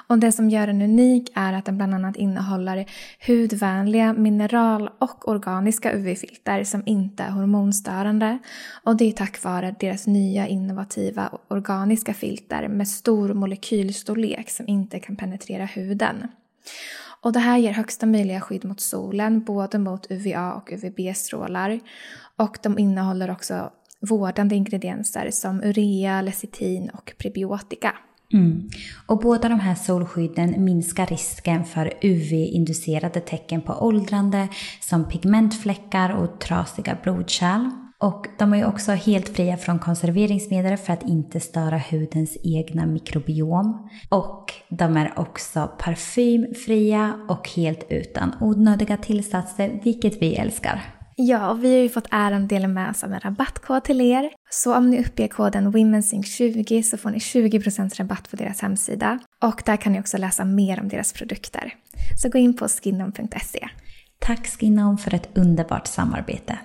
Och 0.09 0.18
det 0.18 0.32
som 0.32 0.51
gör 0.51 0.66
den 0.66 0.82
unik 0.82 1.32
är 1.35 1.53
att 1.53 1.64
den 1.64 1.76
bland 1.76 1.95
annat 1.95 2.16
innehåller 2.16 2.87
hudvänliga 3.26 4.12
mineral 4.12 4.91
och 4.99 5.28
organiska 5.28 5.93
UV-filter 5.93 6.64
som 6.64 6.82
inte 6.87 7.22
är 7.22 7.30
hormonstörande. 7.30 8.39
Och 8.85 8.97
det 8.97 9.05
är 9.05 9.12
tack 9.12 9.45
vare 9.45 9.74
deras 9.80 10.07
nya 10.07 10.47
innovativa 10.47 11.30
organiska 11.49 12.14
filter 12.14 12.68
med 12.68 12.89
stor 12.89 13.35
molekylstorlek 13.35 14.51
som 14.51 14.68
inte 14.68 14.99
kan 14.99 15.16
penetrera 15.16 15.64
huden. 15.64 16.28
Och 17.20 17.32
det 17.32 17.41
här 17.41 17.59
ger 17.59 17.72
högsta 17.72 18.07
möjliga 18.07 18.41
skydd 18.41 18.64
mot 18.64 18.80
solen, 18.80 19.45
både 19.45 19.78
mot 19.78 20.11
UVA 20.11 20.55
och 20.55 20.72
UVB-strålar. 20.72 21.80
Och 22.37 22.59
de 22.62 22.78
innehåller 22.78 23.30
också 23.30 23.70
vårdande 24.05 24.55
ingredienser 24.55 25.30
som 25.30 25.62
urea, 25.62 26.22
lecitin 26.22 26.90
och 26.90 27.12
prebiotika. 27.18 27.92
Mm. 28.32 28.68
Och 29.07 29.18
båda 29.18 29.48
de 29.48 29.61
här 29.61 29.74
solskydden 29.74 30.64
minskar 30.64 31.07
risken 31.07 31.64
för 31.64 31.92
UV-inducerade 32.02 33.20
tecken 33.20 33.62
på 33.62 33.72
åldrande 33.72 34.48
som 34.80 35.05
pigmentfläckar 35.05 36.11
och 36.11 36.40
trasiga 36.40 36.98
blodkärl. 37.02 37.70
Och 37.98 38.26
de 38.38 38.55
är 38.55 38.66
också 38.66 38.92
helt 38.92 39.28
fria 39.28 39.57
från 39.57 39.78
konserveringsmedel 39.78 40.76
för 40.76 40.92
att 40.92 41.02
inte 41.02 41.40
störa 41.40 41.80
hudens 41.90 42.36
egna 42.42 42.86
mikrobiom. 42.86 43.88
Och 44.09 44.52
de 44.68 44.96
är 44.96 45.12
också 45.16 45.70
parfymfria 45.78 47.14
och 47.28 47.48
helt 47.48 47.86
utan 47.88 48.34
onödiga 48.40 48.96
tillsatser, 48.96 49.80
vilket 49.84 50.22
vi 50.22 50.34
älskar. 50.34 51.03
Ja, 51.16 51.50
och 51.50 51.64
vi 51.64 51.74
har 51.74 51.82
ju 51.82 51.88
fått 51.88 52.06
äran 52.10 52.42
att 52.42 52.48
dela 52.48 52.68
med 52.68 52.90
oss 52.90 53.04
av 53.04 53.12
en 53.12 53.20
rabattkod 53.20 53.84
till 53.84 54.00
er. 54.00 54.30
Så 54.50 54.76
om 54.76 54.90
ni 54.90 55.00
uppger 55.00 55.28
koden 55.28 55.72
WomenSync20 55.72 56.82
så 56.82 56.96
får 56.96 57.10
ni 57.10 57.18
20% 57.18 57.98
rabatt 57.98 58.30
på 58.30 58.36
deras 58.36 58.60
hemsida. 58.60 59.18
Och 59.42 59.62
där 59.66 59.76
kan 59.76 59.92
ni 59.92 60.00
också 60.00 60.18
läsa 60.18 60.44
mer 60.44 60.80
om 60.80 60.88
deras 60.88 61.12
produkter. 61.12 61.74
Så 62.22 62.28
gå 62.28 62.38
in 62.38 62.56
på 62.56 62.68
skinom.se. 62.68 63.68
Tack 64.18 64.46
Skinom 64.46 64.98
för 64.98 65.14
ett 65.14 65.28
underbart 65.34 65.86
samarbete. 65.86 66.58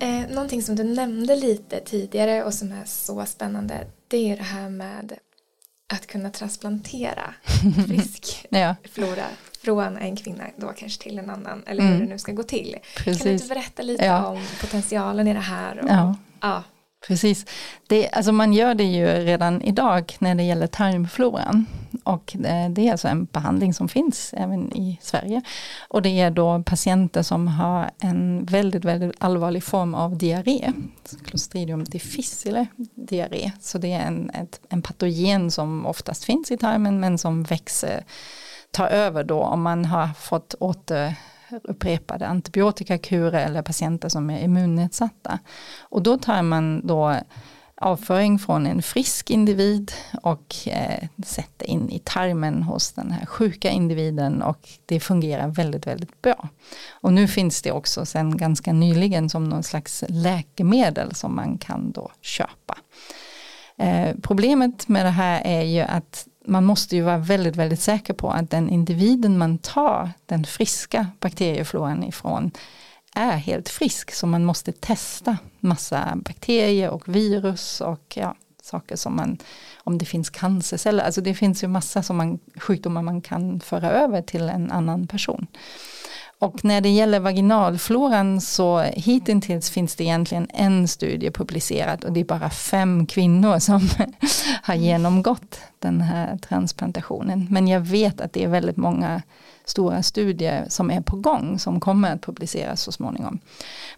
Eh, 0.00 0.34
någonting 0.34 0.62
som 0.62 0.76
du 0.76 0.84
nämnde 0.84 1.36
lite 1.36 1.80
tidigare 1.80 2.44
och 2.44 2.54
som 2.54 2.72
är 2.72 2.84
så 2.84 3.24
spännande 3.24 3.86
det 4.08 4.32
är 4.32 4.36
det 4.36 4.42
här 4.42 4.68
med 4.68 5.12
att 5.92 6.06
kunna 6.06 6.30
transplantera 6.30 7.34
frisk 7.86 8.46
ja. 8.50 8.76
flora 8.90 9.24
från 9.74 9.96
en 9.96 10.16
kvinna 10.16 10.44
då 10.56 10.68
kanske 10.76 11.02
till 11.02 11.18
en 11.18 11.30
annan 11.30 11.62
eller 11.66 11.82
mm. 11.82 11.94
hur 11.94 12.00
det 12.00 12.08
nu 12.08 12.18
ska 12.18 12.32
gå 12.32 12.42
till. 12.42 12.76
Precis. 12.96 13.22
Kan 13.22 13.26
du 13.26 13.32
inte 13.32 13.48
berätta 13.48 13.82
lite 13.82 14.04
ja. 14.04 14.26
om 14.26 14.42
potentialen 14.60 15.28
i 15.28 15.34
det 15.34 15.40
här? 15.40 15.78
Och, 15.78 15.88
ja. 15.88 16.16
ja. 16.40 16.62
Precis. 17.06 17.46
Det, 17.86 18.10
alltså 18.10 18.32
man 18.32 18.52
gör 18.52 18.74
det 18.74 18.84
ju 18.84 19.06
redan 19.06 19.62
idag 19.62 20.16
när 20.18 20.34
det 20.34 20.42
gäller 20.42 20.66
tarmfloran. 20.66 21.66
Och 22.04 22.36
det 22.70 22.88
är 22.88 22.92
alltså 22.92 23.08
en 23.08 23.24
behandling 23.24 23.74
som 23.74 23.88
finns 23.88 24.34
även 24.36 24.72
i 24.76 24.98
Sverige. 25.02 25.42
Och 25.88 26.02
det 26.02 26.20
är 26.20 26.30
då 26.30 26.62
patienter 26.62 27.22
som 27.22 27.48
har 27.48 27.90
en 28.00 28.44
väldigt, 28.44 28.84
väldigt 28.84 29.14
allvarlig 29.18 29.64
form 29.64 29.94
av 29.94 30.18
diarré. 30.18 30.72
Clostridium 31.24 31.84
difficile 31.84 32.66
diarré. 32.94 33.52
Så 33.60 33.78
det 33.78 33.92
är 33.92 34.06
en, 34.06 34.30
ett, 34.30 34.60
en 34.68 34.82
patogen 34.82 35.50
som 35.50 35.86
oftast 35.86 36.24
finns 36.24 36.50
i 36.50 36.56
tarmen 36.56 37.00
men 37.00 37.18
som 37.18 37.42
växer 37.42 38.04
ta 38.70 38.88
över 38.88 39.24
då 39.24 39.42
om 39.42 39.62
man 39.62 39.84
har 39.84 40.08
fått 40.08 40.54
återupprepade 40.60 42.26
antibiotikakurer 42.26 43.46
eller 43.46 43.62
patienter 43.62 44.08
som 44.08 44.30
är 44.30 44.40
immunnedsatta. 44.44 45.38
Och 45.80 46.02
då 46.02 46.18
tar 46.18 46.42
man 46.42 46.86
då 46.86 47.16
avföring 47.80 48.38
från 48.38 48.66
en 48.66 48.82
frisk 48.82 49.30
individ 49.30 49.92
och 50.22 50.54
eh, 50.66 51.08
sätter 51.24 51.66
in 51.66 51.90
i 51.90 51.98
tarmen 51.98 52.62
hos 52.62 52.92
den 52.92 53.10
här 53.10 53.26
sjuka 53.26 53.70
individen 53.70 54.42
och 54.42 54.68
det 54.86 55.00
fungerar 55.00 55.48
väldigt, 55.48 55.86
väldigt 55.86 56.22
bra. 56.22 56.48
Och 56.90 57.12
nu 57.12 57.28
finns 57.28 57.62
det 57.62 57.72
också 57.72 58.06
sedan 58.06 58.36
ganska 58.36 58.72
nyligen 58.72 59.28
som 59.28 59.48
någon 59.48 59.62
slags 59.62 60.04
läkemedel 60.08 61.14
som 61.14 61.36
man 61.36 61.58
kan 61.58 61.92
då 61.92 62.10
köpa. 62.20 62.78
Eh, 63.76 64.16
problemet 64.22 64.88
med 64.88 65.06
det 65.06 65.10
här 65.10 65.42
är 65.44 65.62
ju 65.62 65.80
att 65.80 66.26
man 66.48 66.64
måste 66.64 66.96
ju 66.96 67.02
vara 67.02 67.18
väldigt, 67.18 67.56
väldigt 67.56 67.80
säker 67.80 68.14
på 68.14 68.30
att 68.30 68.50
den 68.50 68.70
individen 68.70 69.38
man 69.38 69.58
tar 69.58 70.10
den 70.26 70.44
friska 70.44 71.06
bakteriefloran 71.20 72.04
ifrån 72.04 72.50
är 73.14 73.36
helt 73.36 73.68
frisk. 73.68 74.10
Så 74.10 74.26
man 74.26 74.44
måste 74.44 74.72
testa 74.72 75.36
massa 75.60 76.12
bakterier 76.16 76.90
och 76.90 77.08
virus 77.08 77.80
och 77.80 78.14
ja, 78.16 78.34
saker 78.62 78.96
som 78.96 79.16
man, 79.16 79.38
om 79.76 79.98
det 79.98 80.04
finns 80.04 80.30
cancerceller, 80.30 81.04
alltså 81.04 81.20
det 81.20 81.34
finns 81.34 81.64
ju 81.64 81.68
massa 81.68 82.02
som 82.02 82.16
man, 82.16 82.38
sjukdomar 82.56 83.02
man 83.02 83.20
kan 83.20 83.60
föra 83.60 83.90
över 83.90 84.22
till 84.22 84.48
en 84.48 84.70
annan 84.70 85.06
person. 85.06 85.46
Och 86.40 86.64
när 86.64 86.80
det 86.80 86.88
gäller 86.88 87.20
vaginalfloran 87.20 88.40
så 88.40 88.80
hittills 88.80 89.70
finns 89.70 89.96
det 89.96 90.04
egentligen 90.04 90.48
en 90.54 90.88
studie 90.88 91.30
publicerad 91.30 92.04
och 92.04 92.12
det 92.12 92.20
är 92.20 92.24
bara 92.24 92.50
fem 92.50 93.06
kvinnor 93.06 93.58
som 93.58 93.88
har 94.62 94.74
genomgått 94.74 95.60
den 95.78 96.00
här 96.00 96.38
transplantationen. 96.38 97.46
Men 97.50 97.68
jag 97.68 97.80
vet 97.80 98.20
att 98.20 98.32
det 98.32 98.44
är 98.44 98.48
väldigt 98.48 98.76
många 98.76 99.22
stora 99.68 100.02
studier 100.02 100.66
som 100.68 100.90
är 100.90 101.00
på 101.00 101.16
gång 101.16 101.58
som 101.58 101.80
kommer 101.80 102.14
att 102.14 102.22
publiceras 102.22 102.82
så 102.82 102.92
småningom. 102.92 103.38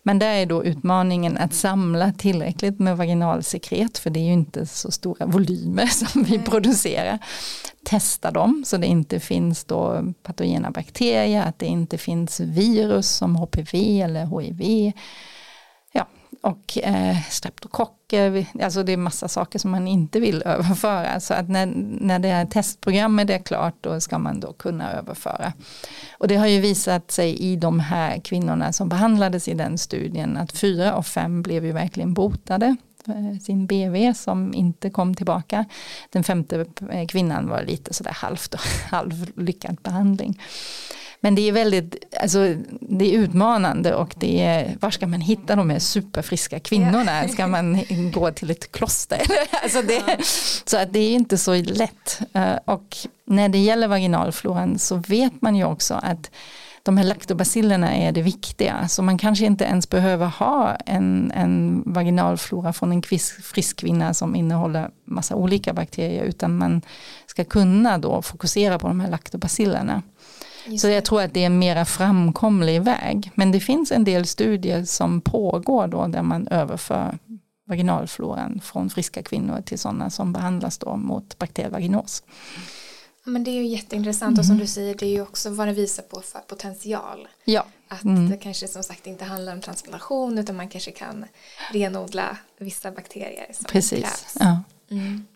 Men 0.03 0.19
där 0.19 0.35
är 0.35 0.47
då 0.47 0.65
utmaningen 0.65 1.37
att 1.37 1.55
samla 1.55 2.13
tillräckligt 2.13 2.79
med 2.79 2.97
vaginalsekret 2.97 3.99
för 3.99 4.11
det 4.11 4.21
är 4.21 4.25
ju 4.25 4.33
inte 4.33 4.67
så 4.67 4.91
stora 4.91 5.27
volymer 5.27 5.87
som 6.07 6.23
vi 6.23 6.39
producerar. 6.39 7.19
Testa 7.85 8.31
dem 8.31 8.63
så 8.67 8.77
det 8.77 8.87
inte 8.87 9.21
finns 9.21 9.65
då 9.65 10.13
patogena 10.23 10.71
bakterier, 10.71 11.43
att 11.43 11.59
det 11.59 11.67
inte 11.67 11.99
finns 11.99 12.41
virus 12.41 13.09
som 13.09 13.37
HPV 13.37 14.01
eller 14.01 14.41
HIV 14.41 14.93
och 16.43 16.79
eh, 16.79 17.17
streptokocker, 17.31 18.47
alltså 18.63 18.83
det 18.83 18.93
är 18.93 18.97
massa 18.97 19.29
saker 19.29 19.59
som 19.59 19.71
man 19.71 19.89
inte 19.89 20.21
vill 20.21 20.43
överföra. 20.47 21.21
Så 21.21 21.35
att 21.35 21.49
när, 21.49 21.67
när 22.01 22.19
det 22.19 22.29
är 22.29 22.45
testprogrammet 22.45 23.31
är 23.31 23.39
klart 23.39 23.75
då 23.81 24.01
ska 24.01 24.19
man 24.19 24.41
då 24.41 24.53
kunna 24.53 24.93
överföra. 24.93 25.53
Och 26.19 26.29
det 26.29 26.37
har 26.37 26.47
ju 26.47 26.61
visat 26.61 27.11
sig 27.11 27.37
i 27.37 27.57
de 27.57 27.81
här 27.81 28.19
kvinnorna 28.19 28.73
som 28.73 28.89
behandlades 28.89 29.49
i 29.49 29.55
den 29.55 29.79
studien 29.79 30.37
att 30.37 30.53
fyra 30.53 30.95
av 30.95 31.03
fem 31.03 31.43
blev 31.43 31.65
ju 31.65 31.73
verkligen 31.73 32.15
botade 32.15 32.77
sin 33.43 33.67
BV 33.67 34.15
som 34.15 34.55
inte 34.55 34.91
kom 34.91 35.15
tillbaka. 35.15 35.65
Den 36.11 36.25
femte 36.25 36.67
kvinnan 37.09 37.49
var 37.49 37.63
lite 37.63 37.95
sådär 37.95 38.13
halvt 38.13 38.55
halvlyckad 38.91 39.77
behandling. 39.83 40.39
Men 41.21 41.35
det 41.35 41.49
är 41.49 41.53
väldigt, 41.53 42.15
alltså 42.21 42.55
det 42.81 43.15
är 43.15 43.19
utmanande 43.19 43.95
och 43.95 44.15
det 44.17 44.43
är, 44.43 44.77
var 44.81 44.91
ska 44.91 45.07
man 45.07 45.21
hitta 45.21 45.57
de 45.57 45.71
här 45.71 45.79
superfriska 45.79 46.61
kvinnorna? 46.61 47.29
Ska 47.29 47.47
man 47.47 47.81
gå 48.15 48.31
till 48.31 48.51
ett 48.51 48.73
kloster? 48.73 49.21
alltså 49.63 49.83
det, 49.83 50.25
så 50.65 50.79
att 50.79 50.93
det 50.93 50.99
är 50.99 51.13
inte 51.13 51.39
så 51.39 51.55
lätt. 51.55 52.21
Eh, 52.33 52.57
och 52.65 52.97
när 53.25 53.49
det 53.49 53.59
gäller 53.59 53.89
vaginalfloran 53.89 54.79
så 54.79 54.97
vet 54.97 55.43
man 55.43 55.57
ju 55.57 55.65
också 55.65 55.95
att 55.95 56.31
de 56.83 56.97
här 56.97 57.05
laktobacillerna 57.05 57.97
är 57.97 58.13
det 58.13 58.23
viktiga. 58.23 58.89
Så 58.89 59.03
man 59.03 59.19
kanske 59.19 59.45
inte 59.45 59.65
ens 59.65 59.91
behöver 59.91 60.27
ha 60.27 60.75
en, 60.75 61.33
en 61.35 61.83
vaginalflora 61.87 62.73
från 62.73 62.93
en 62.93 63.03
frisk 63.43 63.77
kvinna 63.77 64.15
som 64.15 64.37
innehåller 64.37 64.91
massa 65.05 65.35
olika 65.35 65.73
bakterier. 65.73 66.25
Utan 66.25 66.59
man 66.59 66.83
ska 67.27 67.45
kunna 67.45 67.99
då 67.99 68.23
fokusera 68.23 68.79
på 68.79 68.89
de 68.89 69.01
här 69.01 69.11
laktobacillerna. 69.11 70.03
Så 70.79 70.89
jag 70.89 71.05
tror 71.05 71.23
att 71.23 71.35
det 71.35 71.43
är 71.43 71.47
en 71.47 71.59
mera 71.59 71.85
framkomlig 71.85 72.83
väg. 72.83 73.31
Men 73.35 73.53
det 73.53 73.61
finns 73.61 73.93
en 73.93 74.05
del 74.05 74.27
studier 74.27 74.85
som 74.85 75.21
pågår 75.21 75.87
då 75.87 76.07
där 76.07 76.23
man 76.23 76.49
överför 76.49 77.19
vaginalfloran 77.67 78.61
från 78.63 78.91
friska 78.91 79.23
kvinnor 79.23 79.63
till 79.63 79.79
sådana 79.79 80.11
som 80.11 80.33
behandlas 80.33 80.79
då 80.79 80.97
mot 80.97 81.39
bakteriell 81.39 81.73
vaginos. 81.73 82.23
Men 83.33 83.45
det 83.45 83.51
är 83.51 83.55
ju 83.55 83.67
jätteintressant 83.67 84.39
och 84.39 84.45
som 84.45 84.55
mm. 84.55 84.67
du 84.67 84.73
säger 84.73 84.95
det 84.95 85.07
är 85.07 85.11
ju 85.11 85.23
också 85.23 85.51
vad 85.51 85.69
det 85.69 85.73
visar 85.73 86.03
på 86.03 86.21
för 86.21 86.39
potential. 86.39 87.29
Ja. 87.45 87.67
Att 87.89 88.05
mm. 88.05 88.31
det 88.31 88.37
kanske 88.37 88.69
som 88.69 88.83
sagt 88.83 89.07
inte 89.07 89.25
handlar 89.25 89.53
om 89.53 89.61
transplantation 89.61 90.39
utan 90.39 90.57
man 90.57 90.69
kanske 90.69 90.91
kan 90.91 91.25
renodla 91.73 92.37
vissa 92.59 92.91
bakterier 92.91 93.47
som 93.53 93.65
Precis. 93.65 94.01
krävs. 94.01 94.37
Ja. 94.41 94.63
Mm. 94.91 95.27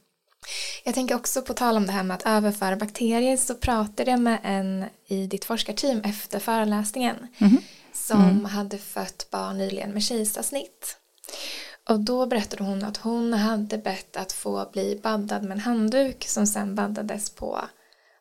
Jag 0.84 0.94
tänker 0.94 1.14
också 1.14 1.42
på 1.42 1.54
tal 1.54 1.76
om 1.76 1.86
det 1.86 1.92
här 1.92 2.02
med 2.02 2.14
att 2.14 2.26
överföra 2.26 2.76
bakterier 2.76 3.36
så 3.36 3.54
pratade 3.54 4.10
jag 4.10 4.20
med 4.20 4.38
en 4.42 4.84
i 5.06 5.26
ditt 5.26 5.44
forskarteam 5.44 6.00
efter 6.00 6.38
föreläsningen 6.38 7.16
mm. 7.38 7.58
som 7.92 8.24
mm. 8.24 8.44
hade 8.44 8.78
fött 8.78 9.26
barn 9.30 9.58
nyligen 9.58 9.90
med 9.90 10.02
kejsarsnitt. 10.02 10.96
Och 11.88 12.00
då 12.00 12.26
berättade 12.26 12.64
hon 12.64 12.84
att 12.84 12.96
hon 12.96 13.32
hade 13.32 13.78
bett 13.78 14.16
att 14.16 14.32
få 14.32 14.68
bli 14.72 15.00
baddad 15.02 15.42
med 15.42 15.52
en 15.52 15.60
handduk 15.60 16.24
som 16.28 16.46
sen 16.46 16.74
baddades 16.74 17.30
på 17.30 17.60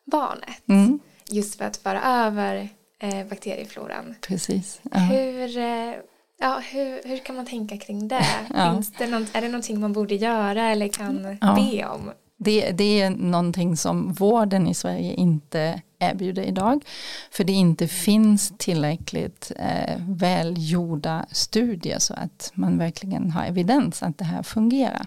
barnet. 0.04 0.68
Mm. 0.68 0.98
Just 1.30 1.58
för 1.58 1.64
att 1.64 1.76
föra 1.76 2.02
över 2.02 2.68
eh, 2.98 3.26
bakteriefloran. 3.26 4.14
Precis. 4.20 4.80
Ja. 4.92 4.98
Hur, 4.98 5.58
eh, 5.58 5.94
ja, 6.38 6.60
hur, 6.72 7.08
hur 7.08 7.18
kan 7.18 7.36
man 7.36 7.46
tänka 7.46 7.76
kring 7.76 8.08
det? 8.08 8.26
Ja. 8.54 8.82
Det 8.98 9.06
något, 9.06 9.28
är 9.32 9.40
det 9.40 9.48
någonting 9.48 9.80
man 9.80 9.92
borde 9.92 10.14
göra 10.14 10.70
eller 10.70 10.88
kan 10.88 11.38
ja. 11.40 11.54
be 11.54 11.86
om? 11.86 12.10
Det, 12.36 12.70
det, 12.70 13.00
är 13.00 13.10
någonting 13.10 13.76
som 13.76 14.12
vården 14.12 14.68
i 14.68 14.74
Sverige 14.74 15.14
inte 15.14 15.82
erbjuder 15.98 16.42
idag. 16.42 16.84
För 17.30 17.44
det 17.44 17.52
inte 17.52 17.88
finns 17.88 18.52
tillräckligt 18.58 19.52
eh, 19.56 19.96
välgjorda 20.08 21.26
studier 21.30 21.98
så 21.98 22.14
att 22.14 22.50
man 22.54 22.78
verkligen 22.78 23.30
har 23.30 23.44
evidens 23.44 24.02
att 24.02 24.18
det 24.18 24.24
här 24.24 24.42
fungerar. 24.42 25.06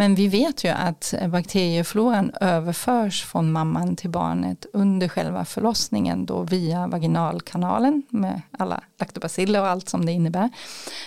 Men 0.00 0.14
vi 0.14 0.28
vet 0.28 0.64
ju 0.64 0.68
att 0.68 1.14
bakteriefloran 1.28 2.32
överförs 2.40 3.24
från 3.24 3.52
mamman 3.52 3.96
till 3.96 4.10
barnet 4.10 4.66
under 4.72 5.08
själva 5.08 5.44
förlossningen 5.44 6.26
då 6.26 6.42
via 6.42 6.86
vaginalkanalen 6.86 8.02
med 8.08 8.42
alla 8.58 8.80
laktobaciller 8.98 9.60
och 9.60 9.68
allt 9.68 9.88
som 9.88 10.06
det 10.06 10.12
innebär. 10.12 10.50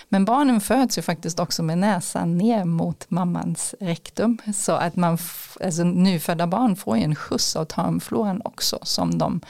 Men 0.08 0.24
barnen 0.24 0.60
föds 0.60 0.98
ju 0.98 1.02
faktiskt 1.02 1.40
också 1.40 1.62
med 1.62 1.78
näsan 1.78 2.38
ner 2.38 2.64
mot 2.64 3.10
mammans 3.10 3.74
rektum 3.80 4.38
så 4.54 4.72
att 4.72 4.96
man, 4.96 5.18
alltså 5.64 5.84
nyfödda 5.84 6.46
barn 6.46 6.76
får 6.76 6.96
ju 6.96 7.04
en 7.04 7.16
skjuts 7.16 7.56
av 7.56 7.64
tarmfloran 7.64 8.40
också 8.44 8.78
som 8.82 9.18
de 9.18 9.40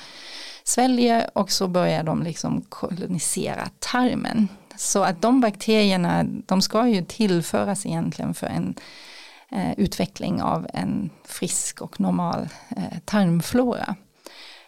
sväljer 0.64 1.30
och 1.32 1.50
så 1.50 1.68
börjar 1.68 2.02
de 2.02 2.22
liksom 2.22 2.60
kolonisera 2.68 3.68
tarmen. 3.78 4.48
Så 4.76 5.02
att 5.02 5.22
de 5.22 5.40
bakterierna, 5.40 6.24
de 6.46 6.62
ska 6.62 6.88
ju 6.88 7.04
tillföras 7.04 7.86
egentligen 7.86 8.34
för 8.34 8.46
en 8.46 8.74
Eh, 9.50 9.72
utveckling 9.76 10.42
av 10.42 10.66
en 10.74 11.10
frisk 11.24 11.80
och 11.80 12.00
normal 12.00 12.48
eh, 12.76 12.98
tarmflora. 13.04 13.96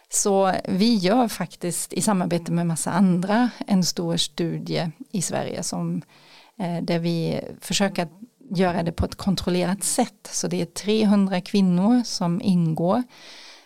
Så 0.09 0.53
vi 0.65 0.95
gör 0.95 1.27
faktiskt 1.27 1.93
i 1.93 2.01
samarbete 2.01 2.51
med 2.51 2.67
massa 2.67 2.91
andra 2.91 3.49
en 3.67 3.83
stor 3.83 4.17
studie 4.17 4.91
i 5.11 5.21
Sverige 5.21 5.63
som, 5.63 6.01
eh, 6.59 6.83
där 6.83 6.99
vi 6.99 7.41
försöker 7.61 8.07
göra 8.49 8.83
det 8.83 8.91
på 8.91 9.05
ett 9.05 9.15
kontrollerat 9.15 9.83
sätt. 9.83 10.29
Så 10.31 10.47
det 10.47 10.61
är 10.61 10.65
300 10.65 11.41
kvinnor 11.41 12.03
som 12.05 12.41
ingår. 12.41 13.03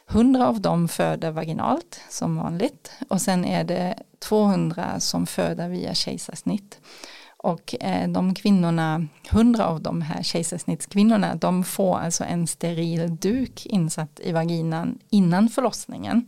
100 0.07 0.47
av 0.47 0.61
dem 0.61 0.87
föder 0.87 1.31
vaginalt 1.31 2.01
som 2.09 2.35
vanligt 2.35 2.91
och 3.09 3.21
sen 3.21 3.45
är 3.45 3.63
det 3.63 3.95
200 4.19 4.99
som 4.99 5.27
föder 5.27 5.69
via 5.69 5.93
kejsarsnitt. 5.93 6.79
Och 7.43 7.75
eh, 7.79 8.09
de 8.09 8.35
kvinnorna, 8.35 9.07
hundra 9.29 9.67
av 9.67 9.81
de 9.81 10.01
här 10.01 10.23
kejsarsnittskvinnorna, 10.23 11.35
de 11.35 11.63
får 11.63 11.97
alltså 11.97 12.23
en 12.23 12.47
steril 12.47 13.15
duk 13.15 13.65
insatt 13.65 14.19
i 14.23 14.31
vaginan 14.31 14.99
innan 15.09 15.49
förlossningen 15.49 16.25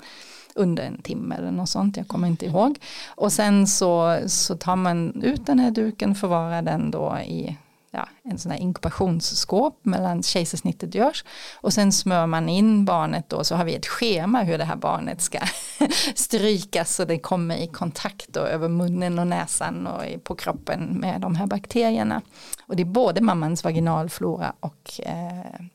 under 0.56 0.84
en 0.84 1.02
timme 1.02 1.36
eller 1.36 1.52
något 1.52 1.70
sånt, 1.70 1.98
jag 1.98 2.08
kommer 2.08 2.28
inte 2.28 2.46
ihåg. 2.46 2.80
Och 3.08 3.34
sen 3.34 3.68
så, 3.68 4.20
så 4.28 4.56
tar 4.56 4.76
man 4.76 5.22
ut 5.24 5.46
den 5.46 5.60
här 5.60 5.72
duken, 5.72 6.16
förvarar 6.16 6.62
den 6.62 6.92
då 6.92 7.18
i 7.20 7.58
ja, 7.94 8.08
en 8.24 8.38
sån 8.38 8.52
här 8.52 8.60
inkubationsskåp 8.60 9.86
mellan 9.86 10.24
kejsarsnittet 10.24 10.96
görs 10.96 11.24
och 11.62 11.74
sen 11.74 11.92
smör 11.92 12.28
man 12.28 12.50
in 12.50 12.86
barnet 12.86 13.30
då 13.30 13.44
så 13.44 13.56
har 13.56 13.66
vi 13.66 13.76
ett 13.76 13.88
schema 13.88 14.42
hur 14.42 14.58
det 14.58 14.66
här 14.66 14.76
barnet 14.76 15.22
ska 15.22 15.40
strykas 16.16 16.96
så 16.96 17.06
det 17.06 17.20
kommer 17.20 17.56
i 17.56 17.68
kontakt 17.68 18.28
då 18.28 18.40
över 18.40 18.70
munnen 18.70 19.20
och 19.20 19.28
näsan 19.28 19.88
och 19.88 20.24
på 20.24 20.36
kroppen 20.36 20.86
med 20.86 21.22
de 21.22 21.36
här 21.36 21.48
bakterierna. 21.48 22.22
Och 22.68 22.76
det 22.76 22.84
är 22.84 22.86
både 22.86 23.22
mammans 23.22 23.64
vaginalflora 23.64 24.54
och 24.60 25.00
eh, 25.04 25.66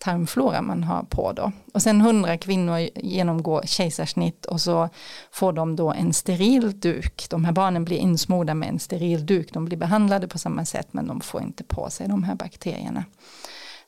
tarmflora 0.00 0.62
man 0.62 0.84
har 0.84 1.02
på 1.02 1.32
då. 1.32 1.52
Och 1.74 1.82
sen 1.82 2.00
100 2.00 2.38
kvinnor 2.38 2.88
genomgår 2.94 3.62
kejsarsnitt 3.64 4.46
och 4.46 4.60
så 4.60 4.88
får 5.32 5.52
de 5.52 5.76
då 5.76 5.92
en 5.92 6.12
steril 6.12 6.80
duk. 6.80 7.26
De 7.30 7.44
här 7.44 7.52
barnen 7.52 7.84
blir 7.84 7.96
insmorda 7.96 8.54
med 8.54 8.68
en 8.68 8.78
steril 8.78 9.26
duk. 9.26 9.52
De 9.52 9.64
blir 9.64 9.78
behandlade 9.78 10.28
på 10.28 10.38
samma 10.38 10.64
sätt 10.64 10.88
men 10.90 11.06
de 11.06 11.20
får 11.20 11.42
inte 11.42 11.64
på 11.64 11.90
sig 11.90 12.08
de 12.08 12.22
här 12.24 12.34
bakterierna. 12.34 13.04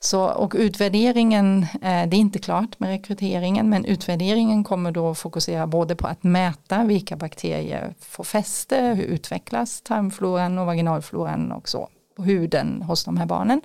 Så, 0.01 0.25
och 0.25 0.55
utvärderingen, 0.57 1.63
eh, 1.63 2.09
det 2.09 2.17
är 2.17 2.21
inte 2.21 2.39
klart 2.39 2.81
med 2.81 2.91
rekryteringen, 2.91 3.71
men 3.71 3.85
utvärderingen 3.85 4.65
kommer 4.65 4.93
då 4.93 5.15
fokusera 5.15 5.67
både 5.67 5.97
på 5.97 6.07
att 6.07 6.23
mäta 6.23 6.85
vilka 6.85 7.17
bakterier 7.17 7.95
får 8.01 8.25
fäste, 8.25 8.77
hur 8.77 9.05
utvecklas 9.05 9.83
tarmfloran 9.83 10.59
och 10.59 10.67
vaginalfloran 10.67 11.53
och 11.53 11.69
så 11.69 11.89
huden 12.23 12.83
hos 12.83 13.05
de 13.05 13.17
här 13.17 13.27
barnen. 13.27 13.61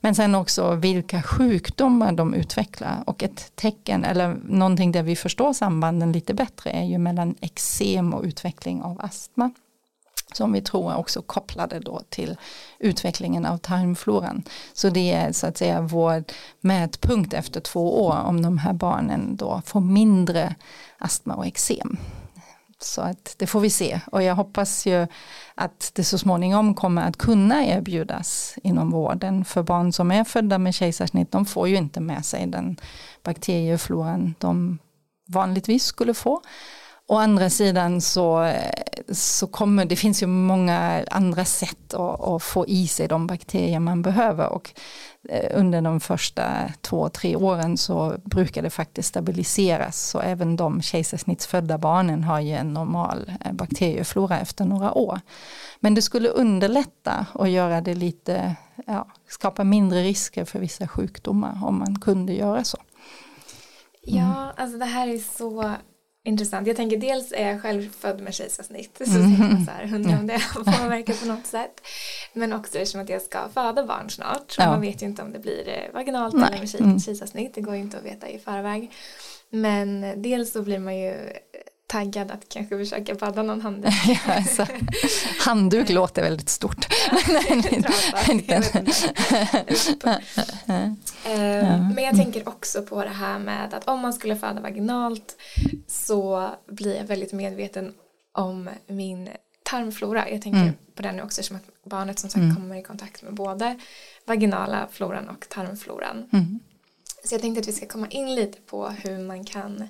Men 0.00 0.14
sen 0.14 0.34
också 0.34 0.74
vilka 0.74 1.22
sjukdomar 1.22 2.12
de 2.12 2.34
utvecklar 2.34 3.02
och 3.06 3.22
ett 3.22 3.52
tecken 3.54 4.04
eller 4.04 4.36
någonting 4.44 4.92
där 4.92 5.02
vi 5.02 5.16
förstår 5.16 5.52
sambanden 5.52 6.12
lite 6.12 6.34
bättre 6.34 6.70
är 6.70 6.84
ju 6.84 6.98
mellan 6.98 7.34
eksem 7.40 8.14
och 8.14 8.24
utveckling 8.24 8.82
av 8.82 9.00
astma 9.00 9.50
som 10.32 10.52
vi 10.52 10.60
tror 10.60 10.92
är 10.92 10.96
också 10.96 11.22
kopplade 11.22 11.80
då 11.80 12.00
till 12.08 12.36
utvecklingen 12.78 13.46
av 13.46 13.58
tarmfloran. 13.58 14.42
Så 14.72 14.90
det 14.90 15.12
är 15.12 15.32
så 15.32 15.46
att 15.46 15.58
säga 15.58 15.80
vår 15.80 16.24
mätpunkt 16.60 17.34
efter 17.34 17.60
två 17.60 18.04
år 18.04 18.18
om 18.24 18.42
de 18.42 18.58
här 18.58 18.72
barnen 18.72 19.36
då 19.36 19.62
får 19.66 19.80
mindre 19.80 20.54
astma 20.98 21.34
och 21.34 21.46
eksem. 21.46 21.96
Så 22.82 23.00
att 23.00 23.34
det 23.38 23.46
får 23.46 23.60
vi 23.60 23.70
se 23.70 24.00
och 24.12 24.22
jag 24.22 24.34
hoppas 24.34 24.86
ju 24.86 25.06
att 25.54 25.90
det 25.94 26.04
så 26.04 26.18
småningom 26.18 26.74
kommer 26.74 27.02
att 27.08 27.16
kunna 27.16 27.66
erbjudas 27.66 28.54
inom 28.62 28.90
vården 28.90 29.44
för 29.44 29.62
barn 29.62 29.92
som 29.92 30.10
är 30.10 30.24
födda 30.24 30.58
med 30.58 30.74
kejsarsnitt. 30.74 31.32
De 31.32 31.46
får 31.46 31.68
ju 31.68 31.76
inte 31.76 32.00
med 32.00 32.24
sig 32.24 32.46
den 32.46 32.76
bakteriefloran 33.22 34.34
de 34.38 34.78
vanligtvis 35.26 35.84
skulle 35.84 36.14
få. 36.14 36.42
Å 37.10 37.16
andra 37.16 37.50
sidan 37.50 38.00
så, 38.00 38.52
så 39.08 39.46
kommer 39.46 39.84
det 39.84 39.96
finns 39.96 40.22
ju 40.22 40.26
många 40.26 41.04
andra 41.10 41.44
sätt 41.44 41.94
att, 41.94 42.20
att, 42.20 42.42
få 42.42 42.66
i 42.66 42.86
sig 42.86 43.08
de 43.08 43.26
bakterier 43.26 43.80
man 43.80 44.02
behöver 44.02 44.48
och 44.48 44.70
eh, 45.28 45.58
under 45.58 45.82
de 45.82 46.00
första 46.00 46.72
två, 46.80 47.08
tre 47.08 47.36
åren 47.36 47.76
så 47.76 48.14
brukar 48.24 48.62
det 48.62 48.70
faktiskt 48.70 49.08
stabiliseras 49.08 50.08
så 50.10 50.20
även 50.20 50.56
de 50.56 50.82
kejsarsnittsfödda 50.82 51.78
barnen 51.78 52.24
har 52.24 52.40
ju 52.40 52.52
en 52.52 52.72
normal 52.72 53.32
eh, 53.44 53.52
bakterieflora 53.52 54.40
efter 54.40 54.64
några 54.64 54.92
år. 54.94 55.20
Men 55.80 55.94
det 55.94 56.02
skulle 56.02 56.28
underlätta 56.28 57.26
och 57.32 57.48
göra 57.48 57.80
det 57.80 57.94
lite, 57.94 58.56
ja, 58.86 59.08
skapa 59.28 59.64
mindre 59.64 60.02
risker 60.02 60.44
för 60.44 60.58
vissa 60.58 60.88
sjukdomar 60.88 61.60
om 61.64 61.78
man 61.78 62.00
kunde 62.00 62.32
göra 62.32 62.64
så. 62.64 62.78
Mm. 64.06 64.18
Ja, 64.18 64.52
alltså 64.56 64.78
det 64.78 64.84
här 64.84 65.08
är 65.08 65.18
så 65.18 65.74
intressant. 66.24 66.66
Jag 66.66 66.76
tänker 66.76 66.96
dels 66.96 67.32
är 67.32 67.48
jag 67.48 67.62
själv 67.62 67.90
född 67.90 68.20
med 68.20 68.34
kejsarsnitt 68.34 69.00
så 69.04 69.16
mm. 69.16 69.22
tänker 69.22 69.54
man 69.54 69.64
så 69.64 69.70
här, 69.70 69.94
undrar 69.94 70.18
om 70.18 70.26
det 70.26 70.40
påverkar 70.54 71.14
på 71.14 71.26
något 71.26 71.46
sätt. 71.46 71.80
Men 72.32 72.52
också 72.52 72.78
eftersom 72.78 73.00
att 73.00 73.08
jag 73.08 73.22
ska 73.22 73.48
föda 73.54 73.86
barn 73.86 74.10
snart 74.10 74.50
så 74.50 74.62
ja. 74.62 74.70
man 74.70 74.80
vet 74.80 75.02
ju 75.02 75.06
inte 75.06 75.22
om 75.22 75.32
det 75.32 75.38
blir 75.38 75.68
eh, 75.68 75.94
vaginalt 75.94 76.34
Nej. 76.34 76.48
eller 76.52 76.60
med 76.60 76.80
mm. 76.80 77.00
kejsarsnitt, 77.00 77.54
det 77.54 77.60
går 77.60 77.74
ju 77.74 77.80
inte 77.80 77.98
att 77.98 78.04
veta 78.04 78.28
i 78.28 78.38
förväg. 78.38 78.90
Men 79.50 80.22
dels 80.22 80.52
så 80.52 80.62
blir 80.62 80.78
man 80.78 80.96
ju 80.96 81.32
taggad 81.90 82.30
att 82.30 82.48
kanske 82.48 82.78
försöka 82.78 83.14
badda 83.14 83.42
någon 83.42 83.60
handduk. 83.60 83.92
ja, 84.06 84.34
alltså, 84.34 84.66
handduk 85.38 85.88
låter 85.88 86.22
väldigt 86.22 86.48
stort. 86.48 86.86
Ehm, 91.24 91.94
men 91.94 92.04
jag 92.04 92.16
tänker 92.16 92.48
också 92.48 92.82
på 92.82 93.04
det 93.04 93.10
här 93.10 93.38
med 93.38 93.74
att 93.74 93.88
om 93.88 94.00
man 94.00 94.12
skulle 94.12 94.36
föda 94.36 94.60
vaginalt 94.60 95.36
så 95.86 96.50
blir 96.66 96.96
jag 96.96 97.04
väldigt 97.04 97.32
medveten 97.32 97.94
om 98.32 98.70
min 98.86 99.28
tarmflora. 99.62 100.30
Jag 100.30 100.42
tänker 100.42 100.60
mm. 100.60 100.74
på 100.94 101.02
den 101.02 101.20
också 101.20 101.42
som 101.42 101.56
att 101.56 101.62
barnet 101.84 102.18
som 102.18 102.30
sagt 102.30 102.42
mm. 102.42 102.56
kommer 102.56 102.76
i 102.76 102.82
kontakt 102.82 103.22
med 103.22 103.34
både 103.34 103.78
vaginala 104.26 104.88
floran 104.92 105.28
och 105.28 105.48
tarmfloran. 105.48 106.28
Mm. 106.32 106.60
Så 107.24 107.34
jag 107.34 107.42
tänkte 107.42 107.60
att 107.60 107.68
vi 107.68 107.72
ska 107.72 107.86
komma 107.86 108.08
in 108.08 108.34
lite 108.34 108.60
på 108.60 108.88
hur 108.88 109.18
man 109.18 109.44
kan 109.44 109.88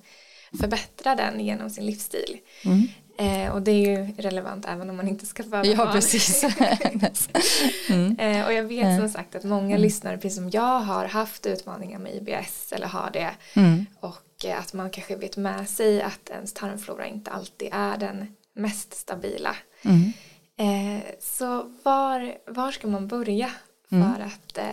förbättra 0.58 1.14
den 1.14 1.40
genom 1.40 1.70
sin 1.70 1.86
livsstil. 1.86 2.38
Mm. 2.64 2.88
Eh, 3.20 3.52
och 3.52 3.62
det 3.62 3.70
är 3.70 3.98
ju 3.98 4.12
relevant 4.18 4.66
även 4.68 4.90
om 4.90 4.96
man 4.96 5.08
inte 5.08 5.26
ska 5.26 5.42
föda 5.42 5.64
ja, 5.64 5.76
barn. 5.76 5.92
Precis. 5.92 6.44
mm. 7.88 8.18
eh, 8.18 8.46
och 8.46 8.52
jag 8.52 8.62
vet 8.62 9.00
som 9.00 9.08
sagt 9.08 9.34
att 9.34 9.44
många 9.44 9.66
mm. 9.66 9.80
lyssnare, 9.80 10.18
precis 10.18 10.36
som 10.36 10.50
jag, 10.50 10.80
har 10.80 11.04
haft 11.04 11.46
utmaningar 11.46 11.98
med 11.98 12.14
IBS 12.14 12.72
eller 12.72 12.86
har 12.86 13.10
det. 13.12 13.30
Mm. 13.54 13.86
Och 14.00 14.44
eh, 14.44 14.58
att 14.58 14.72
man 14.72 14.90
kanske 14.90 15.16
vet 15.16 15.36
med 15.36 15.68
sig 15.68 16.02
att 16.02 16.30
ens 16.30 16.52
tarmflora 16.52 17.06
inte 17.06 17.30
alltid 17.30 17.68
är 17.72 17.96
den 17.96 18.34
mest 18.54 18.94
stabila. 18.94 19.56
Mm. 19.82 20.12
Eh, 20.56 21.02
så 21.20 21.72
var, 21.82 22.34
var 22.46 22.72
ska 22.72 22.86
man 22.86 23.08
börja 23.08 23.50
mm. 23.90 24.14
för 24.14 24.22
att 24.22 24.58
eh, 24.58 24.64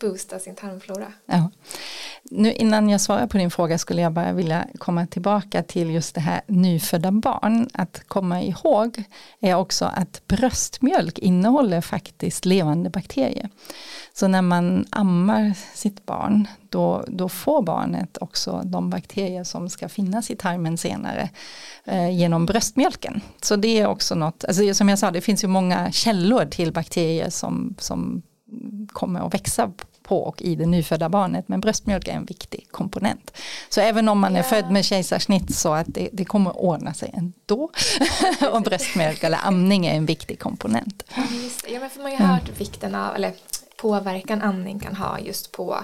boosta 0.00 0.38
sin 0.38 0.54
tarmflora. 0.54 1.12
Ja. 1.26 1.50
Nu 2.30 2.52
innan 2.52 2.88
jag 2.88 3.00
svarar 3.00 3.26
på 3.26 3.38
din 3.38 3.50
fråga 3.50 3.78
skulle 3.78 4.02
jag 4.02 4.12
bara 4.12 4.32
vilja 4.32 4.66
komma 4.78 5.06
tillbaka 5.06 5.62
till 5.62 5.90
just 5.90 6.14
det 6.14 6.20
här 6.20 6.40
nyfödda 6.46 7.10
barn. 7.12 7.68
Att 7.72 8.02
komma 8.08 8.42
ihåg 8.42 9.02
är 9.40 9.54
också 9.54 9.84
att 9.84 10.22
bröstmjölk 10.26 11.18
innehåller 11.18 11.80
faktiskt 11.80 12.44
levande 12.44 12.90
bakterier. 12.90 13.50
Så 14.12 14.28
när 14.28 14.42
man 14.42 14.86
ammar 14.90 15.54
sitt 15.74 16.06
barn 16.06 16.48
då, 16.68 17.04
då 17.08 17.28
får 17.28 17.62
barnet 17.62 18.18
också 18.20 18.62
de 18.64 18.90
bakterier 18.90 19.44
som 19.44 19.70
ska 19.70 19.88
finnas 19.88 20.30
i 20.30 20.36
tarmen 20.36 20.78
senare 20.78 21.30
eh, 21.84 22.10
genom 22.10 22.46
bröstmjölken. 22.46 23.20
Så 23.42 23.56
det 23.56 23.80
är 23.80 23.86
också 23.86 24.14
något, 24.14 24.44
alltså 24.44 24.74
som 24.74 24.88
jag 24.88 24.98
sa 24.98 25.10
det 25.10 25.20
finns 25.20 25.44
ju 25.44 25.48
många 25.48 25.92
källor 25.92 26.44
till 26.44 26.72
bakterier 26.72 27.30
som, 27.30 27.74
som 27.78 28.22
kommer 28.92 29.26
att 29.26 29.34
växa 29.34 29.72
på 30.02 30.22
och 30.22 30.42
i 30.42 30.54
det 30.54 30.66
nyfödda 30.66 31.08
barnet. 31.08 31.48
Men 31.48 31.60
bröstmjölk 31.60 32.08
är 32.08 32.12
en 32.12 32.24
viktig 32.24 32.66
komponent. 32.70 33.32
Så 33.68 33.80
även 33.80 34.08
om 34.08 34.18
man 34.18 34.32
är 34.32 34.38
yeah. 34.38 34.50
född 34.50 34.70
med 34.70 34.84
kejsarsnitt 34.84 35.54
så 35.54 35.72
att 35.72 35.86
det, 35.88 36.08
det 36.12 36.24
kommer 36.24 36.50
att 36.50 36.56
ordna 36.56 36.94
sig 36.94 37.10
ändå. 37.14 37.70
och 38.52 38.62
bröstmjölk 38.62 39.22
eller 39.22 39.38
amning 39.42 39.86
är 39.86 39.94
en 39.94 40.06
viktig 40.06 40.38
komponent. 40.38 41.02
Ja, 41.68 41.80
men 41.80 41.90
för 41.90 42.02
man 42.02 42.12
har 42.12 42.18
ju 42.18 42.24
hört 42.24 42.60
vikten 42.60 42.94
av, 42.94 43.14
eller 43.14 43.32
påverkan 43.76 44.42
amning 44.42 44.78
kan 44.78 44.96
ha 44.96 45.18
just 45.18 45.52
på 45.52 45.76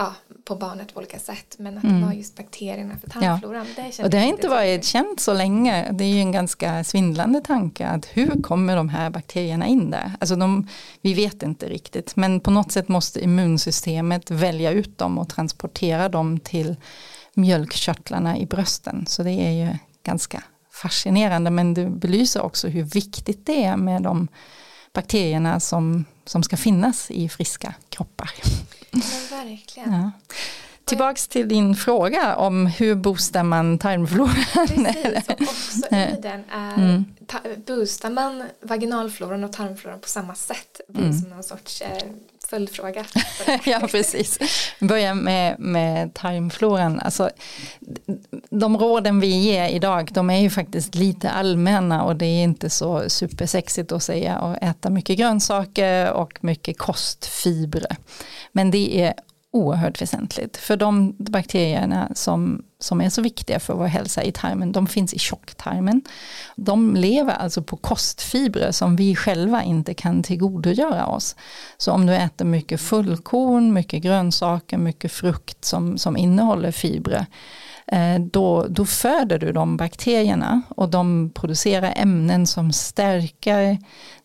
ja, 0.00 0.14
på 0.44 0.56
barnet 0.56 0.94
på 0.94 0.98
olika 0.98 1.18
sätt. 1.18 1.56
Men 1.58 1.78
att 1.78 1.84
mm. 1.84 2.00
det 2.00 2.06
var 2.06 2.12
just 2.12 2.36
bakterierna 2.36 2.98
för 2.98 3.10
tarmfloran. 3.10 3.66
Ja. 3.76 3.82
Det 3.96 4.04
och 4.04 4.10
det 4.10 4.18
har 4.18 4.26
inte 4.26 4.48
varit 4.48 4.84
känt 4.84 5.20
så 5.20 5.34
länge. 5.34 5.92
Det 5.92 6.04
är 6.04 6.08
ju 6.08 6.20
en 6.20 6.32
ganska 6.32 6.84
svindlande 6.84 7.40
tanke. 7.40 7.86
att 7.86 8.06
Hur 8.06 8.42
kommer 8.42 8.76
de 8.76 8.88
här 8.88 9.10
bakterierna 9.10 9.66
in 9.66 9.90
där? 9.90 10.12
Alltså 10.20 10.36
de, 10.36 10.68
vi 11.00 11.14
vet 11.14 11.42
inte 11.42 11.68
riktigt. 11.68 12.16
Men 12.16 12.40
på 12.40 12.50
något 12.50 12.72
sätt 12.72 12.88
måste 12.88 13.20
immunsystemet 13.20 14.30
välja 14.30 14.70
ut 14.70 14.98
dem 14.98 15.18
och 15.18 15.28
transportera 15.28 16.08
dem 16.08 16.38
till 16.38 16.76
mjölkkörtlarna 17.34 18.38
i 18.38 18.46
brösten. 18.46 19.06
Så 19.06 19.22
det 19.22 19.32
är 19.32 19.50
ju 19.50 19.76
ganska 20.02 20.42
fascinerande. 20.72 21.50
Men 21.50 21.74
det 21.74 21.86
belyser 21.86 22.42
också 22.42 22.68
hur 22.68 22.82
viktigt 22.82 23.46
det 23.46 23.64
är 23.64 23.76
med 23.76 24.02
de 24.02 24.28
bakterierna 24.92 25.60
som, 25.60 26.04
som 26.30 26.42
ska 26.42 26.56
finnas 26.56 27.10
i 27.10 27.28
friska 27.28 27.74
kroppar. 27.88 28.30
Men 28.90 29.00
verkligen. 29.30 29.92
Ja. 29.92 30.10
Tillbaks 30.84 31.28
till 31.28 31.48
din 31.48 31.76
fråga 31.76 32.36
om 32.36 32.66
hur 32.66 32.94
boostar 32.94 33.42
man 33.42 33.78
tarmfloran. 33.78 34.34
Precis, 34.68 35.28
och 35.28 35.42
också 35.42 35.96
i 35.96 36.20
den 36.22 36.44
är, 36.50 36.74
mm. 36.74 37.04
boostar 37.66 38.10
man 38.10 38.44
vaginalfloran 38.62 39.44
och 39.44 39.52
tarmfloran 39.52 40.00
på 40.00 40.08
samma 40.08 40.34
sätt? 40.34 40.80
Mm. 40.94 41.12
som 41.12 41.30
någon 41.30 41.42
sorts 41.42 41.82
eh, 41.82 42.02
följdfråga. 42.50 43.04
ja, 43.64 43.88
precis. 43.90 44.38
Börja 44.80 45.14
med, 45.14 45.58
med 45.58 46.14
tarmfloran. 46.14 47.00
Alltså, 47.00 47.30
de 48.50 48.76
råden 48.78 49.20
vi 49.20 49.26
ger 49.26 49.68
idag, 49.68 50.10
de 50.12 50.30
är 50.30 50.38
ju 50.38 50.50
faktiskt 50.50 50.94
lite 50.94 51.30
allmänna 51.30 52.04
och 52.04 52.16
det 52.16 52.26
är 52.26 52.42
inte 52.42 52.70
så 52.70 53.10
supersexigt 53.10 53.92
att 53.92 54.02
säga 54.02 54.36
att 54.36 54.62
äta 54.62 54.90
mycket 54.90 55.18
grönsaker 55.18 56.12
och 56.12 56.44
mycket 56.44 56.78
kostfibrer. 56.78 57.96
Men 58.52 58.70
det 58.70 59.00
är 59.00 59.14
oerhört 59.52 60.02
väsentligt. 60.02 60.56
För 60.56 60.76
de 60.76 61.14
bakterierna 61.18 62.08
som, 62.14 62.62
som 62.78 63.00
är 63.00 63.08
så 63.08 63.22
viktiga 63.22 63.60
för 63.60 63.74
vår 63.74 63.86
hälsa 63.86 64.22
i 64.22 64.32
tarmen, 64.32 64.72
de 64.72 64.86
finns 64.86 65.14
i 65.14 65.18
tjocktarmen. 65.18 66.02
De 66.56 66.96
lever 66.96 67.34
alltså 67.34 67.62
på 67.62 67.76
kostfibrer 67.76 68.72
som 68.72 68.96
vi 68.96 69.16
själva 69.16 69.62
inte 69.62 69.94
kan 69.94 70.22
tillgodogöra 70.22 71.06
oss. 71.06 71.36
Så 71.78 71.92
om 71.92 72.06
du 72.06 72.14
äter 72.14 72.44
mycket 72.44 72.80
fullkorn, 72.80 73.72
mycket 73.72 74.02
grönsaker, 74.02 74.78
mycket 74.78 75.12
frukt 75.12 75.64
som, 75.64 75.98
som 75.98 76.16
innehåller 76.16 76.70
fibrer, 76.70 77.26
eh, 77.86 78.18
då, 78.18 78.66
då 78.68 78.86
föder 78.86 79.38
du 79.38 79.52
de 79.52 79.76
bakterierna 79.76 80.62
och 80.68 80.88
de 80.88 81.30
producerar 81.34 81.92
ämnen 81.96 82.46
som 82.46 82.72
stärker 82.72 83.78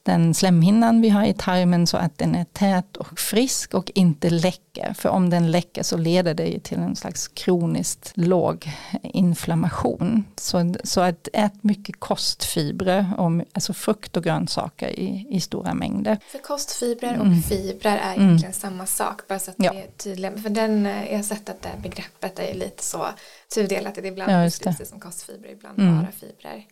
den 0.06 0.34
slemhinnan 0.34 1.02
vi 1.02 1.10
har 1.10 1.26
i 1.26 1.34
tarmen 1.34 1.88
så 1.88 1.98
att 1.98 2.18
den 2.18 2.36
är 2.36 2.44
tät 2.44 2.98
och 2.98 3.20
frisk 3.20 3.74
och 3.74 3.92
inte 3.96 4.30
läcker. 4.30 4.94
För 4.94 5.10
om 5.10 5.30
den 5.30 5.52
läcker 5.52 5.84
så 5.84 5.98
leder 5.98 6.34
det 6.34 6.60
till 6.64 6.78
en 6.78 6.96
slags 6.96 7.28
kroniskt 7.28 8.12
låg 8.16 8.72
inflammation. 9.04 10.26
Så, 10.36 10.76
så 10.84 11.02
att 11.02 11.28
ät 11.34 11.64
mycket 11.64 12.00
kostfibrer, 12.00 13.06
alltså 13.54 13.74
frukt 13.74 14.18
och 14.18 14.24
grönsaker 14.24 14.90
i, 14.90 15.28
i 15.30 15.42
stora 15.42 15.74
mängder. 15.74 16.18
För 16.32 16.40
kostfibrer 16.40 17.20
och 17.20 17.26
mm. 17.26 17.42
fibrer 17.42 17.98
är 17.98 18.14
egentligen 18.14 18.40
mm. 18.40 18.54
samma 18.54 18.86
sak, 18.86 19.28
bara 19.28 19.40
så 19.40 19.52
att 19.52 19.58
ja. 19.60 19.74
det 19.74 19.80
är 19.80 19.88
tydligt. 19.98 20.42
För 20.42 20.50
den, 20.50 20.86
jag 20.86 21.16
har 21.16 21.24
sett 21.24 21.50
att 21.50 21.62
det 21.62 21.70
begreppet 21.84 22.40
är 22.40 22.54
lite 22.54 22.84
så 22.84 23.08
tudelat, 23.56 23.98
att 23.98 24.06
ibland 24.06 24.32
ja, 24.32 24.38
det 24.78 24.86
som 24.86 25.00
kostfibrer, 25.00 25.52
ibland 25.52 25.80
mm. 25.80 25.98
bara 25.98 26.12
fibrer. 26.12 26.66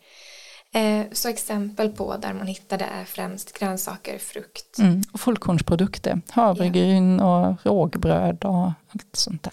Eh, 0.74 1.06
så 1.12 1.28
exempel 1.28 1.88
på 1.88 2.16
där 2.16 2.32
man 2.32 2.46
hittade 2.46 2.84
är 2.84 3.04
främst 3.04 3.58
grönsaker, 3.58 4.18
frukt. 4.18 4.78
Mm. 4.78 5.02
Och 5.12 5.20
fullkornsprodukter, 5.20 6.20
havregryn 6.30 7.16
yeah. 7.16 7.48
och 7.48 7.56
rågbröd 7.66 8.44
och 8.44 8.64
allt 8.64 9.16
sånt 9.16 9.42
där. 9.42 9.52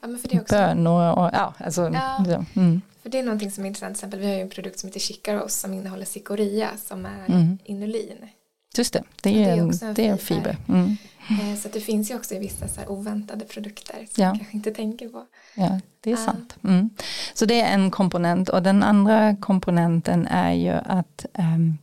Ja, 0.00 0.08
men 0.08 0.18
för 0.18 0.28
det 0.28 0.40
också, 0.40 0.54
Bönor 0.54 1.18
och 1.18 1.30
ja, 1.32 1.54
alltså. 1.58 1.90
Ja, 1.94 2.24
ja. 2.28 2.44
Mm. 2.56 2.80
För 3.02 3.10
det 3.10 3.18
är 3.18 3.22
någonting 3.22 3.50
som 3.50 3.64
är 3.64 3.68
intressant, 3.68 3.94
till 3.94 3.98
exempel 3.98 4.20
vi 4.20 4.26
har 4.26 4.34
ju 4.34 4.40
en 4.40 4.50
produkt 4.50 4.78
som 4.78 4.88
heter 4.88 5.00
Chicaros 5.00 5.54
som 5.54 5.74
innehåller 5.74 6.04
cikoria 6.04 6.68
som 6.76 7.06
är 7.06 7.26
mm. 7.26 7.58
inulin. 7.64 8.28
Just 8.76 8.92
det, 8.92 9.02
det 9.22 9.44
är, 9.44 9.56
det 9.56 9.84
är, 9.84 9.88
en, 9.88 9.94
det 9.94 10.06
är 10.06 10.10
en 10.10 10.18
fiber. 10.18 10.56
Mm. 10.68 10.96
Eh, 11.30 11.58
så 11.58 11.68
det 11.68 11.80
finns 11.80 12.10
ju 12.10 12.16
också 12.16 12.34
i 12.34 12.38
vissa 12.38 12.68
så 12.68 12.80
oväntade 12.86 13.44
produkter 13.44 14.06
som 14.10 14.22
ja. 14.22 14.28
man 14.28 14.38
kanske 14.38 14.56
inte 14.56 14.70
tänker 14.70 15.08
på. 15.08 15.26
Ja, 15.54 15.80
det 16.00 16.12
är 16.12 16.16
sant. 16.16 16.56
Mm. 16.64 16.90
Så 17.34 17.46
det 17.46 17.60
är 17.60 17.74
en 17.74 17.90
komponent 17.90 18.48
och 18.48 18.62
den 18.62 18.82
andra 18.82 19.36
komponenten 19.36 20.26
är 20.26 20.52
ju 20.52 20.72
att 20.72 21.26
um, 21.38 21.78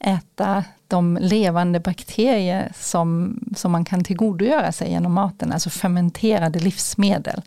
äta 0.00 0.64
de 0.88 1.18
levande 1.20 1.80
bakterier 1.80 2.72
som, 2.74 3.38
som 3.56 3.72
man 3.72 3.84
kan 3.84 4.04
tillgodogöra 4.04 4.72
sig 4.72 4.90
genom 4.90 5.12
maten, 5.12 5.52
alltså 5.52 5.70
fermenterade 5.70 6.58
livsmedel. 6.58 7.42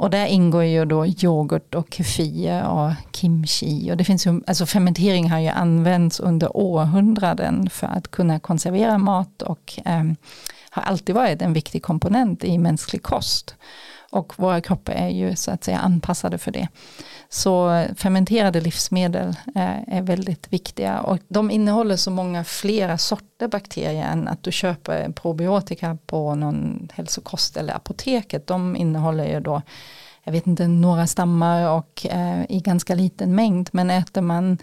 Och 0.00 0.10
där 0.10 0.26
ingår 0.26 0.64
ju 0.64 0.84
då 0.84 1.06
yoghurt 1.06 1.74
och 1.74 1.88
kefir 1.90 2.62
och 2.62 2.92
kimchi. 3.12 3.92
Och 3.92 3.96
det 3.96 4.04
finns 4.04 4.26
ju, 4.26 4.40
alltså 4.46 4.66
fermentering 4.66 5.30
har 5.30 5.38
ju 5.38 5.48
använts 5.48 6.20
under 6.20 6.56
århundraden 6.56 7.70
för 7.70 7.86
att 7.86 8.10
kunna 8.10 8.40
konservera 8.40 8.98
mat 8.98 9.42
och 9.42 9.80
eh, 9.84 10.04
har 10.70 10.82
alltid 10.82 11.14
varit 11.14 11.42
en 11.42 11.52
viktig 11.52 11.82
komponent 11.82 12.44
i 12.44 12.58
mänsklig 12.58 13.02
kost. 13.02 13.54
Och 14.10 14.32
våra 14.36 14.60
kroppar 14.60 14.92
är 14.92 15.08
ju 15.08 15.36
så 15.36 15.50
att 15.50 15.64
säga 15.64 15.78
anpassade 15.78 16.38
för 16.38 16.50
det. 16.50 16.68
Så 17.28 17.84
fermenterade 17.96 18.60
livsmedel 18.60 19.28
eh, 19.54 19.96
är, 19.96 20.02
väldigt 20.02 20.52
viktiga 20.52 21.00
och 21.00 21.18
de 21.28 21.50
innehåller 21.50 21.96
så 21.96 22.10
många 22.10 22.44
flera 22.44 22.98
sorter 22.98 23.48
bakterier 23.48 24.04
än 24.04 24.28
att 24.28 24.42
du 24.42 24.52
köper 24.52 25.12
probiotika 25.12 25.98
på 26.06 26.34
någon 26.34 26.88
hälsokost 26.92 27.56
eller 27.56 27.74
apoteket. 27.74 28.46
De 28.46 28.76
innehåller 28.76 29.24
ju 29.24 29.40
då 29.40 29.62
jag 30.24 30.32
vet 30.32 30.46
inte, 30.46 30.66
några 30.66 31.06
stammar 31.06 31.76
och 31.76 32.06
eh, 32.06 32.42
i 32.48 32.60
ganska 32.60 32.94
liten 32.94 33.34
mängd. 33.34 33.68
Men 33.72 33.90
äter 33.90 34.20
man 34.20 34.58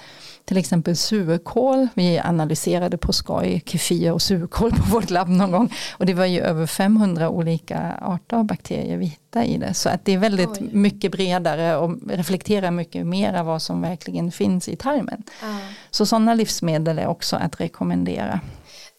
till 0.45 0.58
exempel 0.58 0.95
surkål, 0.95 1.88
vi 1.93 2.20
analyserade 2.20 2.97
på 2.97 3.14
skoj 3.14 3.64
kefir 3.66 4.12
och 4.12 4.22
surkål 4.22 4.72
på 4.72 4.84
vårt 4.91 5.10
labb 5.10 5.30
någon 5.30 5.51
gång. 5.51 5.74
Och 5.91 6.05
det 6.05 6.14
var 6.14 6.26
ju 6.26 6.41
över 6.41 6.66
500 6.66 7.30
olika 7.30 7.97
arter 8.01 8.38
av 8.38 8.45
bakterier 8.45 8.97
vi 8.97 9.05
hittade 9.05 9.45
i 9.45 9.58
det. 9.58 9.74
Så 9.74 9.89
att 9.89 10.05
det 10.05 10.12
är 10.12 10.18
väldigt 10.18 10.62
Oj. 10.62 10.70
mycket 10.72 11.12
bredare 11.12 11.78
och 11.78 11.97
reflekterar 12.10 12.72
mycket 12.72 13.05
mer 13.05 13.34
av 13.34 13.45
vad 13.45 13.62
som 13.62 13.82
verkligen 13.82 14.32
finns 14.32 14.70
i 14.70 14.76
tarmen. 14.76 15.24
Ah. 15.43 15.60
Så 15.91 16.05
sådana 16.05 16.34
livsmedel 16.34 16.99
är 16.99 17.08
också 17.08 17.36
att 17.36 17.62
rekommendera. 17.62 18.39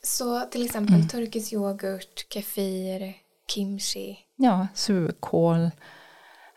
Så 0.03 0.41
till 0.41 0.65
exempel 0.65 0.95
mm. 0.95 1.09
turkisk 1.09 1.53
yoghurt, 1.53 2.27
kefir, 2.35 3.15
kimchi? 3.55 4.19
Ja, 4.37 4.67
surkål. 4.75 5.71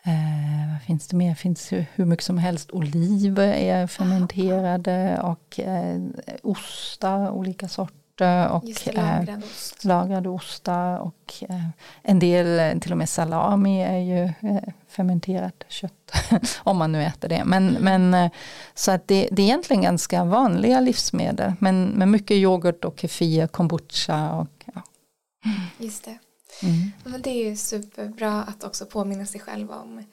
Eh, 0.03 0.71
vad 0.71 0.81
finns 0.81 1.07
det 1.07 1.15
mer? 1.15 1.35
finns 1.35 1.71
hur 1.71 2.05
mycket 2.05 2.25
som 2.25 2.37
helst. 2.37 2.71
Oliver 2.71 3.53
är 3.53 3.87
fermenterade 3.87 5.19
och 5.23 5.59
eh, 5.59 6.01
ostar, 6.43 7.29
olika 7.29 7.67
sorter. 7.67 8.49
Och 8.49 8.63
det, 8.65 8.93
lagrad 8.93 9.29
eh, 9.29 9.37
ost. 9.37 9.85
lagrade 9.85 10.29
ostar 10.29 10.97
och 10.97 11.33
eh, 11.49 11.65
en 12.01 12.19
del, 12.19 12.59
eh, 12.59 12.79
till 12.79 12.91
och 12.91 12.97
med 12.97 13.09
salami 13.09 13.81
är 13.83 13.97
ju 13.97 14.23
eh, 14.23 14.63
fermenterat 14.87 15.63
kött. 15.67 15.93
om 16.63 16.77
man 16.77 16.91
nu 16.91 17.03
äter 17.03 17.29
det. 17.29 17.43
Men, 17.45 17.69
mm. 17.69 18.11
men, 18.11 18.29
så 18.73 18.91
att 18.91 19.07
det, 19.07 19.27
det 19.31 19.41
är 19.41 19.45
egentligen 19.45 19.81
ganska 19.81 20.23
vanliga 20.23 20.79
livsmedel. 20.79 21.53
Men 21.59 21.85
med 21.85 22.07
mycket 22.07 22.35
yoghurt 22.35 22.85
och 22.85 22.99
kefir, 22.99 23.47
kombucha 23.47 24.35
och 24.35 24.65
ja. 24.73 24.81
Just 25.77 26.05
det. 26.05 26.17
Mm. 26.63 26.91
Men 27.03 27.21
det 27.21 27.29
är 27.29 27.49
ju 27.49 27.55
superbra 27.55 28.43
att 28.43 28.63
också 28.63 28.85
påminna 28.85 29.25
sig 29.25 29.41
själv 29.41 29.71
om 29.71 30.03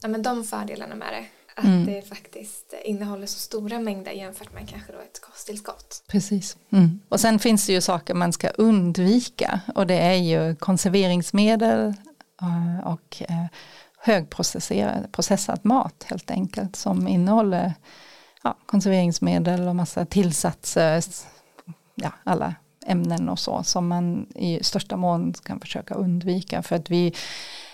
ja, 0.00 0.08
men 0.08 0.22
de 0.22 0.44
fördelarna 0.44 0.94
med 0.94 1.12
det. 1.12 1.26
Att 1.56 1.64
mm. 1.64 1.86
det 1.86 2.02
faktiskt 2.02 2.74
innehåller 2.84 3.26
så 3.26 3.38
stora 3.38 3.78
mängder 3.78 4.12
jämfört 4.12 4.52
med 4.52 4.68
kanske 4.68 4.92
då 4.92 4.98
ett 4.98 5.20
kosttillskott. 5.20 6.02
Precis. 6.06 6.56
Mm. 6.70 7.00
Och 7.08 7.20
sen 7.20 7.38
finns 7.38 7.66
det 7.66 7.72
ju 7.72 7.80
saker 7.80 8.14
man 8.14 8.32
ska 8.32 8.48
undvika 8.48 9.60
och 9.74 9.86
det 9.86 9.98
är 9.98 10.14
ju 10.14 10.56
konserveringsmedel 10.56 11.94
eh, 12.42 12.86
och 12.86 13.22
eh, 13.28 13.46
högprocessad 13.98 15.60
mat 15.62 16.04
helt 16.06 16.30
enkelt 16.30 16.76
som 16.76 17.08
innehåller 17.08 17.74
ja, 18.42 18.56
konserveringsmedel 18.66 19.68
och 19.68 19.76
massa 19.76 20.06
tillsatser, 20.06 21.04
ja, 21.94 22.12
alla 22.24 22.54
ämnen 22.86 23.28
och 23.28 23.38
så 23.38 23.62
som 23.62 23.88
man 23.88 24.26
i 24.34 24.64
största 24.64 24.96
mån 24.96 25.32
kan 25.32 25.60
försöka 25.60 25.94
undvika 25.94 26.62
för 26.62 26.76
att 26.76 26.90
vi 26.90 27.14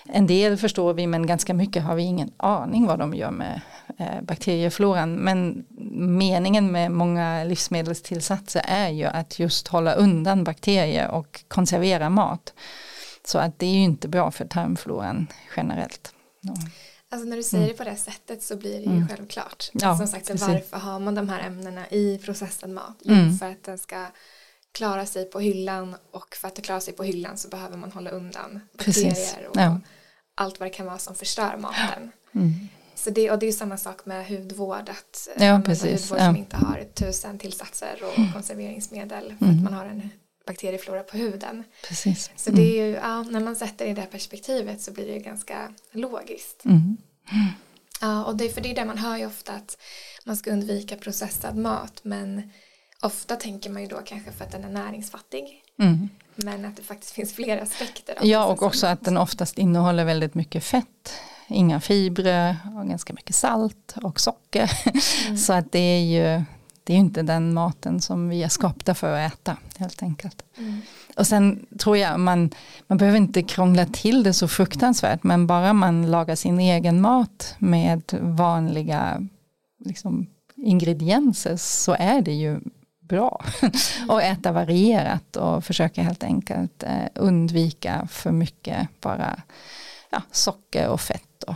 en 0.05 0.27
del 0.27 0.57
förstår 0.57 0.95
vi 0.95 1.07
men 1.07 1.27
ganska 1.27 1.55
mycket 1.55 1.83
har 1.83 1.95
vi 1.95 2.03
ingen 2.03 2.33
aning 2.37 2.87
vad 2.87 2.99
de 2.99 3.15
gör 3.15 3.31
med 3.31 3.61
eh, 3.99 4.23
bakteriefloran. 4.23 5.15
Men 5.15 5.65
meningen 6.19 6.73
med 6.73 6.91
många 6.91 7.45
livsmedelstillsatser 7.45 8.63
är 8.69 8.89
ju 8.89 9.05
att 9.05 9.39
just 9.39 9.69
hålla 9.69 9.95
undan 9.95 10.45
bakterier 10.45 11.11
och 11.11 11.45
konservera 11.49 12.11
mat. 12.11 12.55
Så 13.25 13.39
att 13.39 13.59
det 13.59 13.67
är 13.67 13.71
ju 13.71 13.83
inte 13.83 14.09
bra 14.09 14.31
för 14.31 14.45
tarmfloran 14.45 15.27
generellt. 15.57 16.15
Alltså 17.13 17.29
när 17.29 17.37
du 17.37 17.43
säger 17.43 17.65
mm. 17.65 17.73
det 17.73 17.85
på 17.85 17.91
det 17.91 17.97
sättet 17.97 18.43
så 18.43 18.57
blir 18.57 18.79
det 18.79 18.85
ju 18.85 18.97
mm. 18.97 19.09
självklart. 19.09 19.71
Ja, 19.73 19.97
Som 19.97 20.07
sagt, 20.07 20.27
precis. 20.27 20.49
varför 20.49 20.77
har 20.77 21.01
man 21.01 21.15
de 21.15 21.29
här 21.29 21.47
ämnena 21.47 21.89
i 21.89 22.19
processad 22.19 22.71
mat? 22.71 22.97
Jo, 23.03 23.15
mm. 23.15 23.39
för 23.39 23.51
att 23.51 23.65
den 23.65 23.79
ska 23.79 24.07
klara 24.73 25.07
sig 25.07 25.25
på 25.25 25.41
hyllan 25.41 25.97
och 26.11 26.37
för 26.37 26.49
att 26.49 26.63
klara 26.63 26.81
sig 26.81 26.95
på 26.95 27.03
hyllan 27.03 27.39
så 27.39 27.49
behöver 27.49 27.77
man 27.77 27.93
hålla 27.93 28.11
undan 28.11 28.61
bakterier 28.79 29.47
och 29.49 29.57
ja. 29.57 29.81
allt 30.35 30.61
vad 30.61 30.67
det 30.67 30.75
kan 30.75 30.87
vara 30.87 30.99
som 30.99 31.15
förstör 31.15 31.57
maten. 31.57 32.13
Mm. 32.35 32.69
Så 32.95 33.11
det, 33.11 33.31
och 33.31 33.39
det 33.39 33.47
är 33.47 33.51
ju 33.51 33.57
samma 33.57 33.77
sak 33.77 34.07
med 34.07 34.29
hudvård, 34.29 34.89
att 34.89 35.29
ja, 35.39 35.63
precis. 35.65 36.11
hudvård 36.11 36.27
som 36.27 36.37
inte 36.37 36.57
har 36.57 36.85
tusen 36.95 37.39
tillsatser 37.39 37.99
och 38.03 38.19
mm. 38.19 38.33
konserveringsmedel 38.33 39.25
för 39.39 39.47
att 39.47 39.53
mm. 39.53 39.65
man 39.65 39.73
har 39.73 39.87
en 39.87 40.11
bakterieflora 40.47 41.03
på 41.03 41.17
huden. 41.17 41.65
Precis. 41.89 42.31
Så 42.37 42.51
det 42.51 42.63
är 42.63 42.87
ju, 42.87 42.93
ja, 42.93 43.23
när 43.23 43.41
man 43.41 43.57
sätter 43.57 43.85
det 43.85 43.91
i 43.91 43.95
det 43.95 44.01
här 44.01 44.09
perspektivet 44.09 44.81
så 44.81 44.93
blir 44.93 45.07
det 45.07 45.13
ju 45.13 45.19
ganska 45.19 45.75
logiskt. 45.93 46.65
Mm. 46.65 46.97
Ja, 48.01 48.25
och 48.25 48.37
det, 48.37 48.49
för 48.49 48.61
det 48.61 48.71
är 48.71 48.75
det 48.75 48.85
man 48.85 48.99
hör 48.99 49.17
ju 49.17 49.27
ofta 49.27 49.53
att 49.53 49.79
man 50.25 50.37
ska 50.37 50.51
undvika 50.51 50.97
processad 50.97 51.57
mat 51.57 52.01
men 52.03 52.51
ofta 53.01 53.37
tänker 53.37 53.71
man 53.71 53.83
ju 53.83 53.89
då 53.89 54.01
kanske 54.05 54.33
för 54.33 54.45
att 54.45 54.53
den 54.53 54.65
är 54.65 54.71
näringsfattig. 54.71 55.63
Mm. 55.79 56.09
Men 56.37 56.65
att 56.65 56.77
det 56.77 56.83
faktiskt 56.83 57.13
finns 57.13 57.33
flera 57.33 57.63
aspekter. 57.63 58.19
Ja 58.23 58.45
och 58.45 58.63
också 58.63 58.87
att 58.87 59.05
den 59.05 59.17
oftast 59.17 59.59
innehåller 59.59 60.05
väldigt 60.05 60.35
mycket 60.35 60.65
fett. 60.65 61.13
Inga 61.49 61.81
fibrer 61.81 62.57
och 62.77 62.89
ganska 62.89 63.13
mycket 63.13 63.37
salt 63.37 63.95
och 64.03 64.21
socker. 64.21 64.71
Mm. 65.27 65.37
Så 65.37 65.53
att 65.53 65.73
det 65.73 65.79
är 65.79 66.01
ju 66.01 66.45
det 66.85 66.93
är 66.95 66.99
inte 66.99 67.23
den 67.23 67.55
maten 67.55 68.01
som 68.01 68.29
vi 68.29 68.43
är 68.43 68.49
skapta 68.49 68.95
för 68.95 69.13
att 69.13 69.33
äta 69.33 69.57
helt 69.77 70.03
enkelt. 70.03 70.43
Mm. 70.59 70.81
Och 71.17 71.27
sen 71.27 71.67
tror 71.79 71.97
jag 71.97 72.21
man, 72.21 72.51
man 72.87 72.99
behöver 72.99 73.19
inte 73.19 73.43
krångla 73.43 73.87
till 73.87 74.23
det 74.23 74.33
så 74.33 74.49
fruktansvärt 74.49 75.23
men 75.23 75.47
bara 75.47 75.73
man 75.73 76.11
lagar 76.11 76.35
sin 76.35 76.61
egen 76.61 77.01
mat 77.01 77.55
med 77.59 78.03
vanliga 78.21 79.27
liksom, 79.85 80.27
ingredienser 80.57 81.57
så 81.57 81.97
är 81.99 82.23
det 82.23 82.33
ju 82.33 82.61
bra. 83.11 83.45
Mm. 83.63 84.11
och 84.11 84.23
äta 84.23 84.53
varierat 84.53 85.37
och 85.37 85.65
försöka 85.65 86.03
helt 86.03 86.23
enkelt 86.23 86.83
eh, 86.83 87.07
undvika 87.15 88.09
för 88.11 88.31
mycket 88.31 88.89
bara 89.01 89.43
ja, 90.11 90.23
socker 90.31 90.89
och 90.89 91.01
fett 91.01 91.43
och 91.43 91.55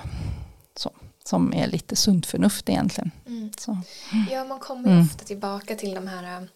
så. 0.77 0.91
Som 1.25 1.55
är 1.55 1.67
lite 1.67 1.97
sunt 1.97 2.27
förnuft 2.27 2.69
egentligen. 2.69 3.11
Mm. 3.27 3.51
Ja, 4.31 4.45
man 4.45 4.59
kommer 4.59 4.89
mm. 4.89 5.03
ofta 5.05 5.25
tillbaka 5.25 5.75
till 5.75 5.95
de 5.95 6.07
här 6.07 6.37
eh, 6.37 6.47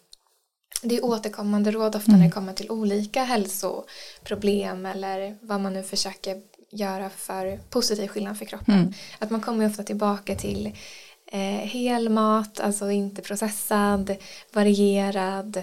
det 0.83 0.97
är 0.97 1.05
återkommande 1.05 1.71
råd 1.71 1.95
ofta 1.95 2.11
mm. 2.11 2.19
när 2.19 2.27
det 2.27 2.33
kommer 2.33 2.53
till 2.53 2.71
olika 2.71 3.23
hälsoproblem 3.23 4.85
eller 4.85 5.37
vad 5.41 5.61
man 5.61 5.73
nu 5.73 5.83
försöker 5.83 6.41
göra 6.71 7.09
för 7.09 7.57
positiv 7.69 8.07
skillnad 8.07 8.37
för 8.37 8.45
kroppen. 8.45 8.75
Mm. 8.75 8.93
Att 9.19 9.29
man 9.29 9.41
kommer 9.41 9.65
ofta 9.65 9.83
tillbaka 9.83 10.35
till 10.35 10.71
eh, 11.31 11.39
hel 11.67 12.09
mat, 12.09 12.59
alltså 12.59 12.91
inte 12.91 13.21
processad, 13.21 14.15
varierad, 14.53 15.57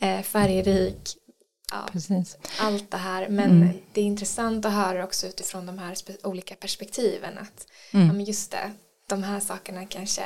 eh, 0.00 0.22
färgrik. 0.22 1.16
Ja, 1.70 1.88
allt 2.60 2.90
det 2.90 2.96
här. 2.96 3.28
Men 3.28 3.50
mm. 3.50 3.68
det 3.92 4.00
är 4.00 4.04
intressant 4.04 4.66
att 4.66 4.72
höra 4.72 5.04
också 5.04 5.26
utifrån 5.26 5.66
de 5.66 5.78
här 5.78 5.96
olika 6.22 6.54
perspektiven. 6.54 7.38
Att 7.38 7.66
mm. 7.92 8.06
ja, 8.06 8.12
men 8.12 8.24
just 8.24 8.50
det, 8.50 8.70
de 9.08 9.22
här 9.22 9.40
sakerna 9.40 9.86
kanske 9.86 10.22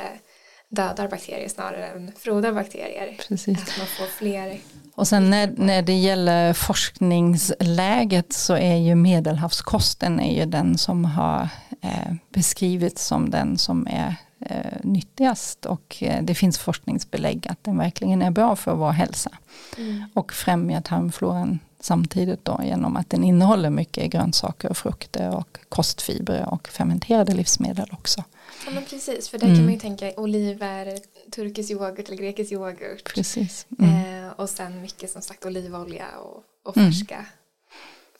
dödar 0.69 1.07
bakterier 1.07 1.49
snarare 1.49 1.87
än 1.87 2.11
frodar 2.19 2.53
bakterier. 2.53 3.17
Precis. 3.27 3.57
Att 3.61 3.77
man 3.77 3.87
får 3.87 4.05
fler. 4.05 4.59
Och 4.95 5.07
sen 5.07 5.29
när, 5.29 5.53
när 5.57 5.81
det 5.81 5.93
gäller 5.93 6.53
forskningsläget 6.53 8.33
så 8.33 8.53
är 8.53 8.75
ju 8.75 8.95
medelhavskosten 8.95 10.19
är 10.19 10.39
ju 10.39 10.45
den 10.45 10.77
som 10.77 11.05
har 11.05 11.49
eh, 11.81 12.13
beskrivits 12.33 13.05
som 13.05 13.29
den 13.29 13.57
som 13.57 13.87
är 13.87 14.15
eh, 14.39 14.77
nyttigast 14.83 15.65
och 15.65 15.97
eh, 16.03 16.23
det 16.23 16.35
finns 16.35 16.57
forskningsbelägg 16.57 17.47
att 17.49 17.63
den 17.63 17.77
verkligen 17.77 18.21
är 18.21 18.31
bra 18.31 18.55
för 18.55 18.75
vår 18.75 18.91
hälsa. 18.91 19.31
Mm. 19.77 20.03
Och 20.13 20.33
främjar 20.33 20.81
tarmfloran 20.81 21.59
samtidigt 21.79 22.45
då 22.45 22.61
genom 22.63 22.97
att 22.97 23.09
den 23.09 23.23
innehåller 23.23 23.69
mycket 23.69 24.11
grönsaker 24.11 24.69
och 24.69 24.77
frukter 24.77 25.35
och 25.35 25.57
kostfibrer 25.69 26.49
och 26.53 26.67
fermenterade 26.67 27.33
livsmedel 27.33 27.89
också. 27.91 28.23
Ja 28.65 28.71
men 28.71 28.83
precis, 28.83 29.29
för 29.29 29.37
där 29.37 29.45
mm. 29.45 29.57
kan 29.57 29.65
man 29.65 29.73
ju 29.73 29.79
tänka 29.79 30.11
oliver, 30.17 30.99
turkisk 31.31 31.71
yoghurt 31.71 32.07
eller 32.07 32.17
grekisk 32.17 32.51
yoghurt. 32.51 33.13
Precis. 33.15 33.67
Mm. 33.79 34.25
Eh, 34.25 34.31
och 34.31 34.49
sen 34.49 34.81
mycket 34.81 35.11
som 35.11 35.21
sagt 35.21 35.45
olivolja 35.45 36.05
och, 36.19 36.43
och 36.63 36.77
mm. 36.77 36.91
färska, 36.91 37.25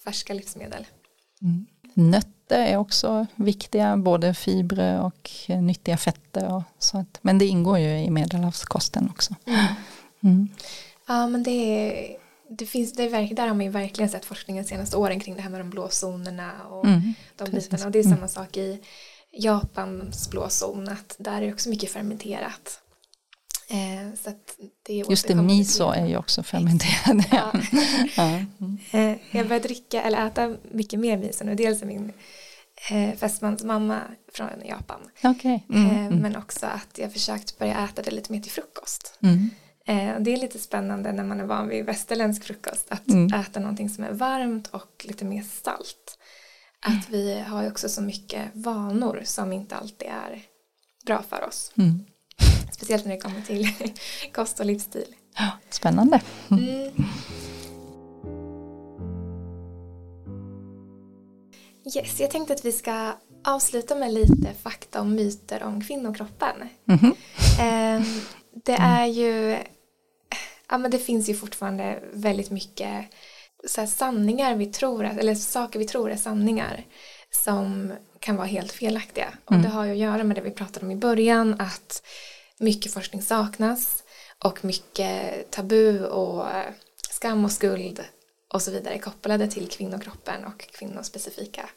färska 0.03 0.34
livsmedel. 0.34 0.86
Mm. 1.41 1.65
Nötter 1.98 2.60
är 2.60 2.78
också 2.78 3.26
viktiga, 3.36 3.98
både 3.98 4.34
fibrer 4.34 5.02
och 5.02 5.30
nyttiga 5.48 5.98
fetter. 5.98 6.56
Och 6.56 6.64
så 6.80 6.98
att, 6.98 7.20
men 7.22 7.38
det 7.38 7.45
ingår 7.45 7.80
ju 7.80 8.00
i 8.00 8.10
medelhavskosten 8.10 9.10
också. 9.10 9.36
Mm. 9.45 9.66
Mm. 10.24 10.50
Ja 11.08 11.28
men 11.28 11.43
det 11.43 11.52
är 11.52 12.18
det 12.50 12.66
finns, 12.66 12.93
det 12.93 13.04
är 13.04 13.36
där 13.36 13.48
har 13.48 13.56
man 13.56 13.66
ju 13.66 13.72
verkligen 13.72 14.10
sett 14.10 14.26
forskningen 14.26 14.64
de 14.64 14.70
senaste 14.70 14.98
åren 14.98 15.20
kring 15.20 15.36
det 15.36 15.41
här 15.41 15.50
med 15.50 15.60
de 15.60 15.70
blå 15.70 15.89
zonerna 15.89 16.52
och 16.70 16.86
mm, 16.86 17.14
de 17.36 17.52
bitarna. 17.52 17.86
Och 17.86 17.91
det 17.91 18.00
är 18.00 18.04
samma 18.04 18.16
mm. 18.16 18.28
sak 18.28 18.58
i 18.58 18.80
Japans 19.32 20.30
blå 20.30 20.50
zon, 20.50 20.89
att 20.89 21.16
där 21.18 21.41
är 21.41 21.54
också 21.54 21.70
mycket 21.70 21.91
fermenterat. 21.91 22.82
Eh, 23.70 24.15
så 24.24 24.32
det 24.84 24.93
Just 24.93 25.28
det, 25.28 25.36
miso 25.36 25.89
är 25.89 26.05
ju 26.05 26.18
också 26.18 26.43
fermenterad. 26.43 27.24
Ja. 27.32 27.51
ja. 28.18 28.39
Mm. 28.59 28.78
Eh, 28.91 29.18
jag 29.32 29.47
börjar 29.47 29.61
dricka 29.61 30.03
eller 30.03 30.28
äta 30.28 30.55
mycket 30.72 30.99
mer 30.99 31.18
miso 31.18 31.43
nu. 31.43 31.55
Dels 31.55 31.82
är 31.82 31.86
min 31.86 32.13
eh, 32.91 33.15
fästmans 33.15 33.63
mamma 33.63 34.01
från 34.34 34.47
Japan. 34.65 34.99
Okay. 35.24 35.59
Mm, 35.70 35.86
eh, 35.86 36.05
mm. 36.05 36.20
Men 36.20 36.36
också 36.36 36.65
att 36.65 36.97
jag 36.97 37.13
försökt 37.13 37.59
börja 37.59 37.86
äta 37.86 38.01
det 38.01 38.11
lite 38.11 38.32
mer 38.32 38.41
till 38.41 38.51
frukost. 38.51 39.20
Mm. 39.22 39.49
Det 40.24 40.34
är 40.34 40.38
lite 40.38 40.59
spännande 40.59 41.11
när 41.11 41.24
man 41.24 41.39
är 41.39 41.45
van 41.45 41.68
vid 41.68 41.86
västerländsk 41.86 42.43
frukost 42.43 42.86
att 42.89 43.07
mm. 43.07 43.41
äta 43.41 43.59
någonting 43.59 43.89
som 43.89 44.03
är 44.03 44.11
varmt 44.11 44.68
och 44.68 45.05
lite 45.07 45.26
mer 45.26 45.43
salt. 45.63 46.18
Att 46.82 47.09
vi 47.09 47.39
har 47.39 47.63
ju 47.63 47.68
också 47.70 47.89
så 47.89 48.01
mycket 48.01 48.45
vanor 48.53 49.22
som 49.26 49.53
inte 49.53 49.76
alltid 49.76 50.07
är 50.07 50.41
bra 51.05 51.24
för 51.30 51.47
oss. 51.47 51.72
Speciellt 52.78 53.06
när 53.06 53.12
det 53.12 53.22
kommer 53.22 53.42
till 53.42 53.68
kost 54.34 54.60
och 54.60 54.66
livsstil. 54.66 55.16
Ja, 55.38 55.52
spännande. 55.70 56.22
Mm. 56.52 56.92
Yes, 61.96 62.20
jag 62.20 62.32
tänkte 62.32 62.54
att 62.54 62.66
vi 62.66 62.72
ska 62.72 63.14
avsluta 63.44 63.96
med 63.96 64.14
lite 64.14 64.54
fakta 64.62 65.00
och 65.00 65.08
myter 65.08 65.64
om 65.64 65.84
kvinnokroppen. 65.84 66.70
Mm 66.88 67.00
-hmm. 67.00 68.04
Det 68.66 68.74
är 68.74 69.06
ju, 69.06 69.58
ja 70.70 70.78
men 70.78 70.92
det 70.92 71.00
finns 71.00 71.30
ju 71.30 71.34
fortfarande 71.34 72.00
väldigt 72.14 72.52
mycket 72.52 73.06
så 73.68 73.88
sanningar 73.88 74.56
vi 74.56 74.66
tror, 74.66 75.06
eller 75.06 75.36
saker 75.36 75.80
vi 75.80 75.86
tror 75.86 76.12
är 76.12 76.16
sanningar 76.16 76.86
som 77.32 77.94
kan 78.20 78.36
vara 78.36 78.48
helt 78.48 78.72
felaktiga. 78.72 79.28
Och 79.46 79.52
mm. 79.52 79.64
det 79.64 79.70
har 79.70 79.86
ju 79.86 79.92
att 79.92 79.98
göra 79.98 80.24
med 80.24 80.38
det 80.38 80.42
vi 80.42 80.52
pratade 80.52 80.86
om 80.86 80.92
i 80.92 80.96
början, 80.96 81.62
att 81.62 82.04
mycket 82.60 82.93
forskning 82.93 83.22
saknas 83.22 84.03
och 84.43 84.66
mycket 84.66 85.51
tabu 85.51 86.05
och 86.05 86.49
eh, 86.49 86.74
skam 87.10 87.45
och 87.45 87.51
skuld 87.51 88.03
och 88.53 88.62
så 88.62 88.72
vidare 88.72 88.99
kopplade 88.99 89.47
till 89.47 89.70
kvinnokroppen 89.70 90.45
och 90.45 90.60
kvinnospecifika 90.60 91.70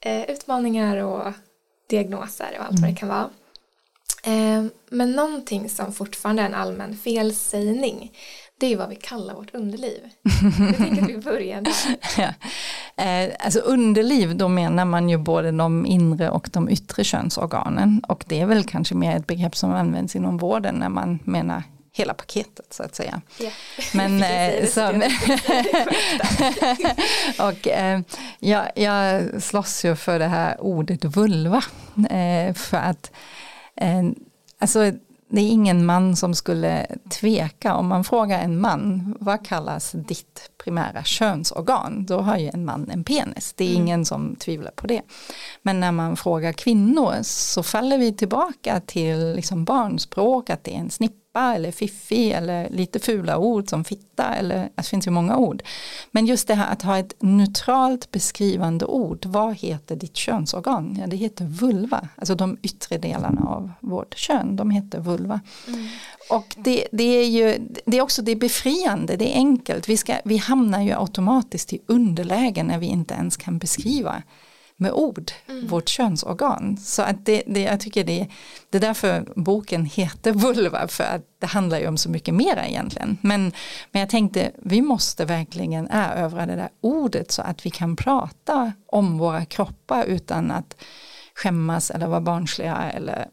eh, 0.00 0.30
utmaningar 0.30 0.96
och 0.96 1.32
diagnoser 1.86 2.56
och 2.58 2.64
allt 2.64 2.78
mm. 2.78 2.82
vad 2.82 2.90
det 2.90 2.96
kan 2.96 3.08
vara. 3.08 3.30
Eh, 4.22 4.64
men 4.88 5.12
någonting 5.12 5.68
som 5.68 5.92
fortfarande 5.92 6.42
är 6.42 6.46
en 6.46 6.54
allmän 6.54 6.96
felsägning 6.96 8.16
det 8.58 8.72
är 8.72 8.76
vad 8.76 8.88
vi 8.88 8.96
kallar 8.96 9.34
vårt 9.34 9.54
underliv. 9.54 10.00
Jag 10.60 10.76
tänker 10.76 11.02
att 11.02 11.08
vi 11.08 11.18
börjar 11.18 11.60
där. 11.60 11.74
ja. 12.16 12.34
Eh, 13.04 13.30
alltså 13.40 13.58
underliv, 13.58 14.36
då 14.36 14.48
menar 14.48 14.84
man 14.84 15.08
ju 15.08 15.18
både 15.18 15.52
de 15.52 15.86
inre 15.86 16.30
och 16.30 16.48
de 16.52 16.70
yttre 16.70 17.04
könsorganen. 17.04 18.04
Och 18.08 18.24
det 18.28 18.40
är 18.40 18.46
väl 18.46 18.64
kanske 18.64 18.94
mer 18.94 19.16
ett 19.16 19.26
begrepp 19.26 19.56
som 19.56 19.74
används 19.74 20.16
inom 20.16 20.38
vården 20.38 20.74
när 20.74 20.88
man 20.88 21.18
menar 21.24 21.62
hela 21.92 22.14
paketet 22.14 22.74
så 22.74 22.82
att 22.82 22.94
säga. 22.94 23.20
Ja. 23.40 23.50
Men, 23.94 24.22
eh, 24.32 24.66
så, 24.66 24.88
och 27.48 27.68
eh, 27.68 28.00
jag, 28.38 28.70
jag 28.74 29.22
slåss 29.42 29.84
ju 29.84 29.96
för 29.96 30.18
det 30.18 30.26
här 30.26 30.60
ordet 30.60 31.04
vulva. 31.04 31.64
Eh, 32.10 32.54
för 32.54 32.76
att 32.76 33.12
eh, 33.76 34.02
alltså, 34.58 34.92
det 35.30 35.40
är 35.40 35.50
ingen 35.50 35.86
man 35.86 36.16
som 36.16 36.34
skulle 36.34 36.86
tveka 37.10 37.74
om 37.74 37.86
man 37.86 38.04
frågar 38.04 38.40
en 38.40 38.60
man 38.60 39.16
vad 39.20 39.46
kallas 39.46 39.92
ditt 39.92 40.50
primära 40.64 41.04
könsorgan? 41.04 42.06
Då 42.06 42.18
har 42.18 42.36
ju 42.36 42.50
en 42.54 42.64
man 42.64 42.90
en 42.90 43.04
penis. 43.04 43.54
Det 43.56 43.64
är 43.64 43.70
mm. 43.70 43.82
ingen 43.82 44.04
som 44.04 44.36
tvivlar 44.36 44.70
på 44.70 44.86
det. 44.86 45.02
Men 45.62 45.80
när 45.80 45.92
man 45.92 46.16
frågar 46.16 46.52
kvinnor 46.52 47.14
så 47.22 47.62
faller 47.62 47.98
vi 47.98 48.12
tillbaka 48.12 48.80
till 48.80 49.34
liksom 49.34 49.64
barnspråk, 49.64 50.50
att 50.50 50.64
det 50.64 50.74
är 50.74 50.78
en 50.78 50.90
snipp 50.90 51.14
pappa 51.38 51.54
eller 51.54 51.72
fiffi 51.72 52.32
eller 52.32 52.70
lite 52.70 52.98
fula 52.98 53.38
ord 53.38 53.68
som 53.68 53.84
fitta 53.84 54.34
eller 54.34 54.68
det 54.74 54.82
finns 54.82 55.06
ju 55.06 55.10
många 55.10 55.36
ord. 55.36 55.62
Men 56.10 56.26
just 56.26 56.48
det 56.48 56.54
här 56.54 56.72
att 56.72 56.82
ha 56.82 56.98
ett 56.98 57.14
neutralt 57.18 58.10
beskrivande 58.10 58.86
ord, 58.86 59.26
vad 59.26 59.54
heter 59.54 59.96
ditt 59.96 60.16
könsorgan? 60.16 60.96
Ja 61.00 61.06
det 61.06 61.16
heter 61.16 61.44
vulva, 61.44 62.08
alltså 62.16 62.34
de 62.34 62.56
yttre 62.62 62.98
delarna 62.98 63.40
av 63.40 63.70
vårt 63.80 64.14
kön, 64.16 64.56
de 64.56 64.70
heter 64.70 65.00
vulva. 65.00 65.40
Mm. 65.68 65.88
Och 66.30 66.56
det, 66.56 66.88
det, 66.92 67.04
är 67.04 67.28
ju 67.28 67.58
det 67.86 67.98
är 67.98 68.02
också 68.02 68.22
det 68.22 68.32
är 68.32 68.36
befriande, 68.36 69.16
det 69.16 69.34
är 69.34 69.36
enkelt, 69.36 69.88
vi, 69.88 69.96
ska, 69.96 70.14
vi 70.24 70.36
hamnar 70.36 70.82
ju 70.82 70.92
automatiskt 70.92 71.72
i 71.72 71.80
underläge 71.86 72.62
när 72.62 72.78
vi 72.78 72.86
inte 72.86 73.14
ens 73.14 73.36
kan 73.36 73.58
beskriva 73.58 74.22
med 74.80 74.92
ord, 74.92 75.30
mm. 75.48 75.66
vårt 75.66 75.88
könsorgan. 75.88 76.76
Så 76.76 77.02
att 77.02 77.26
det, 77.26 77.42
det, 77.46 77.60
jag 77.60 77.80
tycker 77.80 78.04
det, 78.04 78.28
det 78.70 78.78
är 78.78 78.82
därför 78.82 79.28
boken 79.36 79.84
heter 79.84 80.32
vulva, 80.32 80.88
för 80.88 81.04
att 81.04 81.22
det 81.40 81.46
handlar 81.46 81.78
ju 81.78 81.88
om 81.88 81.96
så 81.96 82.10
mycket 82.10 82.34
mera 82.34 82.66
egentligen. 82.66 83.18
Men, 83.22 83.52
men 83.92 84.00
jag 84.00 84.08
tänkte, 84.08 84.52
vi 84.62 84.82
måste 84.82 85.24
verkligen 85.24 85.88
erövra 85.90 86.46
det 86.46 86.56
där 86.56 86.68
ordet 86.80 87.30
så 87.30 87.42
att 87.42 87.66
vi 87.66 87.70
kan 87.70 87.96
prata 87.96 88.72
om 88.86 89.18
våra 89.18 89.44
kroppar 89.44 90.04
utan 90.04 90.50
att 90.50 90.76
skämmas 91.34 91.90
eller 91.90 92.06
vara 92.06 92.20
barnsliga 92.20 92.90
eller, 92.94 93.26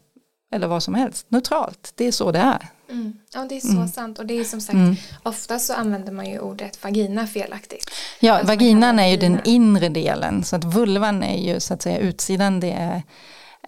eller 0.52 0.66
vad 0.66 0.82
som 0.82 0.94
helst. 0.94 1.26
Neutralt, 1.28 1.92
det 1.94 2.04
är 2.04 2.12
så 2.12 2.32
det 2.32 2.38
är. 2.38 2.68
Mm. 2.90 3.12
Ja 3.34 3.46
det 3.48 3.56
är 3.56 3.60
så 3.60 3.76
mm. 3.76 3.88
sant 3.88 4.18
och 4.18 4.26
det 4.26 4.34
är 4.34 4.44
som 4.44 4.60
sagt 4.60 4.74
mm. 4.74 4.96
ofta 5.22 5.58
så 5.58 5.72
använder 5.74 6.12
man 6.12 6.26
ju 6.26 6.38
ordet 6.38 6.84
vagina 6.84 7.26
felaktigt. 7.26 7.90
Ja 8.20 8.32
alltså 8.32 8.46
vaginan 8.46 8.98
är 8.98 9.06
ju 9.06 9.16
den 9.16 9.40
inre 9.44 9.88
delen 9.88 10.44
så 10.44 10.56
att 10.56 10.64
vulvan 10.64 11.22
är 11.22 11.52
ju 11.52 11.60
så 11.60 11.74
att 11.74 11.82
säga 11.82 11.98
utsidan 11.98 12.60
det 12.60 12.72
är 12.72 13.02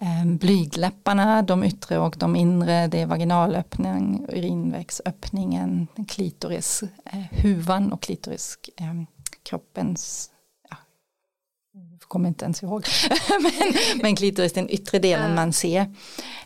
eh, 0.01 0.25
blygläpparna, 0.25 1.41
de 1.41 1.63
yttre 1.63 1.97
och 1.97 2.15
de 2.17 2.35
inre, 2.35 2.87
det 2.87 3.01
är 3.01 3.05
vaginalöppning, 3.05 4.25
urinvägsöppningen, 4.29 5.87
klitoris, 6.07 6.83
eh, 7.05 7.19
huvan 7.31 7.93
och 7.93 8.01
klitoris, 8.01 8.57
eh, 8.77 8.93
kroppens 9.43 10.31
kommer 12.09 12.29
inte 12.29 12.45
ens 12.45 12.63
ihåg. 12.63 12.85
men, 13.29 13.73
men 14.01 14.15
klitoris 14.15 14.53
den 14.53 14.69
yttre 14.69 14.99
delen 14.99 15.35
man 15.35 15.53
ser. 15.53 15.95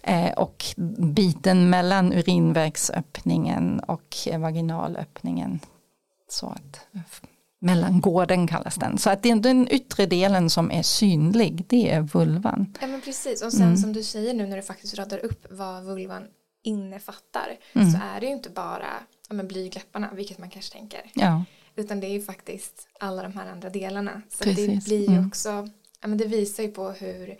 Eh, 0.03 0.31
och 0.31 0.65
biten 0.97 1.69
mellan 1.69 2.13
urinvägsöppningen 2.13 3.79
och 3.79 4.15
vaginalöppningen. 4.37 5.59
Så 6.29 6.47
att, 6.47 6.87
mellangården 7.59 8.47
kallas 8.47 8.75
den. 8.75 8.97
Så 8.97 9.09
att 9.09 9.23
det 9.23 9.29
är 9.29 9.35
den 9.35 9.67
yttre 9.71 10.05
delen 10.05 10.49
som 10.49 10.71
är 10.71 10.83
synlig, 10.83 11.65
det 11.67 11.91
är 11.91 12.01
vulvan. 12.01 12.73
Ja 12.81 12.87
men 12.87 13.01
precis, 13.01 13.41
och 13.41 13.51
sen 13.51 13.61
mm. 13.61 13.77
som 13.77 13.93
du 13.93 14.03
säger 14.03 14.33
nu 14.33 14.47
när 14.47 14.55
du 14.55 14.63
faktiskt 14.63 14.97
radar 14.97 15.17
upp 15.17 15.45
vad 15.49 15.83
vulvan 15.83 16.23
innefattar 16.63 17.57
mm. 17.73 17.91
så 17.91 17.97
är 18.15 18.19
det 18.19 18.25
ju 18.25 18.31
inte 18.31 18.49
bara 18.49 18.89
ja, 19.29 19.43
blygläpparna, 19.43 20.09
vilket 20.13 20.37
man 20.37 20.49
kanske 20.49 20.73
tänker. 20.73 21.01
Ja. 21.13 21.43
Utan 21.75 21.99
det 21.99 22.07
är 22.07 22.11
ju 22.11 22.21
faktiskt 22.21 22.87
alla 22.99 23.23
de 23.23 23.33
här 23.33 23.51
andra 23.51 23.69
delarna. 23.69 24.21
Så 24.29 24.43
Precis. 24.43 24.67
det 24.67 24.85
blir 24.89 25.09
ju 25.09 25.15
mm. 25.15 25.27
också, 25.27 25.69
ja 26.01 26.07
men 26.07 26.17
det 26.17 26.25
visar 26.25 26.63
ju 26.63 26.71
på 26.71 26.89
hur 26.89 27.37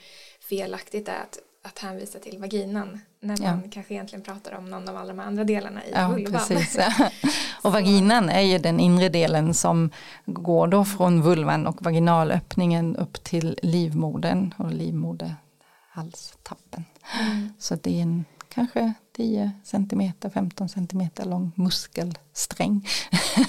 felaktigt 0.50 1.06
det 1.06 1.12
är 1.12 1.22
att, 1.22 1.40
att 1.62 1.80
hänvisa 1.80 2.20
till 2.20 2.38
vaginan 2.38 3.00
när 3.20 3.38
man 3.38 3.62
ja. 3.64 3.70
kanske 3.72 3.94
egentligen 3.94 4.24
pratar 4.24 4.58
om 4.58 4.66
någon 4.66 4.90
av 4.90 4.98
alla 4.98 5.14
de 5.14 5.20
andra 5.20 5.44
delarna 5.44 5.86
i 5.86 5.92
ja, 5.92 6.08
vulvan. 6.08 6.42
Precis, 6.48 6.78
ja. 6.78 7.10
Och 7.62 7.72
vaginan 7.72 8.30
är 8.30 8.42
ju 8.42 8.58
den 8.58 8.80
inre 8.80 9.10
delen 9.10 9.54
som 9.54 9.90
går 10.26 10.68
då 10.68 10.86
från 10.86 11.22
vulvan 11.22 11.68
och 11.68 11.84
vaginalöppningen 11.84 12.96
upp 12.96 13.24
till 13.24 13.60
livmodern 13.62 14.54
och 14.58 14.72
livmoderhalstappen. 14.72 16.86
Mm. 17.22 17.50
Så 17.60 17.76
det 17.76 18.00
är 18.00 18.02
en 18.02 18.26
kanske 18.54 18.94
10 19.16 19.52
cm, 19.64 20.12
15 20.34 20.70
cm 20.70 21.10
lång 21.24 21.52
muskelsträng. 21.56 22.88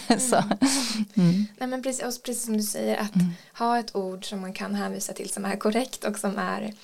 Mm. 0.09 1.05
mm. 1.15 1.47
Nej, 1.59 1.69
men 1.69 1.83
precis, 1.83 2.23
precis 2.23 2.45
som 2.45 2.57
du 2.57 2.63
säger, 2.63 2.97
att 2.97 3.15
mm. 3.15 3.31
ha 3.59 3.79
ett 3.79 3.97
ord 3.97 4.29
som 4.29 4.41
man 4.41 4.53
kan 4.53 4.75
hänvisa 4.75 5.13
till 5.13 5.29
som 5.29 5.45
är 5.45 5.57
korrekt 5.57 6.05
och 6.05 6.19
som 6.19 6.39
är 6.39 6.75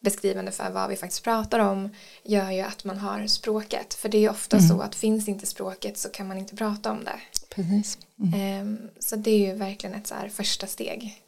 beskrivande 0.00 0.52
för 0.52 0.70
vad 0.70 0.88
vi 0.88 0.96
faktiskt 0.96 1.24
pratar 1.24 1.58
om 1.58 1.90
gör 2.24 2.50
ju 2.50 2.60
att 2.60 2.84
man 2.84 2.98
har 2.98 3.26
språket. 3.26 3.94
För 3.94 4.08
det 4.08 4.24
är 4.24 4.30
ofta 4.30 4.56
mm. 4.56 4.68
så 4.68 4.80
att 4.80 4.94
finns 4.94 5.28
inte 5.28 5.46
språket 5.46 5.98
så 5.98 6.08
kan 6.08 6.28
man 6.28 6.38
inte 6.38 6.56
prata 6.56 6.90
om 6.90 7.04
det. 7.04 7.20
Precis. 7.54 7.98
Mm. 8.18 8.60
Um, 8.60 8.90
så 8.98 9.16
det 9.16 9.30
är 9.30 9.38
ju 9.38 9.54
verkligen 9.54 9.96
ett 9.96 10.06
så 10.06 10.14
här 10.14 10.28
första 10.28 10.66
steg. 10.66 11.22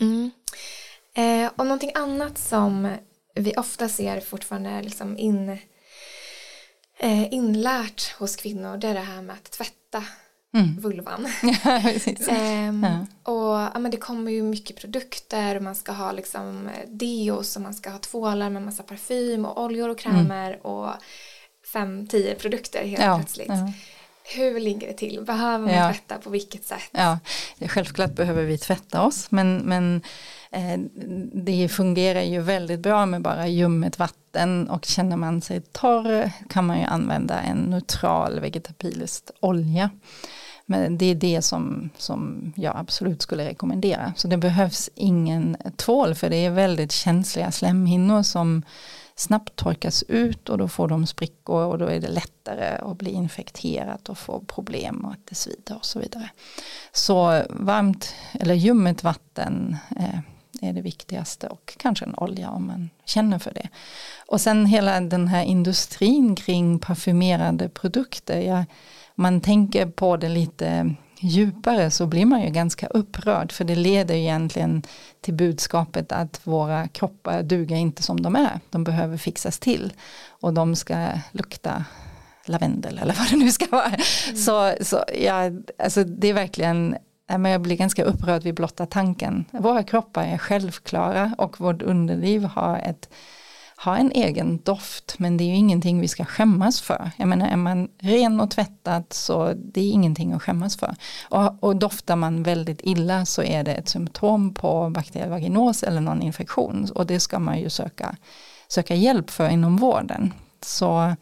Mm. 0.00 0.30
Uh, 1.18 1.50
och 1.56 1.64
någonting 1.66 1.92
annat 1.94 2.38
som 2.38 2.96
vi 3.38 3.54
ofta 3.56 3.88
ser 3.88 4.20
fortfarande 4.20 4.82
liksom 4.82 5.18
in, 5.18 5.48
eh, 6.98 7.32
inlärt 7.34 8.12
hos 8.12 8.36
kvinnor 8.36 8.76
det 8.76 8.88
är 8.88 8.94
det 8.94 9.00
här 9.00 9.22
med 9.22 9.34
att 9.34 9.50
tvätta 9.50 10.04
mm. 10.54 10.80
vulvan. 10.80 11.26
ehm, 12.28 12.84
ja. 12.84 13.32
Och 13.32 13.70
ja, 13.74 13.78
men 13.78 13.90
det 13.90 13.96
kommer 13.96 14.32
ju 14.32 14.42
mycket 14.42 14.76
produkter 14.76 15.56
och 15.56 15.62
man 15.62 15.74
ska 15.74 15.92
ha 15.92 16.12
liksom 16.12 16.70
deos 16.86 17.56
och 17.56 17.62
man 17.62 17.74
ska 17.74 17.90
ha 17.90 17.98
tvålar 17.98 18.50
med 18.50 18.62
massa 18.62 18.82
parfym 18.82 19.44
och 19.44 19.64
oljor 19.64 19.88
och 19.88 19.98
krämer 19.98 20.48
mm. 20.48 20.60
och 20.60 20.90
fem, 21.72 22.06
tio 22.06 22.34
produkter 22.34 22.84
helt 22.84 23.02
ja. 23.02 23.16
plötsligt. 23.16 23.48
Ja. 23.48 23.72
Hur 24.36 24.60
ligger 24.60 24.86
det 24.86 24.94
till? 24.94 25.24
Behöver 25.24 25.66
man 25.66 25.94
tvätta 25.94 26.18
på 26.18 26.30
vilket 26.30 26.64
sätt? 26.64 26.90
Ja, 26.90 27.18
självklart 27.68 28.12
behöver 28.12 28.44
vi 28.44 28.58
tvätta 28.58 29.02
oss 29.02 29.30
men, 29.30 29.56
men 29.56 29.96
eh, 29.96 30.02
Eh, 30.50 30.78
det 31.32 31.68
fungerar 31.68 32.22
ju 32.22 32.40
väldigt 32.40 32.80
bra 32.80 33.06
med 33.06 33.22
bara 33.22 33.48
ljummet 33.48 33.98
vatten 33.98 34.68
och 34.70 34.84
känner 34.84 35.16
man 35.16 35.40
sig 35.40 35.60
torr 35.60 36.30
kan 36.48 36.66
man 36.66 36.78
ju 36.78 36.84
använda 36.84 37.40
en 37.40 37.58
neutral 37.58 38.40
vegetabilisk 38.40 39.24
olja. 39.40 39.90
Men 40.70 40.98
det 40.98 41.06
är 41.06 41.14
det 41.14 41.42
som, 41.42 41.90
som 41.96 42.52
jag 42.56 42.76
absolut 42.76 43.22
skulle 43.22 43.44
rekommendera. 43.44 44.12
Så 44.16 44.28
det 44.28 44.36
behövs 44.36 44.90
ingen 44.94 45.56
tvål 45.76 46.14
för 46.14 46.30
det 46.30 46.36
är 46.36 46.50
väldigt 46.50 46.92
känsliga 46.92 47.50
slemhinnor 47.50 48.22
som 48.22 48.62
snabbt 49.16 49.56
torkas 49.56 50.02
ut 50.08 50.48
och 50.48 50.58
då 50.58 50.68
får 50.68 50.88
de 50.88 51.06
sprickor 51.06 51.64
och 51.64 51.78
då 51.78 51.86
är 51.86 52.00
det 52.00 52.08
lättare 52.08 52.90
att 52.90 52.98
bli 52.98 53.10
infekterat 53.10 54.08
och 54.08 54.18
få 54.18 54.40
problem 54.40 55.04
och 55.04 55.12
att 55.12 55.26
det 55.28 55.34
svider 55.34 55.76
och 55.76 55.84
så 55.84 55.98
vidare. 55.98 56.30
Så 56.92 57.42
varmt 57.50 58.14
eller 58.32 58.54
ljummet 58.54 59.04
vatten 59.04 59.76
eh, 59.96 60.20
är 60.60 60.72
det 60.72 60.80
viktigaste 60.80 61.46
och 61.46 61.74
kanske 61.78 62.04
en 62.04 62.14
olja 62.14 62.50
om 62.50 62.66
man 62.66 62.90
känner 63.04 63.38
för 63.38 63.54
det. 63.54 63.68
Och 64.26 64.40
sen 64.40 64.66
hela 64.66 65.00
den 65.00 65.28
här 65.28 65.44
industrin 65.44 66.36
kring 66.36 66.78
parfymerade 66.78 67.68
produkter. 67.68 68.40
Jag, 68.40 68.64
man 69.14 69.40
tänker 69.40 69.86
på 69.86 70.16
det 70.16 70.28
lite 70.28 70.94
djupare 71.20 71.90
så 71.90 72.06
blir 72.06 72.26
man 72.26 72.42
ju 72.42 72.50
ganska 72.50 72.86
upprörd 72.86 73.52
för 73.52 73.64
det 73.64 73.74
leder 73.74 74.14
egentligen 74.14 74.82
till 75.20 75.34
budskapet 75.34 76.12
att 76.12 76.40
våra 76.44 76.88
kroppar 76.88 77.42
duger 77.42 77.76
inte 77.76 78.02
som 78.02 78.22
de 78.22 78.36
är. 78.36 78.60
De 78.70 78.84
behöver 78.84 79.16
fixas 79.16 79.58
till 79.58 79.92
och 80.28 80.54
de 80.54 80.76
ska 80.76 81.08
lukta 81.32 81.84
lavendel 82.48 82.98
eller 82.98 83.14
vad 83.14 83.30
det 83.30 83.36
nu 83.36 83.52
ska 83.52 83.66
vara. 83.70 83.86
Mm. 83.86 84.36
Så, 84.36 84.74
så 84.80 85.04
ja, 85.20 85.50
alltså 85.78 86.04
det 86.04 86.28
är 86.28 86.34
verkligen 86.34 86.96
Eh, 87.28 87.50
jag 87.50 87.60
blir 87.60 87.76
ganska 87.76 88.04
upprörd 88.04 88.42
vid 88.42 88.54
blotta 88.54 88.86
tanken. 88.86 89.44
Våra 89.50 89.82
kroppar 89.82 90.24
är 90.24 90.38
självklara 90.38 91.34
och 91.38 91.60
vårt 91.60 91.82
underliv 91.82 92.44
har 92.44 92.78
ett 92.78 93.08
har 93.80 93.96
en 93.96 94.12
egen 94.12 94.58
doft 94.62 95.18
men 95.18 95.36
det 95.36 95.44
är 95.44 95.46
ju 95.46 95.54
ingenting 95.54 96.00
vi 96.00 96.08
ska 96.08 96.24
skämmas 96.24 96.80
för. 96.80 97.10
Jag 97.16 97.28
menar 97.28 97.48
är 97.48 97.56
man 97.56 97.88
ren 97.98 98.40
och 98.40 98.50
tvättad 98.50 99.04
så 99.10 99.52
det 99.56 99.80
är 99.80 99.90
ingenting 99.90 100.32
att 100.32 100.42
skämmas 100.42 100.76
för. 100.76 100.94
Och, 101.28 101.64
och 101.64 101.76
doftar 101.76 102.16
man 102.16 102.42
väldigt 102.42 102.80
illa 102.82 103.26
så 103.26 103.42
är 103.42 103.64
det 103.64 103.74
ett 103.74 103.88
symptom 103.88 104.54
på 104.54 104.90
bakteriell 104.90 105.30
vaginos 105.30 105.82
eller 105.82 106.00
någon 106.00 106.22
infektion 106.22 106.88
och 106.94 107.06
det 107.06 107.20
ska 107.20 107.38
man 107.38 107.60
ju 107.60 107.70
söka, 107.70 108.16
söka 108.68 108.94
hjälp 108.94 109.30
för 109.30 109.48
inom 109.48 109.76
vården. 109.76 110.32
så 110.60 111.14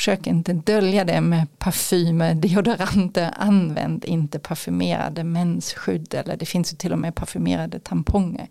försök 0.00 0.26
inte 0.26 0.52
dölja 0.52 1.04
det 1.04 1.20
med 1.20 1.58
parfymer, 1.58 2.34
deodoranter, 2.34 3.34
använd 3.36 4.04
inte 4.04 4.38
parfymerade 4.38 5.24
mensskydd 5.24 6.14
eller 6.14 6.36
det 6.36 6.46
finns 6.46 6.72
ju 6.72 6.76
till 6.76 6.92
och 6.92 6.98
med 6.98 7.14
parfymerade 7.14 7.80
tamponger. 7.80 8.48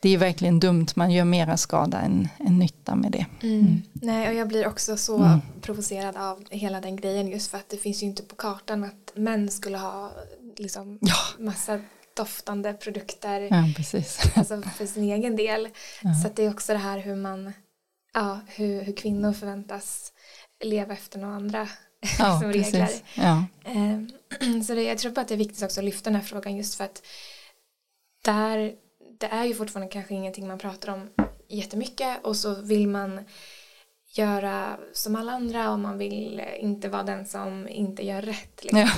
Det 0.00 0.08
är 0.08 0.18
verkligen 0.18 0.60
dumt, 0.60 0.86
man 0.94 1.10
gör 1.10 1.24
mera 1.24 1.56
skada 1.56 2.00
än, 2.00 2.28
än 2.46 2.58
nytta 2.58 2.94
med 2.94 3.12
det. 3.12 3.26
Mm. 3.42 3.60
Mm. 3.60 3.82
Nej, 3.92 4.28
och 4.28 4.34
jag 4.34 4.48
blir 4.48 4.66
också 4.66 4.96
så 4.96 5.16
mm. 5.18 5.40
provocerad 5.60 6.16
av 6.16 6.44
hela 6.50 6.80
den 6.80 6.96
grejen 6.96 7.28
just 7.28 7.50
för 7.50 7.58
att 7.58 7.68
det 7.68 7.76
finns 7.76 8.02
ju 8.02 8.06
inte 8.06 8.22
på 8.22 8.36
kartan 8.36 8.84
att 8.84 9.12
män 9.16 9.50
skulle 9.50 9.78
ha 9.78 10.12
liksom 10.56 10.98
ja. 11.00 11.44
massa 11.44 11.80
doftande 12.16 12.72
produkter 12.72 13.40
ja, 13.40 13.64
precis. 13.76 14.20
Alltså 14.34 14.62
för 14.62 14.86
sin 14.86 15.04
egen 15.04 15.36
del. 15.36 15.68
Ja. 16.02 16.14
Så 16.14 16.28
det 16.34 16.44
är 16.44 16.50
också 16.50 16.72
det 16.72 16.78
här 16.78 16.98
hur 16.98 17.16
man, 17.16 17.52
ja, 18.14 18.40
hur, 18.46 18.82
hur 18.82 18.96
kvinnor 18.96 19.32
förväntas 19.32 20.10
leva 20.60 20.92
efter 20.92 21.18
några 21.18 21.34
andra 21.34 21.68
ja, 22.18 22.40
som 22.40 22.52
regler. 22.52 22.90
Ja. 23.14 23.44
Ehm, 23.64 24.10
så 24.66 24.74
det, 24.74 24.82
jag 24.82 24.98
tror 24.98 25.12
bara 25.12 25.20
att 25.20 25.28
det 25.28 25.34
är 25.34 25.38
viktigt 25.38 25.62
också 25.62 25.80
att 25.80 25.84
lyfta 25.84 26.10
den 26.10 26.20
här 26.20 26.26
frågan 26.26 26.56
just 26.56 26.74
för 26.74 26.84
att 26.84 27.02
där, 28.24 28.74
det 29.20 29.26
är 29.26 29.44
ju 29.44 29.54
fortfarande 29.54 29.92
kanske 29.92 30.14
ingenting 30.14 30.48
man 30.48 30.58
pratar 30.58 30.92
om 30.92 31.10
jättemycket 31.48 32.24
och 32.24 32.36
så 32.36 32.54
vill 32.54 32.88
man 32.88 33.24
göra 34.16 34.76
som 34.92 35.16
alla 35.16 35.32
andra 35.32 35.70
och 35.70 35.78
man 35.78 35.98
vill 35.98 36.42
inte 36.58 36.88
vara 36.88 37.02
den 37.02 37.26
som 37.26 37.68
inte 37.68 38.06
gör 38.06 38.22
rätt. 38.22 38.64
Liksom. 38.64 38.88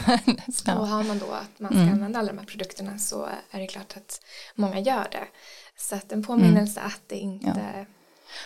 Ja, 0.66 0.78
och 0.78 0.88
har 0.88 1.04
man 1.04 1.18
då 1.18 1.30
att 1.32 1.60
man 1.60 1.72
ska 1.72 1.80
mm. 1.80 1.94
använda 1.94 2.18
alla 2.18 2.32
de 2.32 2.38
här 2.38 2.46
produkterna 2.46 2.98
så 2.98 3.28
är 3.50 3.60
det 3.60 3.66
klart 3.66 3.96
att 3.96 4.20
många 4.54 4.80
gör 4.80 5.08
det. 5.10 5.26
Så 5.76 5.94
att 5.94 6.12
en 6.12 6.22
påminnelse 6.22 6.80
mm. 6.80 6.92
att 6.92 7.02
det 7.06 7.16
inte, 7.16 7.74
ja. 7.76 7.84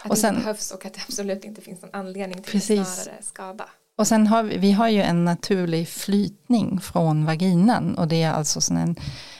Att 0.03 0.11
och 0.11 0.19
sen, 0.19 0.35
det 0.35 0.41
behövs 0.41 0.71
och 0.71 0.87
att 0.87 0.95
det 0.95 1.01
absolut 1.09 1.45
inte 1.45 1.61
finns 1.61 1.83
någon 1.83 1.95
anledning 1.95 2.43
till 2.43 2.53
precis. 2.53 2.89
snarare 2.89 3.23
skada. 3.23 3.69
Och 4.01 4.07
sen 4.07 4.27
har 4.27 4.43
vi, 4.43 4.59
vi 4.59 4.73
har 4.73 4.89
ju 4.89 5.03
en 5.03 5.25
naturlig 5.25 5.89
flytning 5.89 6.81
från 6.81 7.25
vaginan 7.25 7.95
och 7.99 8.09
det 8.09 8.23
är 8.23 8.33
alltså 8.33 8.61
sån 8.61 8.77
en 8.77 8.97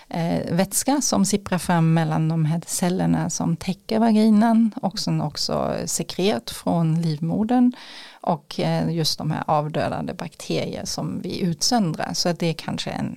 eh, 0.09 0.55
vätska 0.55 1.01
som 1.01 1.25
sipprar 1.25 1.59
fram 1.59 1.95
mellan 1.95 2.29
de 2.29 2.45
här 2.45 2.63
cellerna 2.67 3.31
som 3.31 3.57
täcker 3.57 3.99
vaginan 3.99 4.75
och 4.83 4.99
sen 4.99 5.21
också 5.21 5.77
sekret 5.87 6.51
från 6.51 7.03
livmodern 7.03 7.73
och 8.21 8.61
eh, 8.61 8.91
just 8.91 9.19
de 9.19 9.31
här 9.31 9.45
avdödande 9.47 10.15
bakterier 10.15 10.85
som 10.85 11.21
vi 11.23 11.41
utsöndrar. 11.41 12.15
Så 12.15 12.29
att 12.29 12.39
det 12.39 12.47
är 12.47 12.55
kanske 12.55 12.91
en 12.91 13.17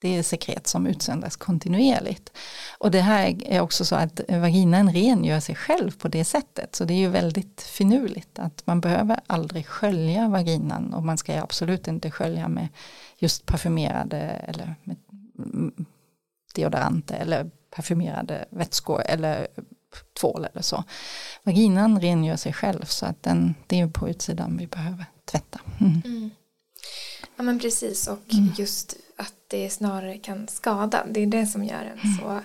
det 0.00 0.16
är 0.16 0.22
sekret 0.22 0.66
som 0.66 0.86
utsöndras 0.86 1.36
kontinuerligt. 1.36 2.32
Och 2.78 2.90
det 2.90 3.00
här 3.00 3.42
är 3.46 3.60
också 3.60 3.84
så 3.84 3.96
att 3.96 4.20
vaginan 4.28 4.92
rengör 4.92 5.40
sig 5.40 5.54
själv 5.54 5.90
på 5.90 6.08
det 6.08 6.24
sättet. 6.24 6.74
Så 6.74 6.84
det 6.84 6.94
är 6.94 6.98
ju 6.98 7.08
väldigt 7.08 7.62
finurligt 7.62 8.38
att 8.38 8.66
man 8.66 8.80
behöver 8.80 9.20
aldrig 9.26 9.66
skölja 9.66 10.28
vaginan 10.28 10.94
och 10.94 11.04
man 11.04 11.18
ska 11.18 11.42
absolut 11.42 11.88
inte 11.88 12.10
skölja 12.10 12.48
med 12.48 12.68
just 13.18 13.46
parfymerade 13.46 14.20
eller 14.20 14.74
med 14.84 14.96
deodoranter 16.54 17.16
eller 17.16 17.50
parfymerade 17.70 18.44
vätskor 18.50 19.02
eller 19.06 19.48
tvål 20.20 20.46
eller 20.52 20.62
så. 20.62 20.84
Vaginan 21.42 22.00
rengör 22.00 22.36
sig 22.36 22.52
själv 22.52 22.84
så 22.84 23.06
att 23.06 23.22
den, 23.22 23.54
det 23.66 23.80
är 23.80 23.88
på 23.88 24.08
utsidan 24.08 24.56
vi 24.56 24.66
behöver 24.66 25.04
tvätta. 25.24 25.60
Mm. 25.80 26.02
Mm. 26.04 26.30
Ja 27.38 27.44
men 27.44 27.58
precis 27.58 28.08
och 28.08 28.34
mm. 28.34 28.52
just 28.56 28.96
att 29.16 29.34
det 29.48 29.70
snarare 29.70 30.18
kan 30.18 30.48
skada. 30.48 31.06
Det 31.10 31.20
är 31.20 31.26
det 31.26 31.46
som 31.46 31.64
gör 31.64 31.80
en 31.80 31.98
mm. 31.98 32.16
så 32.18 32.40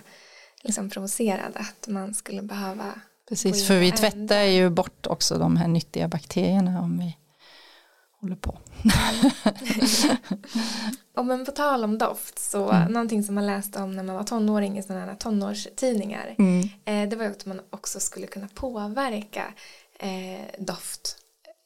liksom 0.62 0.90
provocerad 0.90 1.52
att 1.56 1.88
man 1.88 2.14
skulle 2.14 2.42
behöva 2.42 2.86
Precis, 3.30 3.68
för 3.68 3.80
vi 3.80 3.92
tvättar 3.92 4.42
ju 4.42 4.70
bort 4.70 5.08
också 5.08 5.38
de 5.38 5.58
här 5.58 5.68
nyttiga 5.68 6.08
bakterierna 6.08 6.82
om 6.82 7.00
vi 7.00 7.18
håller 8.22 8.36
på. 8.36 8.58
och 11.18 11.26
men 11.26 11.46
på 11.46 11.52
tal 11.52 11.84
om 11.84 11.98
doft 11.98 12.40
så 12.40 12.72
mm. 12.72 12.92
någonting 12.92 13.24
som 13.24 13.36
man 13.36 13.46
läste 13.46 13.80
om 13.82 13.92
när 13.92 14.04
man 14.04 14.16
var 14.16 14.24
tonåring 14.24 14.78
i 14.78 14.84
sådana 14.84 15.06
här 15.06 15.16
tonårstidningar 15.16 16.36
mm. 16.38 16.70
eh, 16.86 17.10
det 17.10 17.16
var 17.16 17.26
ju 17.26 17.32
att 17.32 17.46
man 17.46 17.62
också 17.70 18.00
skulle 18.00 18.28
kunna 18.28 18.48
påverka 18.54 19.54
eh, 20.00 20.60
doft 20.60 21.18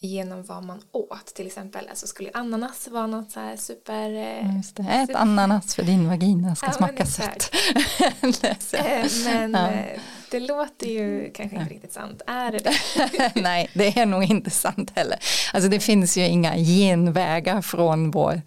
genom 0.08 0.44
vad 0.44 0.64
man 0.64 0.82
åt 0.92 1.26
till 1.26 1.48
exempel. 1.48 1.88
Alltså 1.90 2.08
skulle 2.08 2.30
ananas 2.34 2.88
vara 2.88 3.08
något 3.08 3.32
så 3.32 3.40
här 3.40 3.56
super... 3.56 4.14
Eh, 4.14 4.56
Just 4.58 4.76
det, 4.76 4.84
ät 4.84 5.08
super... 5.08 5.20
ananas 5.20 5.76
för 5.76 5.84
din 5.84 6.10
vagina 6.10 6.56
ska 6.56 6.66
ja, 6.66 6.74
smaka 6.74 7.06
sött. 7.06 7.52
Eh, 8.74 9.06
men 9.26 9.52
ja. 9.54 10.02
Det 10.32 10.40
låter 10.40 10.88
ju 10.88 11.32
kanske 11.32 11.58
inte 11.58 11.74
riktigt 11.74 11.94
sant. 11.94 12.22
Är 12.28 12.52
det 12.52 12.58
det? 12.58 12.76
Nej, 13.42 13.70
det 13.74 14.00
är 14.00 14.06
nog 14.06 14.24
inte 14.24 14.50
sant 14.50 14.92
heller. 14.96 15.20
Alltså 15.54 15.70
det 15.70 15.80
finns 15.80 16.18
ju 16.18 16.28
inga 16.28 16.56
genvägar 16.56 17.62
från 17.62 18.12
vår 18.12 18.42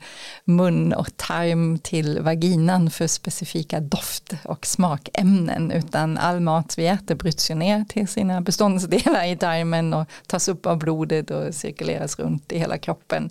mun 0.45 0.93
och 0.93 1.17
tarm 1.17 1.79
till 1.79 2.21
vaginan 2.21 2.91
för 2.91 3.07
specifika 3.07 3.81
doft 3.81 4.33
och 4.45 4.67
smakämnen 4.67 5.71
utan 5.71 6.19
all 6.19 6.41
mat 6.41 6.79
vi 6.79 6.87
äter 6.87 7.15
bryts 7.15 7.51
ju 7.51 7.55
ner 7.55 7.85
till 7.89 8.09
sina 8.09 8.41
beståndsdelar 8.41 9.25
i 9.25 9.37
tarmen 9.37 9.95
och 9.95 10.09
tas 10.27 10.49
upp 10.49 10.67
av 10.67 10.79
blodet 10.79 11.31
och 11.31 11.55
cirkuleras 11.55 12.19
runt 12.19 12.53
i 12.53 12.59
hela 12.59 12.79
kroppen. 12.79 13.31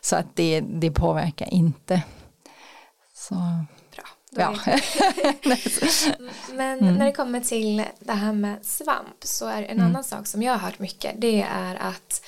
Så 0.00 0.16
att 0.16 0.26
det, 0.36 0.60
det 0.60 0.90
påverkar 0.90 1.54
inte. 1.54 2.02
Så 3.14 3.34
Ja. 4.38 4.54
Men 6.54 6.78
mm. 6.78 6.94
när 6.94 7.06
det 7.06 7.12
kommer 7.12 7.40
till 7.40 7.84
det 8.00 8.12
här 8.12 8.32
med 8.32 8.56
svamp 8.62 9.24
så 9.24 9.46
är 9.46 9.62
en 9.62 9.70
mm. 9.70 9.86
annan 9.86 10.04
sak 10.04 10.26
som 10.26 10.42
jag 10.42 10.52
har 10.52 10.58
hört 10.58 10.78
mycket 10.78 11.14
det 11.18 11.42
är 11.50 11.74
att 11.74 12.22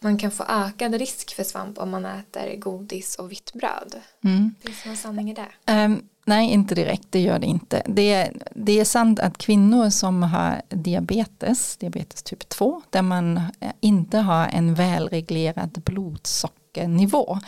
man 0.00 0.18
kan 0.18 0.30
få 0.30 0.44
ökad 0.48 0.94
risk 0.94 1.34
för 1.34 1.44
svamp 1.44 1.78
om 1.78 1.90
man 1.90 2.06
äter 2.06 2.56
godis 2.56 3.16
och 3.16 3.32
vitt 3.32 3.52
bröd. 3.52 3.94
Mm. 4.24 4.54
Finns 4.60 4.82
det 4.82 4.88
någon 4.88 4.96
sanning 4.96 5.30
i 5.30 5.34
det? 5.34 5.72
Um, 5.72 6.08
nej, 6.24 6.50
inte 6.50 6.74
direkt, 6.74 7.06
det 7.10 7.20
gör 7.20 7.38
det 7.38 7.46
inte. 7.46 7.82
Det 7.86 8.12
är, 8.12 8.32
det 8.54 8.80
är 8.80 8.84
sant 8.84 9.20
att 9.20 9.38
kvinnor 9.38 9.90
som 9.90 10.22
har 10.22 10.62
diabetes, 10.68 11.76
diabetes 11.76 12.22
typ 12.22 12.48
2, 12.48 12.82
där 12.90 13.02
man 13.02 13.36
eh, 13.36 13.70
inte 13.80 14.18
har 14.18 14.46
en 14.46 14.74
välreglerad 14.74 15.82
blodsockernivå, 15.84 17.38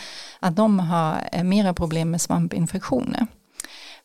att 0.41 0.57
de 0.57 0.81
har 0.81 1.29
eh, 1.33 1.45
mera 1.45 1.75
problem 1.75 2.11
med 2.11 2.21
svampinfektioner. 2.21 3.27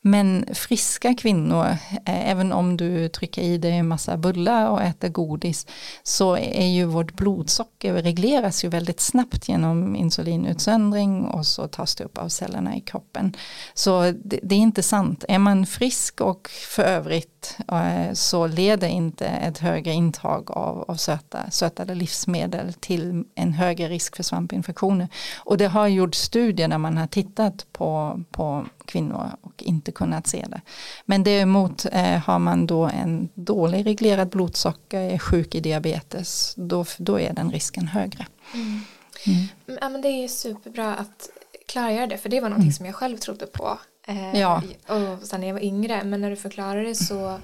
Men 0.06 0.46
friska 0.54 1.14
kvinnor, 1.14 1.66
eh, 2.06 2.30
även 2.30 2.54
om 2.54 2.78
du 2.78 3.10
trycker 3.10 3.42
i 3.42 3.58
dig 3.58 3.72
en 3.72 3.88
massa 3.88 4.18
bullar 4.18 4.70
och 4.70 4.82
äter 4.82 5.10
godis, 5.10 5.68
så 6.04 6.38
är 6.38 6.68
ju 6.68 6.86
vårt 6.86 7.14
blodsocker 7.14 7.94
regleras 7.94 8.64
ju 8.64 8.70
väldigt 8.70 9.00
snabbt 9.00 9.50
genom 9.50 9.96
insulinutsöndring 9.96 11.26
och 11.26 11.46
så 11.46 11.68
tas 11.68 11.96
det 11.96 12.04
upp 12.04 12.18
av 12.18 12.30
cellerna 12.30 12.76
i 12.76 12.82
kroppen. 12.82 13.36
Så 13.74 14.02
det, 14.24 14.40
det 14.44 14.56
är 14.56 14.60
inte 14.60 14.84
sant. 14.84 15.26
Är 15.28 15.40
man 15.40 15.66
frisk 15.66 16.22
och 16.22 16.50
för 16.50 16.84
övrigt 16.84 17.33
eh, 17.72 18.14
så 18.14 18.48
leder 18.48 18.88
inte 18.88 19.26
ett 19.26 19.58
högre 19.58 19.92
intag 19.92 20.52
av, 20.52 20.86
av 20.88 20.96
söta, 20.96 21.52
sötade 21.52 21.96
livsmedel 21.96 22.74
till 22.74 23.24
en 23.36 23.54
högre 23.54 23.90
risk 23.90 24.16
för 24.16 24.24
svampinfektioner. 24.24 25.08
Och 25.38 25.58
det 25.58 25.68
har 25.68 25.88
gjorts 25.88 26.20
studier 26.20 26.68
när 26.68 26.78
man 26.78 26.98
har 26.98 27.08
tittat 27.08 27.66
på, 27.72 28.22
på 28.32 28.66
kvinnor 28.86 29.30
och 29.42 29.64
inte 29.64 29.92
kunnat 29.92 30.28
se 30.28 30.46
det. 30.50 30.62
Men 31.06 31.24
däremot 31.24 31.86
eh, 31.92 32.18
har 32.18 32.40
man 32.40 32.68
då 32.68 32.84
en 32.84 33.30
dålig 33.34 33.86
reglerad 33.86 34.30
blodsocker, 34.30 35.00
är 35.00 35.18
sjuk 35.18 35.56
i 35.56 35.60
diabetes, 35.60 36.54
då, 36.58 36.86
då 36.98 37.20
är 37.20 37.34
den 37.34 37.52
risken 37.52 37.88
högre. 37.88 38.26
Mm. 38.54 38.82
Mm. 39.26 39.80
Ja, 39.82 39.90
men 39.90 40.02
det 40.02 40.08
är 40.08 40.28
superbra 40.28 40.96
att 40.96 41.30
klargöra 41.68 42.08
det, 42.08 42.18
för 42.18 42.30
det 42.30 42.42
var 42.42 42.50
någonting 42.50 42.68
mm. 42.68 42.74
som 42.74 42.86
jag 42.86 42.96
själv 42.96 43.18
trodde 43.18 43.46
på. 43.46 43.80
Eh, 44.08 44.40
ja. 44.40 44.62
Och 44.88 45.28
sen 45.28 45.40
när 45.42 45.48
jag 45.48 45.54
var 45.54 45.64
yngre, 45.64 46.04
men 46.04 46.22
när 46.22 46.30
du 46.30 46.36
förklarar 46.36 46.84
det 46.84 46.96
så 46.96 47.40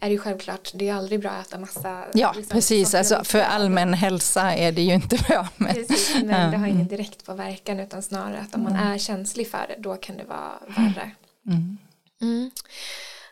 är 0.00 0.08
det 0.08 0.12
ju 0.12 0.18
självklart, 0.18 0.70
det 0.74 0.88
är 0.88 0.94
aldrig 0.94 1.20
bra 1.20 1.30
att 1.30 1.46
äta 1.46 1.58
massa. 1.58 2.04
Ja, 2.14 2.32
liksom, 2.36 2.54
precis, 2.54 2.94
alltså, 2.94 3.24
för 3.24 3.40
allmän 3.40 3.94
hälsa 3.94 4.54
är 4.54 4.72
det 4.72 4.82
ju 4.82 4.94
inte 4.94 5.16
bra. 5.16 5.48
Men, 5.56 5.74
precis, 5.74 6.16
men 6.24 6.50
det 6.50 6.56
har 6.56 6.66
ingen 6.66 6.88
direkt 6.88 7.26
påverkan 7.26 7.80
utan 7.80 8.02
snarare 8.02 8.40
att 8.40 8.54
om 8.54 8.62
man 8.62 8.76
är 8.76 8.98
känslig 8.98 9.50
för 9.50 9.66
det 9.68 9.76
då 9.78 9.96
kan 9.96 10.16
det 10.16 10.24
vara 10.24 10.52
värre. 10.66 11.10
Mm. 11.46 11.78
Mm. 12.20 12.50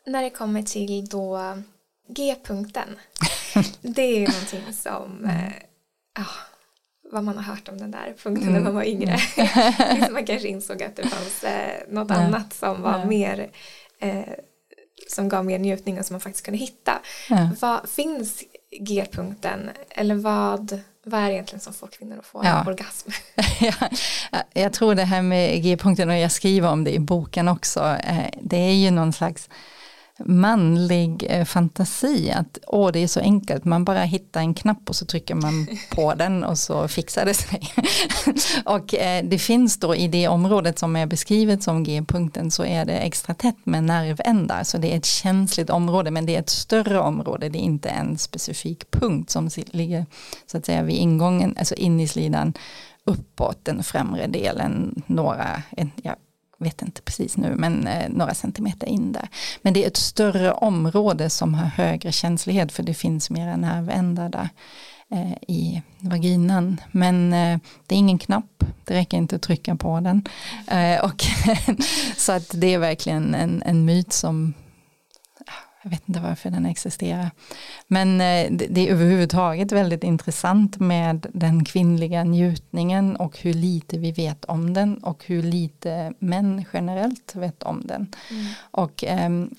När 0.07 0.23
det 0.23 0.31
kommer 0.31 0.63
till 0.63 1.07
då 1.07 1.59
G-punkten, 2.09 2.99
det 3.81 4.03
är 4.03 4.19
ju 4.19 4.27
någonting 4.27 4.73
som 4.73 5.25
eh, 5.25 5.53
ja, 6.17 6.27
vad 7.15 7.25
man 7.25 7.37
har 7.37 7.43
hört 7.43 7.69
om 7.69 7.79
den 7.79 7.91
där 7.91 8.15
punkten 8.23 8.49
mm. 8.49 8.55
när 8.55 8.61
man 8.61 8.75
var 8.75 8.85
yngre. 8.85 9.19
Mm. 9.37 10.13
man 10.13 10.27
kanske 10.27 10.49
insåg 10.55 10.83
att 10.83 10.97
det 10.97 11.03
fanns 11.03 11.45
eh, 11.45 11.89
något 11.89 12.11
ja. 12.11 12.17
annat 12.17 12.55
som 12.55 12.83
var 12.83 12.99
ja. 12.99 13.05
mer 13.05 13.51
eh, 14.01 14.35
som 15.09 15.29
gav 15.29 15.45
mer 15.45 15.59
njutning 15.59 15.99
och 15.99 16.07
som 16.07 16.15
man 16.15 16.21
faktiskt 16.21 16.45
kunde 16.45 16.59
hitta. 16.59 17.01
Ja. 17.31 17.51
Vad 17.61 17.89
finns 17.89 18.43
G-punkten 18.81 19.71
eller 19.91 20.15
vad, 20.15 20.81
vad 21.05 21.21
är 21.21 21.27
det 21.27 21.33
egentligen 21.33 21.61
som 21.61 21.75
får 21.75 21.87
kvinnor 21.87 22.19
att 22.19 22.27
få 22.27 22.41
ja. 22.45 22.65
orgasm? 22.67 23.11
ja, 23.61 23.89
jag 24.53 24.73
tror 24.73 24.95
det 24.95 25.05
här 25.05 25.23
med 25.23 25.63
G-punkten 25.63 26.11
och 26.11 26.17
jag 26.17 26.33
skriver 26.33 26.69
om 26.69 26.85
det 26.85 26.95
i 26.95 26.99
boken 26.99 27.49
också. 27.49 27.97
Eh, 28.05 28.31
det 28.43 28.57
är 28.57 28.75
ju 28.75 28.91
någon 28.91 29.13
slags 29.13 29.49
manlig 30.19 31.27
eh, 31.29 31.45
fantasi 31.45 32.31
att 32.31 32.59
åh 32.67 32.93
det 32.93 32.99
är 32.99 33.07
så 33.07 33.21
enkelt, 33.21 33.65
man 33.65 33.85
bara 33.85 34.03
hittar 34.03 34.41
en 34.41 34.55
knapp 34.55 34.89
och 34.89 34.97
så 34.97 35.07
trycker 35.07 35.35
man 35.35 35.67
på 35.91 36.15
den 36.19 36.45
och 36.45 36.59
så 36.59 36.89
fixar 36.89 37.25
det 37.25 37.35
sig. 37.35 37.61
och 38.65 38.95
eh, 38.95 39.25
det 39.25 39.39
finns 39.39 39.79
då 39.79 39.95
i 39.95 40.09
det 40.09 40.29
området 40.29 40.79
som 40.79 40.97
är 40.97 41.07
beskrivet 41.07 41.63
som 41.63 41.85
G-punkten 41.85 42.51
så 42.51 42.65
är 42.65 42.85
det 42.85 42.99
extra 42.99 43.35
tätt 43.35 43.67
med 43.67 43.85
nervändar. 43.85 44.65
Så 44.65 44.79
det 44.79 44.93
är 44.93 44.97
ett 44.97 45.05
känsligt 45.05 45.71
område 45.71 46.11
men 46.11 46.27
det 46.27 46.35
är 46.35 46.41
ett 46.41 46.51
större 46.51 47.01
område, 47.01 47.49
det 47.49 47.59
är 47.59 47.63
inte 47.63 47.89
en 47.89 48.19
specifik 48.19 48.91
punkt 48.91 49.31
som 49.31 49.51
ligger 49.67 50.07
så 50.47 50.59
att 50.59 50.67
säga 50.67 50.83
vid 50.83 50.97
ingången, 50.97 51.57
alltså 51.59 51.75
in 51.75 52.01
i 52.01 52.09
slidan 52.09 52.53
uppåt 53.05 53.59
den 53.63 53.83
främre 53.83 54.27
delen, 54.27 55.03
några, 55.07 55.63
ja, 56.03 56.17
vet 56.65 56.83
inte 56.83 57.03
precis 57.03 57.37
nu, 57.37 57.55
men 57.57 57.87
eh, 57.87 58.09
några 58.09 58.35
centimeter 58.35 58.87
in 58.87 59.13
där. 59.13 59.29
Men 59.63 59.75
det 59.75 59.85
är 59.85 59.87
ett 59.87 59.97
större 59.97 60.53
område 60.53 61.31
som 61.31 61.55
har 61.55 61.67
högre 61.67 62.13
känslighet 62.13 62.73
för 62.73 62.83
det 62.83 62.95
finns 62.95 63.31
mera 63.31 63.57
nervändar 63.57 64.29
där 64.29 64.49
eh, 65.11 65.33
i 65.49 65.83
vaginan. 65.99 66.81
Men 66.91 67.33
eh, 67.33 67.59
det 67.87 67.95
är 67.95 67.99
ingen 67.99 68.19
knapp, 68.19 68.65
det 68.85 68.95
räcker 68.95 69.17
inte 69.17 69.37
att 69.37 69.43
trycka 69.43 69.77
på 69.77 70.01
den. 70.01 70.23
Eh, 70.69 71.05
och 71.05 71.25
så 72.17 72.33
att 72.33 72.51
det 72.55 72.75
är 72.75 72.79
verkligen 72.79 73.35
en, 73.35 73.63
en 73.67 73.85
myt 73.85 74.13
som 74.13 74.55
jag 75.85 75.91
vet 75.91 76.09
inte 76.09 76.21
varför 76.21 76.51
den 76.51 76.67
existerar. 76.67 77.31
Men 77.87 78.21
eh, 78.21 78.53
det 78.71 78.89
är 78.89 78.93
överhuvudtaget 78.93 79.73
väldigt 79.73 80.05
intressant 80.05 80.81
med 80.81 81.27
den 81.33 81.65
kvinnliga 81.65 82.25
njutningen 82.25 83.17
och 83.17 83.39
hur 83.39 83.55
lite 83.55 83.99
vi 83.99 84.13
vet 84.13 84.45
om 84.45 84.75
den 84.75 84.99
och 84.99 85.25
hur 85.27 85.43
lite 85.43 86.13
män 86.19 86.65
generellt 86.73 87.35
vet 87.35 87.63
om 87.63 87.83
den. 87.87 88.13
Mm. 88.31 88.47
Och 88.71 89.05
um, 89.09 89.51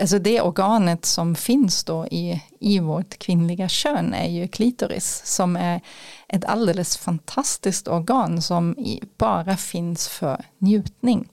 alltså 0.00 0.18
det 0.18 0.40
organet 0.40 1.04
som 1.04 1.34
finns 1.34 1.84
då 1.84 2.06
i, 2.06 2.42
i 2.60 2.78
vårt 2.78 3.18
kvinnliga 3.18 3.68
kön 3.68 4.14
är 4.14 4.28
ju 4.28 4.48
klitoris 4.48 5.22
som 5.24 5.56
är 5.56 5.80
ett 6.28 6.44
alldeles 6.44 6.96
fantastiskt 6.96 7.88
organ 7.88 8.42
som 8.42 8.76
bara 9.16 9.56
finns 9.56 10.08
för 10.08 10.44
njutning. 10.58 11.28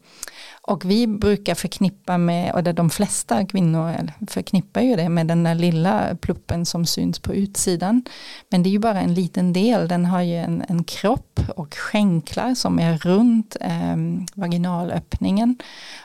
Och 0.71 0.85
vi 0.85 1.07
brukar 1.07 1.55
förknippa 1.55 2.17
med, 2.17 2.53
och 2.53 2.63
det 2.63 2.73
de 2.73 2.89
flesta 2.89 3.45
kvinnor 3.45 4.11
förknippar 4.27 4.81
ju 4.81 4.95
det 4.95 5.09
med 5.09 5.27
den 5.27 5.43
där 5.43 5.55
lilla 5.55 6.15
pluppen 6.15 6.65
som 6.65 6.85
syns 6.85 7.19
på 7.19 7.33
utsidan. 7.33 8.03
Men 8.49 8.63
det 8.63 8.69
är 8.69 8.71
ju 8.71 8.79
bara 8.79 9.01
en 9.01 9.13
liten 9.13 9.53
del, 9.53 9.87
den 9.87 10.05
har 10.05 10.21
ju 10.21 10.35
en, 10.35 10.63
en 10.69 10.83
kropp 10.83 11.39
och 11.55 11.75
skänklar 11.75 12.55
som 12.55 12.79
är 12.79 12.97
runt 12.97 13.57
eh, 13.61 13.97
vaginalöppningen. 14.33 15.57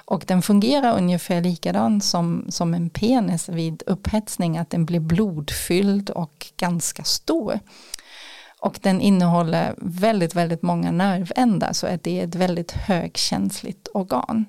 Och 0.04 0.24
den 0.26 0.42
fungerar 0.42 0.96
ungefär 0.96 1.40
likadant 1.40 2.04
som, 2.04 2.46
som 2.48 2.74
en 2.74 2.90
penis 2.90 3.48
vid 3.48 3.82
upphetsning, 3.86 4.58
att 4.58 4.70
den 4.70 4.84
blir 4.84 5.00
blodfylld 5.00 6.10
och 6.10 6.46
ganska 6.56 7.04
stor. 7.04 7.60
Och 8.66 8.78
den 8.82 9.00
innehåller 9.00 9.74
väldigt, 9.76 10.34
väldigt 10.34 10.62
många 10.62 10.90
nervändar 10.90 11.72
så 11.72 11.86
att 11.86 12.02
det 12.02 12.20
är 12.20 12.24
ett 12.24 12.34
väldigt 12.34 12.72
högkänsligt 12.72 13.88
organ. 13.94 14.44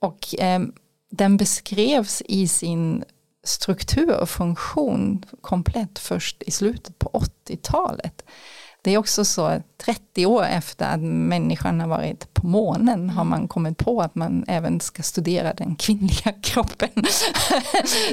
Och 0.00 0.40
eh, 0.40 0.60
den 1.10 1.36
beskrevs 1.36 2.22
i 2.26 2.48
sin 2.48 3.04
struktur 3.44 4.20
och 4.20 4.28
funktion 4.28 5.24
komplett 5.40 5.98
först 5.98 6.42
i 6.42 6.50
slutet 6.50 6.98
på 6.98 7.24
80-talet. 7.48 8.24
Det 8.82 8.90
är 8.90 8.98
också 8.98 9.24
så 9.24 9.62
30 9.84 10.26
år 10.26 10.44
efter 10.44 10.86
att 10.86 11.00
människan 11.00 11.80
har 11.80 11.88
varit 11.88 12.34
på 12.34 12.46
månen 12.46 13.10
har 13.10 13.24
man 13.24 13.48
kommit 13.48 13.78
på 13.78 14.02
att 14.02 14.14
man 14.14 14.44
även 14.48 14.80
ska 14.80 15.02
studera 15.02 15.52
den 15.52 15.76
kvinnliga 15.76 16.32
kroppen. 16.42 17.04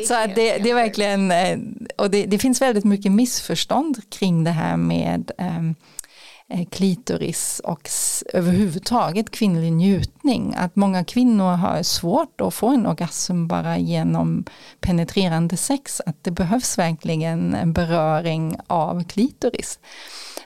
så 0.08 0.14
att 0.14 0.36
det, 0.36 0.58
det, 0.58 0.70
är 0.70 0.76
verkligen, 0.76 1.32
eh, 1.32 1.58
och 1.98 2.12
det, 2.12 2.26
det, 2.26 2.40
finns 2.40 2.62
väldigt 2.62 2.86
mycket 2.86 3.12
missförstånd 3.12 3.98
kring 4.10 4.44
det 4.44 4.52
här 4.52 4.78
med 4.78 5.32
um, 5.38 5.76
klitoris 6.72 7.62
och 7.64 7.90
överhuvudtaget 8.34 9.32
kvinnlig 9.32 9.74
njutning. 9.74 10.54
Att 10.58 10.76
många 10.76 11.04
kvinnor 11.04 11.56
har 11.56 11.84
svårt 11.84 12.42
att 12.42 12.54
få 12.54 12.68
en 12.68 12.88
orgasm 12.88 13.48
bara 13.48 13.78
genom 13.78 14.46
penetrerande 14.80 15.58
sex. 15.58 16.02
Att 16.06 16.24
det 16.24 16.32
behövs 16.32 16.78
verkligen 16.78 17.56
en 17.56 17.74
beröring 17.74 18.58
av 18.68 19.04
klitoris. 19.04 19.80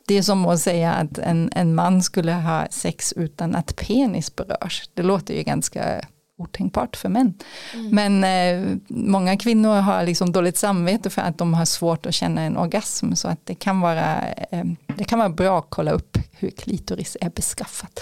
Det 0.08 0.18
är 0.18 0.22
som 0.22 0.46
att 0.46 0.60
säga 0.60 0.94
att 0.94 1.18
en, 1.18 1.50
en 1.56 1.76
man 1.76 2.04
skulle 2.04 2.34
ha 2.34 2.68
sex 2.72 3.14
utan 3.14 3.56
att 3.56 3.76
penis 3.76 4.36
berörs. 4.36 4.90
Det 4.94 5.04
låter 5.04 5.34
ju 5.34 5.44
ganska 5.44 6.02
otänkbart 6.42 6.96
för 6.96 7.10
män. 7.10 7.34
Mm. 7.74 7.90
Men 7.90 8.24
eh, 8.24 8.78
många 8.88 9.38
kvinnor 9.38 9.76
har 9.76 10.06
liksom 10.06 10.32
dåligt 10.32 10.58
samvete 10.58 11.10
för 11.10 11.22
att 11.22 11.38
de 11.38 11.54
har 11.54 11.66
svårt 11.66 12.06
att 12.06 12.14
känna 12.14 12.42
en 12.42 12.58
orgasm. 12.58 13.14
Så 13.14 13.28
att 13.28 13.46
det 13.46 13.56
kan 13.56 13.82
vara, 13.82 14.28
eh, 14.52 14.66
det 14.98 15.04
kan 15.04 15.20
vara 15.20 15.30
bra 15.30 15.60
att 15.60 15.66
kolla 15.70 15.92
upp 15.92 16.18
hur 16.32 16.50
klitoris 16.50 17.18
är 17.22 17.30
beskaffat. 17.30 18.00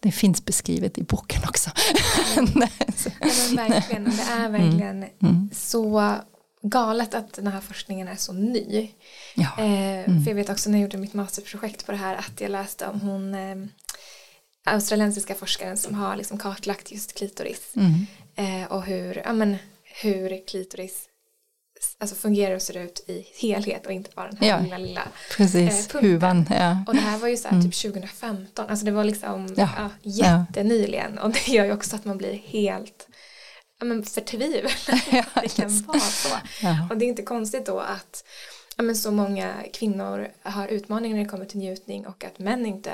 Det 0.00 0.12
finns 0.12 0.44
beskrivet 0.44 0.98
i 0.98 1.02
boken 1.02 1.42
också. 1.48 1.70
Mm. 2.36 2.50
ja, 3.20 3.66
verkligen, 3.68 4.04
det 4.04 4.32
är 4.32 4.48
verkligen 4.48 5.02
mm. 5.02 5.10
mm. 5.22 5.50
så 5.52 6.14
galet 6.68 7.14
att 7.14 7.32
den 7.32 7.46
här 7.46 7.60
forskningen 7.60 8.08
är 8.08 8.16
så 8.16 8.32
ny. 8.32 8.90
Ja. 9.34 9.48
Eh, 9.58 10.08
mm. 10.08 10.24
För 10.24 10.30
jag 10.30 10.34
vet 10.36 10.50
också 10.50 10.70
när 10.70 10.78
jag 10.78 10.82
gjorde 10.82 10.98
mitt 10.98 11.14
masterprojekt 11.14 11.86
på 11.86 11.92
det 11.92 11.98
här 11.98 12.14
att 12.14 12.40
jag 12.40 12.50
läste 12.50 12.86
om 12.86 13.00
hon 13.00 13.34
eh, 13.34 13.56
australiensiska 14.64 15.34
forskaren 15.34 15.76
som 15.76 15.94
har 15.94 16.16
liksom 16.16 16.38
kartlagt 16.38 16.92
just 16.92 17.14
klitoris 17.14 17.72
mm. 17.76 18.06
eh, 18.36 18.72
och 18.72 18.82
hur, 18.82 19.22
ja, 19.24 19.32
men, 19.32 19.56
hur 20.02 20.46
klitoris 20.46 21.08
alltså 21.98 22.16
fungerar 22.16 22.54
och 22.54 22.62
ser 22.62 22.76
ut 22.76 23.04
i 23.08 23.26
helhet 23.40 23.86
och 23.86 23.92
inte 23.92 24.10
bara 24.14 24.30
den 24.30 24.36
här 24.36 24.48
ja, 24.48 24.60
lilla 24.60 24.78
lilla 24.78 25.02
precis, 25.36 25.94
eh, 25.94 26.00
huvan. 26.00 26.46
Ja. 26.50 26.84
Och 26.86 26.94
det 26.94 27.00
här 27.00 27.18
var 27.18 27.28
ju 27.28 27.36
så 27.36 27.48
här 27.48 27.54
mm. 27.56 27.70
typ 27.70 27.82
2015, 27.82 28.66
alltså 28.68 28.84
det 28.84 28.90
var 28.90 29.04
liksom 29.04 29.54
ja. 29.56 29.68
Ja, 29.76 29.90
jättenyligen 30.02 31.18
och 31.18 31.30
det 31.30 31.48
gör 31.48 31.64
ju 31.64 31.72
också 31.72 31.96
att 31.96 32.04
man 32.04 32.18
blir 32.18 32.34
helt 32.34 33.08
ja, 33.78 33.84
men 33.86 34.02
förtvivlad 34.02 34.72
ja, 35.12 35.24
det 35.42 35.56
kan 35.56 35.82
vara 35.82 36.00
så. 36.00 36.28
Ja. 36.62 36.88
Och 36.90 36.96
det 36.96 37.04
är 37.04 37.08
inte 37.08 37.22
konstigt 37.22 37.66
då 37.66 37.80
att 37.80 38.24
ja, 38.76 38.82
men 38.82 38.96
så 38.96 39.10
många 39.10 39.54
kvinnor 39.72 40.28
har 40.42 40.68
utmaningar 40.68 41.16
när 41.16 41.24
det 41.24 41.30
kommer 41.30 41.44
till 41.44 41.58
njutning 41.58 42.06
och 42.06 42.24
att 42.24 42.38
män 42.38 42.66
inte 42.66 42.92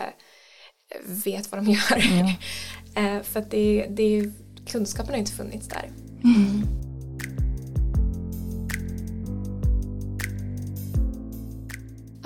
vet 1.05 1.53
vad 1.53 1.65
de 1.65 1.71
gör. 1.71 2.03
Eh, 2.97 3.23
för 3.23 3.41
att 3.41 3.51
det, 3.51 3.87
det, 3.91 4.31
kunskapen 4.67 5.11
har 5.11 5.19
inte 5.19 5.33
funnits 5.33 5.69
där. 5.69 5.91
Mm. 6.25 6.92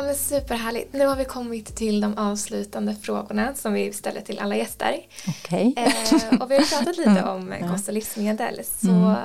Men 0.06 0.14
superhärligt. 0.14 0.92
Nu 0.92 1.06
har 1.06 1.16
vi 1.16 1.24
kommit 1.24 1.76
till 1.76 2.00
de 2.00 2.18
avslutande 2.18 2.94
frågorna 2.94 3.54
som 3.54 3.72
vi 3.72 3.92
ställer 3.92 4.20
till 4.20 4.38
alla 4.38 4.56
gäster. 4.56 5.00
Okay. 5.28 5.74
Eh, 5.76 6.40
och 6.40 6.50
vi 6.50 6.56
har 6.56 6.78
pratat 6.78 6.96
lite 6.96 7.24
om 7.30 7.54
kost 7.70 7.88
och 7.88 7.94
livsmedel. 7.94 8.60
Så 8.64 8.90
mm. 8.90 9.16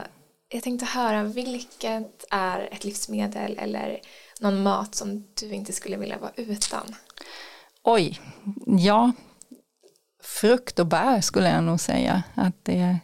jag 0.49 0.63
tänkte 0.63 0.85
höra 0.85 1.23
vilket 1.23 2.25
är 2.31 2.69
ett 2.71 2.83
livsmedel 2.83 3.57
eller 3.57 3.99
någon 4.39 4.63
mat 4.63 4.95
som 4.95 5.27
du 5.39 5.49
inte 5.49 5.73
skulle 5.73 5.97
vilja 5.97 6.17
vara 6.17 6.31
utan? 6.35 6.95
Oj, 7.83 8.19
ja, 8.65 9.11
frukt 10.23 10.79
och 10.79 10.87
bär 10.87 11.21
skulle 11.21 11.49
jag 11.49 11.63
nog 11.63 11.79
säga. 11.79 12.23
Att 12.35 12.55
det, 12.63 12.97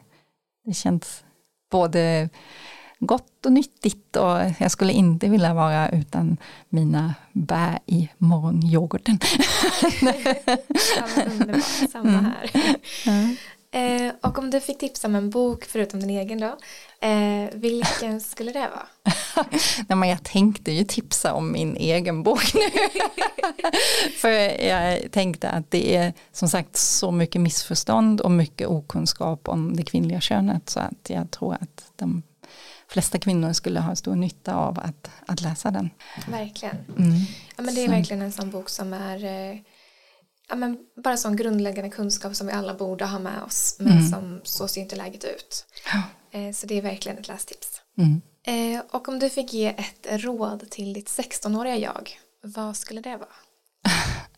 det 0.65 0.73
känns 0.73 1.23
både 1.71 2.29
gott 2.99 3.45
och 3.45 3.51
nyttigt 3.51 4.15
och 4.15 4.37
jag 4.59 4.71
skulle 4.71 4.93
inte 4.93 5.29
vilja 5.29 5.53
vara 5.53 5.89
utan 5.89 6.37
mina 6.69 7.15
bär 7.31 7.79
i 7.85 8.09
morgonyoghurten. 8.17 9.19
ja, 10.97 11.23
underbart, 11.31 11.91
samma 11.91 12.09
mm. 12.09 12.25
här. 12.25 12.51
Mm. 13.05 13.35
Eh, 13.71 14.13
och 14.21 14.37
om 14.37 14.49
du 14.49 14.59
fick 14.59 14.77
tipsa 14.77 15.07
om 15.07 15.15
en 15.15 15.29
bok 15.29 15.65
förutom 15.65 15.99
din 15.99 16.09
egen 16.09 16.39
då, 16.39 16.57
eh, 17.07 17.49
vilken 17.53 18.21
skulle 18.21 18.51
det 18.51 18.69
vara? 18.69 18.87
Nej, 19.87 19.97
men 19.97 20.09
jag 20.09 20.23
tänkte 20.23 20.71
ju 20.71 20.83
tipsa 20.83 21.33
om 21.33 21.51
min 21.51 21.77
egen 21.77 22.23
bok 22.23 22.53
nu. 22.53 22.61
För 24.17 24.29
jag 24.65 25.11
tänkte 25.11 25.49
att 25.49 25.71
det 25.71 25.95
är 25.95 26.13
som 26.31 26.49
sagt 26.49 26.75
så 26.77 27.11
mycket 27.11 27.41
missförstånd 27.41 28.21
och 28.21 28.31
mycket 28.31 28.67
okunskap 28.67 29.47
om 29.47 29.75
det 29.75 29.83
kvinnliga 29.83 30.21
könet 30.21 30.69
så 30.69 30.79
att 30.79 31.09
jag 31.09 31.31
tror 31.31 31.53
att 31.53 31.91
de 31.95 32.23
flesta 32.89 33.19
kvinnor 33.19 33.53
skulle 33.53 33.79
ha 33.79 33.95
stor 33.95 34.15
nytta 34.15 34.55
av 34.55 34.79
att, 34.79 35.11
att 35.25 35.41
läsa 35.41 35.71
den. 35.71 35.89
Verkligen. 36.27 36.77
Mm. 36.97 37.11
Ja, 37.55 37.63
men 37.63 37.75
det 37.75 37.81
är 37.81 37.85
så. 37.85 37.91
verkligen 37.91 38.21
en 38.21 38.31
sån 38.31 38.51
bok 38.51 38.69
som 38.69 38.93
är 38.93 39.23
eh, 39.23 39.59
ja, 40.49 40.55
men 40.55 40.77
bara 41.03 41.17
sån 41.17 41.35
grundläggande 41.35 41.89
kunskap 41.89 42.35
som 42.35 42.47
vi 42.47 42.53
alla 42.53 42.73
borde 42.73 43.05
ha 43.05 43.19
med 43.19 43.43
oss 43.43 43.75
men 43.79 43.97
mm. 43.97 44.09
som 44.09 44.41
så 44.43 44.67
ser 44.67 44.81
inte 44.81 44.95
läget 44.95 45.23
ut. 45.23 45.65
Ja. 45.93 46.01
Eh, 46.39 46.53
så 46.53 46.67
det 46.67 46.77
är 46.77 46.81
verkligen 46.81 47.17
ett 47.17 47.27
lästips. 47.27 47.81
Mm. 47.97 48.21
Eh, 48.43 48.81
och 48.91 49.07
om 49.07 49.19
du 49.19 49.29
fick 49.29 49.53
ge 49.53 49.67
ett 49.67 50.07
råd 50.23 50.69
till 50.69 50.93
ditt 50.93 51.09
16-åriga 51.09 51.77
jag, 51.77 52.19
vad 52.41 52.77
skulle 52.77 53.01
det 53.01 53.17
vara? 53.17 53.29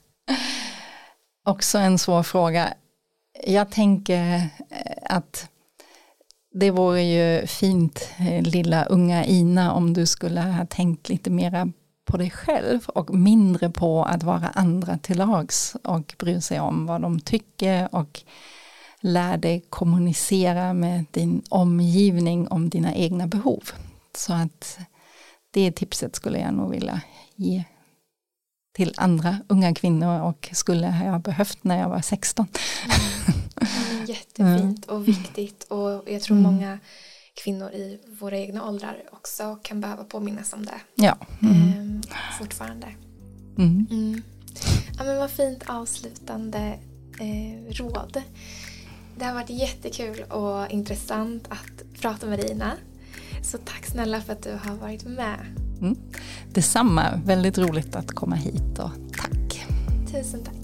Också 1.46 1.78
en 1.78 2.00
svår 2.00 2.24
fråga. 2.24 2.74
Jag 3.44 3.72
tänker 3.72 4.50
att 5.04 5.50
det 6.52 6.72
vore 6.72 7.02
ju 7.02 7.48
fint, 7.48 8.10
eh, 8.20 8.44
lilla 8.44 8.86
unga 8.86 9.26
Ina, 9.26 9.74
om 9.74 9.94
du 9.94 10.06
skulle 10.06 10.42
ha 10.42 10.66
tänkt 10.66 11.10
lite 11.10 11.30
mera 11.30 11.72
på 12.06 12.18
dig 12.18 12.30
själv 12.30 12.86
och 12.88 13.16
mindre 13.16 13.70
på 13.70 14.04
att 14.04 14.24
vara 14.24 14.48
andra 14.48 14.98
till 14.98 15.18
lags 15.18 15.76
och 15.84 16.16
bry 16.18 16.42
sig 16.42 16.60
om 16.60 16.86
vad 16.86 17.02
de 17.02 17.20
tycker 17.20 17.96
och 17.96 18.22
lär 19.02 19.38
dig 19.38 19.66
kommunicera 19.70 20.74
med 20.74 21.06
din 21.12 21.42
omgivning 21.50 22.48
om 22.48 22.70
dina 22.70 22.96
egna 22.96 23.28
behov. 23.28 23.64
Så 24.18 24.34
att 24.34 24.80
det 25.52 25.72
tipset 25.72 26.16
skulle 26.16 26.40
jag 26.40 26.54
nog 26.54 26.72
vilja 26.72 27.02
ge 27.36 27.64
till 28.76 28.94
andra 28.98 29.38
unga 29.48 29.74
kvinnor 29.74 30.22
och 30.22 30.50
skulle 30.52 30.88
ha 30.88 31.20
behövt 31.20 31.64
när 31.64 31.80
jag 31.80 31.90
var 31.90 32.02
16. 32.02 32.48
Mm. 32.86 33.89
Jättefint 34.10 34.86
och 34.86 35.08
viktigt 35.08 35.64
och 35.64 36.04
jag 36.06 36.22
tror 36.22 36.38
mm. 36.38 36.54
många 36.54 36.80
kvinnor 37.44 37.70
i 37.70 38.00
våra 38.20 38.38
egna 38.38 38.70
åldrar 38.70 39.04
också 39.12 39.58
kan 39.64 39.82
behöva 39.82 40.04
påminnas 40.04 40.54
om 40.54 40.66
det. 40.66 40.82
Ja. 40.96 41.18
Mm. 41.42 41.56
Ehm, 41.56 42.02
fortfarande. 42.40 42.88
Mm. 43.58 43.88
Mm. 43.92 44.22
Ja, 44.98 45.04
men 45.04 45.18
vad 45.18 45.32
fint 45.32 45.64
avslutande 45.68 46.80
eh, 47.20 47.74
råd. 47.74 48.22
Det 49.18 49.26
har 49.26 49.34
varit 49.34 49.50
jättekul 49.50 50.24
och 50.24 50.72
intressant 50.72 51.48
att 51.50 52.02
prata 52.02 52.28
med 52.28 52.40
dig 52.40 52.52
Ina. 52.52 52.72
Så 53.44 53.58
tack 53.58 53.86
snälla 53.86 54.22
för 54.22 54.34
att 54.34 54.44
du 54.44 54.52
har 54.52 54.76
varit 54.76 55.04
med. 55.04 55.40
Mm. 55.82 55.98
Detsamma, 56.54 57.22
väldigt 57.26 57.58
roligt 57.58 57.96
att 57.96 58.12
komma 58.12 58.36
hit 58.36 58.80
och 58.80 58.92
tack. 59.18 59.66
Tusen 60.12 60.44
tack. 60.44 60.59